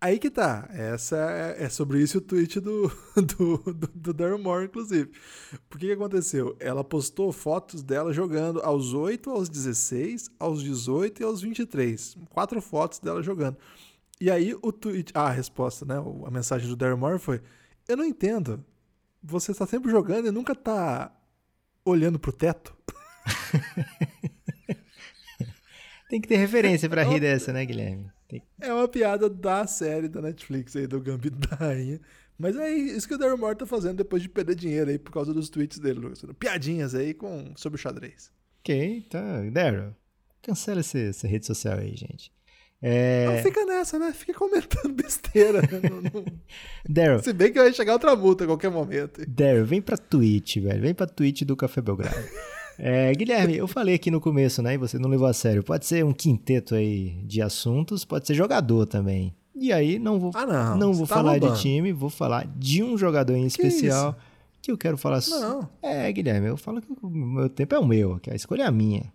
[0.00, 0.68] Aí que tá.
[0.70, 5.10] Essa é, é sobre isso o tweet do, do, do, do Moore, inclusive.
[5.68, 6.56] Por que, aconteceu?
[6.60, 12.16] Ela postou fotos dela jogando aos 8, aos 16, aos 18 e aos 23.
[12.30, 13.56] Quatro fotos dela jogando.
[14.20, 15.12] E aí o tweet.
[15.14, 15.96] Ah, a resposta, né?
[16.24, 17.42] A mensagem do Daryl Moore foi:
[17.88, 18.64] Eu não entendo.
[19.20, 21.12] Você está sempre jogando e nunca tá
[21.84, 22.76] olhando pro teto.
[26.08, 28.10] Tem que ter referência pra rir dessa, né, Guilherme?
[28.60, 32.00] É uma piada da série da Netflix aí, do Gambito da Rainha.
[32.38, 35.10] Mas é isso que o Daryl Moore tá fazendo depois de perder dinheiro aí por
[35.12, 36.22] causa dos tweets dele, Lucas.
[36.38, 38.30] Piadinhas aí com, sobre o xadrez.
[38.60, 39.42] Ok, tá.
[39.50, 39.94] Daryl,
[40.42, 42.30] cancela esse- essa rede social aí, gente.
[42.80, 44.12] É, Então fica nessa, né?
[44.12, 45.60] Fica comentando besteira.
[45.62, 45.68] né?
[45.90, 46.24] Não- não-
[46.88, 49.20] Daryl, Se bem que vai chegar outra multa a qualquer momento.
[49.28, 50.80] Daryl, vem pra Twitch, velho.
[50.82, 52.14] Vem pra Twitch do Café Belgrado.
[52.78, 54.74] É, Guilherme, eu falei aqui no começo, né?
[54.74, 55.62] E você não levou a sério.
[55.64, 59.34] Pode ser um quinteto aí de assuntos, pode ser jogador também.
[59.54, 60.92] E aí, não vou, Ah, não.
[60.92, 61.54] vou Você tá falar roubando.
[61.54, 64.16] de time, vou falar de um jogador em especial
[64.62, 65.20] que eu quero falar.
[65.28, 65.68] Não.
[65.82, 68.66] É, Guilherme, eu falo que o meu tempo é o meu, que a escolha é
[68.66, 69.12] a minha.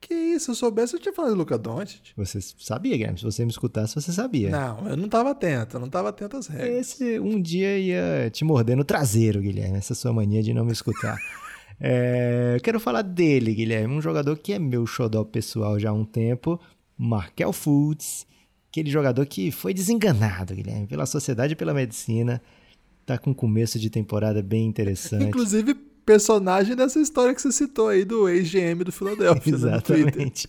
[0.00, 2.00] Que isso, se eu soubesse, eu tinha falado do Luca Doncic.
[2.16, 3.18] Você sabia, Guilherme?
[3.18, 4.50] Se você me escutasse, você sabia.
[4.50, 6.70] Não, eu não tava atento, eu não tava atento às regras.
[6.70, 9.76] Esse um dia ia te morder no traseiro, Guilherme.
[9.76, 11.16] Essa sua mania de não me escutar.
[11.80, 13.94] É, quero falar dele, Guilherme.
[13.94, 16.60] Um jogador que é meu xodó pessoal já há um tempo.
[16.96, 18.26] Markel Fultz.
[18.70, 22.40] Aquele jogador que foi desenganado, Guilherme, pela sociedade e pela medicina.
[23.04, 25.24] Tá com um começo de temporada bem interessante.
[25.24, 25.74] Inclusive,
[26.06, 29.52] personagem dessa história que você citou aí do ex-GM do Philadelphia.
[29.52, 29.58] né.
[29.58, 30.48] Exatamente.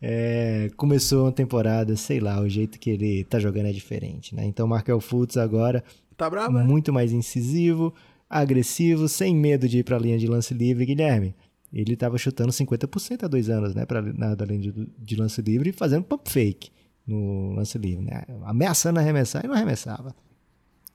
[0.00, 4.44] É, começou uma temporada, sei lá, o jeito que ele tá jogando é diferente, né?
[4.44, 5.84] Então, Markel Fultz agora
[6.16, 6.58] Tá bravo?
[6.58, 6.64] né?
[6.64, 7.94] muito mais incisivo,
[8.32, 11.34] agressivo, sem medo de ir para a linha de lance livre, Guilherme.
[11.70, 15.40] Ele estava chutando 50% há dois anos, né, para na da linha de, de lance
[15.42, 16.70] livre e fazendo pump fake
[17.06, 18.24] no lance livre, né?
[18.44, 20.14] Ameaçando arremessar e não arremessava.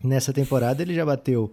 [0.04, 1.52] Nessa temporada ele já bateu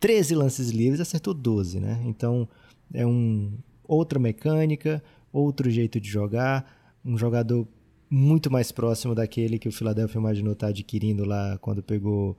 [0.00, 2.02] 13 lances livres, acertou 12, né?
[2.04, 2.48] Então
[2.92, 3.52] é um
[3.86, 5.02] outra mecânica,
[5.32, 6.64] outro jeito de jogar,
[7.04, 7.66] um jogador
[8.10, 12.36] muito mais próximo daquele que o Philadelphia imaginou estar adquirindo lá quando pegou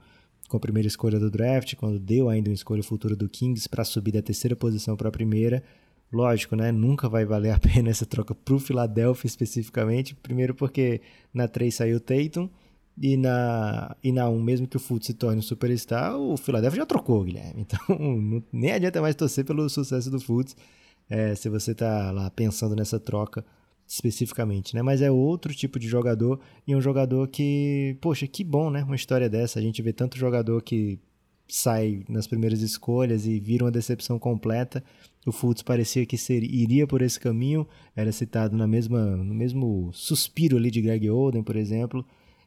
[0.48, 3.84] com a primeira escolha do draft, quando deu ainda uma escolha futura do Kings para
[3.84, 5.64] subir da terceira posição para a primeira.
[6.12, 6.72] Lógico, né?
[6.72, 10.16] Nunca vai valer a pena essa troca para o Philadelphia especificamente.
[10.16, 11.02] Primeiro porque
[11.34, 12.48] na 3 saiu o Tatum
[13.02, 16.82] e na, e na 1, mesmo que o Fultz se torne um superstar, o Philadelphia
[16.82, 17.66] já trocou, Guilherme.
[17.68, 20.56] Então não- nem adianta mais torcer pelo sucesso do Fultz
[21.10, 23.44] é, se você tá lá pensando nessa troca
[23.88, 24.82] especificamente, né?
[24.82, 28.84] Mas é outro tipo de jogador e um jogador que, poxa, que bom, né?
[28.84, 29.60] Uma história dessa.
[29.60, 31.00] A gente vê tanto jogador que
[31.48, 34.84] sai nas primeiras escolhas e vira uma decepção completa.
[35.26, 39.90] O Fultz parecia que seria, iria por esse caminho, era citado na mesma, no mesmo
[39.94, 42.06] suspiro ali de Greg Oden, por exemplo,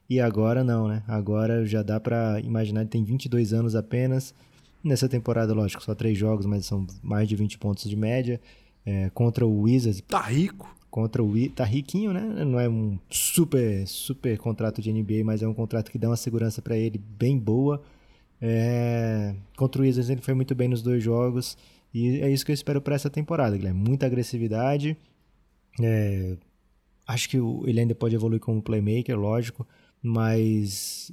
[0.09, 1.03] e agora não, né?
[1.07, 4.33] Agora já dá pra imaginar, ele tem 22 anos apenas.
[4.83, 8.39] Nessa temporada, lógico, só três jogos, mas são mais de 20 pontos de média.
[8.85, 10.73] É, contra o Wizards, Tá rico.
[10.89, 12.21] Contra o Wi- tá riquinho, né?
[12.45, 16.17] Não é um super super contrato de NBA, mas é um contrato que dá uma
[16.17, 17.81] segurança para ele bem boa.
[18.41, 21.57] É, Contra o Wizards ele foi muito bem nos dois jogos
[21.93, 23.79] e é isso que eu espero para essa temporada, Guilherme.
[23.79, 24.95] Muita agressividade.
[25.81, 26.37] É,
[27.07, 29.67] Acho que ele ainda pode evoluir como playmaker, lógico,
[30.01, 31.11] mas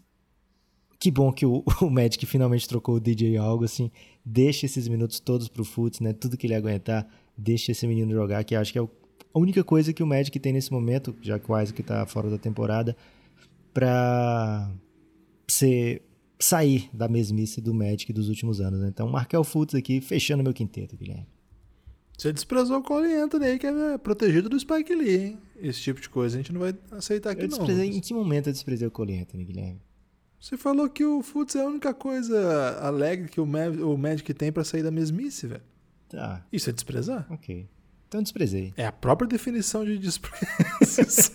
[0.98, 3.90] que bom que o, o Magic finalmente trocou o DJ algo assim.
[4.24, 6.12] Deixa esses minutos todos pro Fultz, né?
[6.12, 8.90] Tudo que ele aguentar, deixa esse menino jogar, que acho que é o-
[9.36, 12.30] a única coisa que o Magic tem nesse momento, já que o Isaac tá fora
[12.30, 12.96] da temporada,
[13.74, 14.72] pra
[15.46, 16.00] ser,
[16.38, 18.80] sair da mesmice do Magic dos últimos anos.
[18.80, 18.88] Né?
[18.88, 21.26] Então, Markel Fultz aqui, fechando meu quinteto, Guilherme.
[22.16, 25.38] Você desprezou o Cole Anthony aí, que é protegido do Spike Lee, hein?
[25.60, 27.58] Esse tipo de coisa a gente não vai aceitar aqui, Eu não.
[27.58, 29.82] desprezei, em que momento eu desprezei o Cole Anthony, Guilherme?
[30.40, 34.32] Você falou que o Futs é a única coisa alegre que o, Ma o Magic
[34.32, 35.62] tem para sair da mesmice, velho.
[36.08, 36.42] Tá.
[36.50, 37.26] Isso é desprezar?
[37.30, 37.68] Ok.
[38.08, 38.72] Então desprezei.
[38.76, 40.44] É a própria definição de desprezo.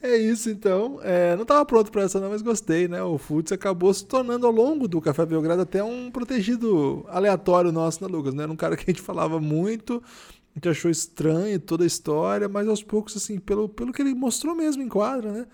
[0.00, 1.00] é isso, então.
[1.02, 3.02] É, não estava pronto para essa não, mas gostei, né?
[3.02, 8.04] O Futs acabou se tornando ao longo do Café Belgrado até um protegido aleatório nosso,
[8.04, 8.34] né, Lucas?
[8.34, 8.44] Né?
[8.44, 10.00] Era um cara que a gente falava muito,
[10.54, 14.14] a gente achou estranho toda a história, mas aos poucos, assim, pelo, pelo que ele
[14.14, 15.46] mostrou mesmo em quadra, né?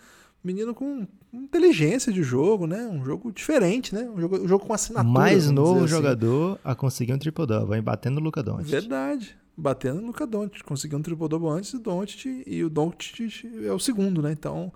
[0.44, 2.86] Menino com inteligência de jogo, né?
[2.86, 4.09] Um jogo diferente, né?
[4.09, 5.12] Um jogo, um jogo com assinatura.
[5.12, 5.89] Mais novo assim.
[5.89, 8.70] jogador a conseguir um triple-double, batendo o Luca Doncic.
[8.70, 9.36] Verdade.
[9.56, 10.64] Batendo no Luca Doncic.
[10.64, 14.32] Conseguiu um triple-double antes do Doncic e o Doncic é o segundo, né?
[14.32, 14.73] Então,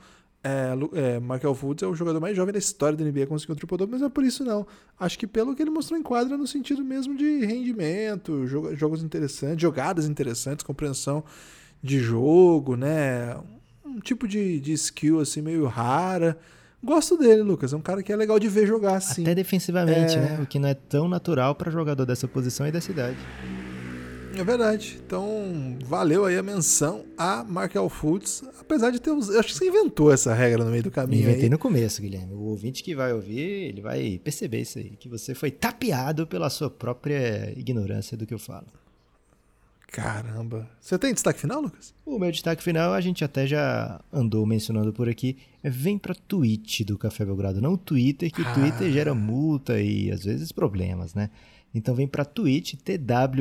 [0.47, 3.53] é, é, Michael Fultz é o jogador mais jovem da história da NBA a conseguir
[3.53, 4.65] um triple-double, mas não é por isso não.
[5.01, 9.61] Acho que pelo que ele mostrou em quadra no sentido mesmo de rendimento, jogos interessantes,
[9.61, 11.25] jogadas interessantes, compreensão
[11.83, 13.37] de jogo, né?
[13.87, 16.37] Um tipo de, de skill assim meio rara.
[16.83, 17.73] Gosto dele, Lucas.
[17.73, 19.23] É um cara que é legal de ver jogar assim.
[19.23, 20.21] Até defensivamente, é...
[20.21, 20.39] né?
[20.43, 23.17] O que não é tão natural para jogador dessa posição e dessa idade.
[24.39, 25.01] É verdade.
[25.05, 29.67] Então, valeu aí a menção a Markel Fultz, apesar de ter Eu acho que você
[29.67, 31.23] inventou essa regra no meio do caminho.
[31.23, 31.49] Inventei aí.
[31.49, 32.35] no começo, Guilherme.
[32.35, 36.51] O ouvinte que vai ouvir, ele vai perceber isso aí, que você foi tapeado pela
[36.51, 38.67] sua própria ignorância do que eu falo.
[39.97, 40.68] Caramba.
[40.78, 41.94] Você tem destaque final, Lucas?
[42.05, 46.14] O meu destaque final, a gente até já andou mencionando por aqui, é vem pra
[46.14, 48.51] Twitch do Café Belgrado, não o Twitter, que ah.
[48.51, 51.31] o Twitter gera multa e às vezes problemas, né?
[51.74, 53.32] Então vem pra Twitch, T-W-I-T-C-H,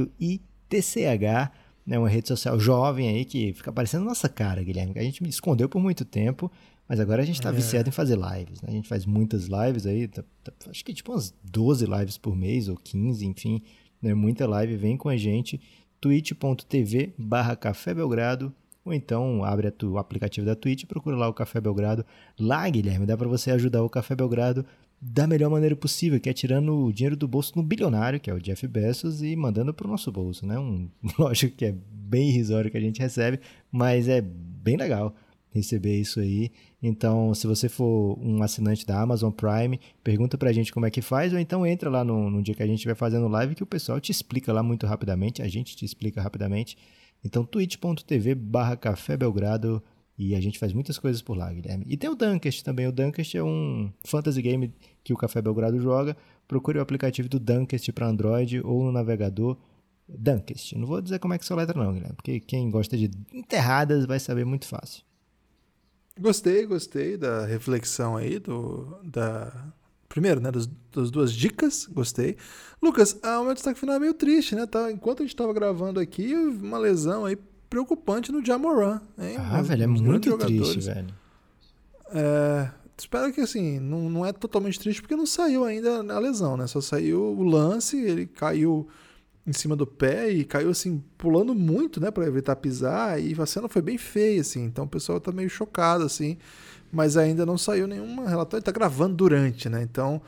[1.85, 5.21] né, uma rede social jovem aí que fica aparecendo nossa cara, Guilherme, que a gente
[5.21, 6.49] me escondeu por muito tempo,
[6.87, 7.51] mas agora a gente tá é.
[7.51, 8.69] viciado em fazer lives, né?
[8.69, 12.33] A gente faz muitas lives aí, tá, tá, acho que tipo umas 12 lives por
[12.33, 13.61] mês ou 15, enfim,
[14.01, 14.13] né?
[14.13, 15.59] Muita live, vem com a gente
[16.05, 18.53] twitch.tv barra Café Belgrado
[18.85, 22.05] ou então abre o aplicativo da Twitch e procura lá o Café Belgrado.
[22.39, 24.63] Lá, Guilherme, dá para você ajudar o Café Belgrado
[25.01, 28.33] da melhor maneira possível, que é tirando o dinheiro do bolso no bilionário, que é
[28.35, 30.59] o Jeff Bezos, e mandando para o nosso bolso, né?
[30.59, 30.87] Um,
[31.17, 33.39] lógico que é bem irrisório que a gente recebe,
[33.71, 35.15] mas é bem legal
[35.49, 36.51] receber isso aí.
[36.87, 41.01] Então, se você for um assinante da Amazon Prime, pergunta pra gente como é que
[41.01, 43.63] faz, ou então entra lá no, no dia que a gente estiver fazendo live, que
[43.63, 46.77] o pessoal te explica lá muito rapidamente, a gente te explica rapidamente.
[47.23, 49.81] Então, twitch.tv barra Café Belgrado,
[50.15, 51.85] e a gente faz muitas coisas por lá, Guilherme.
[51.89, 54.71] E tem o Dunkest também, o Dunkest é um fantasy game
[55.03, 56.15] que o Café Belgrado joga.
[56.47, 59.57] Procure o aplicativo do Dunkest para Android ou no navegador
[60.07, 60.73] Dunkest.
[60.73, 64.19] Não vou dizer como é que letra não, Guilherme, porque quem gosta de enterradas vai
[64.19, 65.03] saber muito fácil.
[66.19, 69.51] Gostei, gostei da reflexão aí, do, da,
[70.07, 72.37] primeiro, né, das, das, duas dicas, gostei.
[72.81, 74.65] Lucas, ah, o meu destaque final é meio triste, né?
[74.65, 77.37] Tá, enquanto a gente estava gravando aqui, uma lesão aí
[77.69, 79.35] preocupante no Jamoran, hein?
[79.37, 81.13] Ah, velho, é muito triste, velho.
[82.13, 86.55] É, espero que, assim, não, não é totalmente triste porque não saiu ainda a lesão,
[86.55, 86.65] né?
[86.65, 88.87] Só saiu o lance, ele caiu
[89.45, 93.45] em cima do pé e caiu assim, pulando muito, né, para evitar pisar, e a
[93.45, 96.37] cena foi bem feia, assim, então o pessoal tá meio chocado, assim,
[96.91, 100.21] mas ainda não saiu nenhuma relatório, tá gravando durante, né, então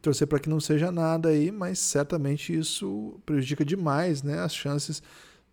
[0.00, 5.02] torcer para que não seja nada aí, mas certamente isso prejudica demais, né, as chances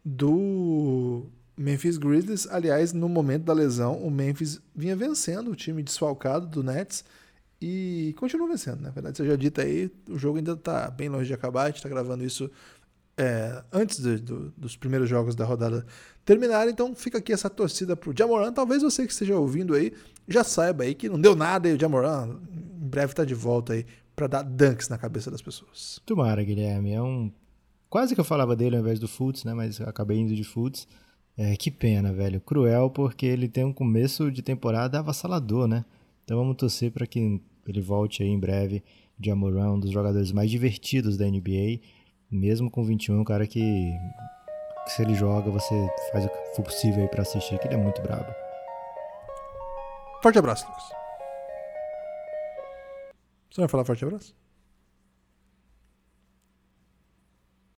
[0.05, 1.25] do
[1.57, 6.63] Memphis Grizzlies, aliás, no momento da lesão, o Memphis vinha vencendo o time desfalcado do
[6.63, 7.03] Nets,
[7.59, 11.25] e continua vencendo, na verdade, você já dito aí, o jogo ainda está bem longe
[11.25, 12.51] de acabar, a gente está gravando isso
[13.17, 15.85] é, antes do, dos primeiros jogos da rodada
[16.23, 16.71] terminarem.
[16.71, 18.53] Então fica aqui essa torcida pro Jamoran.
[18.53, 19.91] Talvez você que esteja ouvindo aí
[20.27, 23.73] já saiba aí que não deu nada e o Jamoran em breve está de volta
[23.73, 23.85] aí
[24.15, 25.99] para dar dunks na cabeça das pessoas.
[26.05, 26.91] Tomara, Guilherme.
[26.91, 27.31] É um
[27.89, 29.53] quase que eu falava dele ao invés do Futs, né?
[29.53, 30.87] Mas acabei indo de Futs.
[31.35, 32.39] É, que pena, velho.
[32.41, 35.85] Cruel porque ele tem um começo de temporada avassalador, né?
[36.23, 38.83] Então vamos torcer para que ele volte aí em breve.
[39.19, 41.79] Jamoran, um dos jogadores mais divertidos da NBA
[42.31, 43.93] mesmo com 21, é um cara que,
[44.85, 47.75] que se ele joga, você faz o que for possível aí pra assistir, que ele
[47.75, 48.33] é muito brabo.
[50.21, 50.83] Forte abraço, Lucas.
[53.51, 54.35] Você vai falar forte abraço?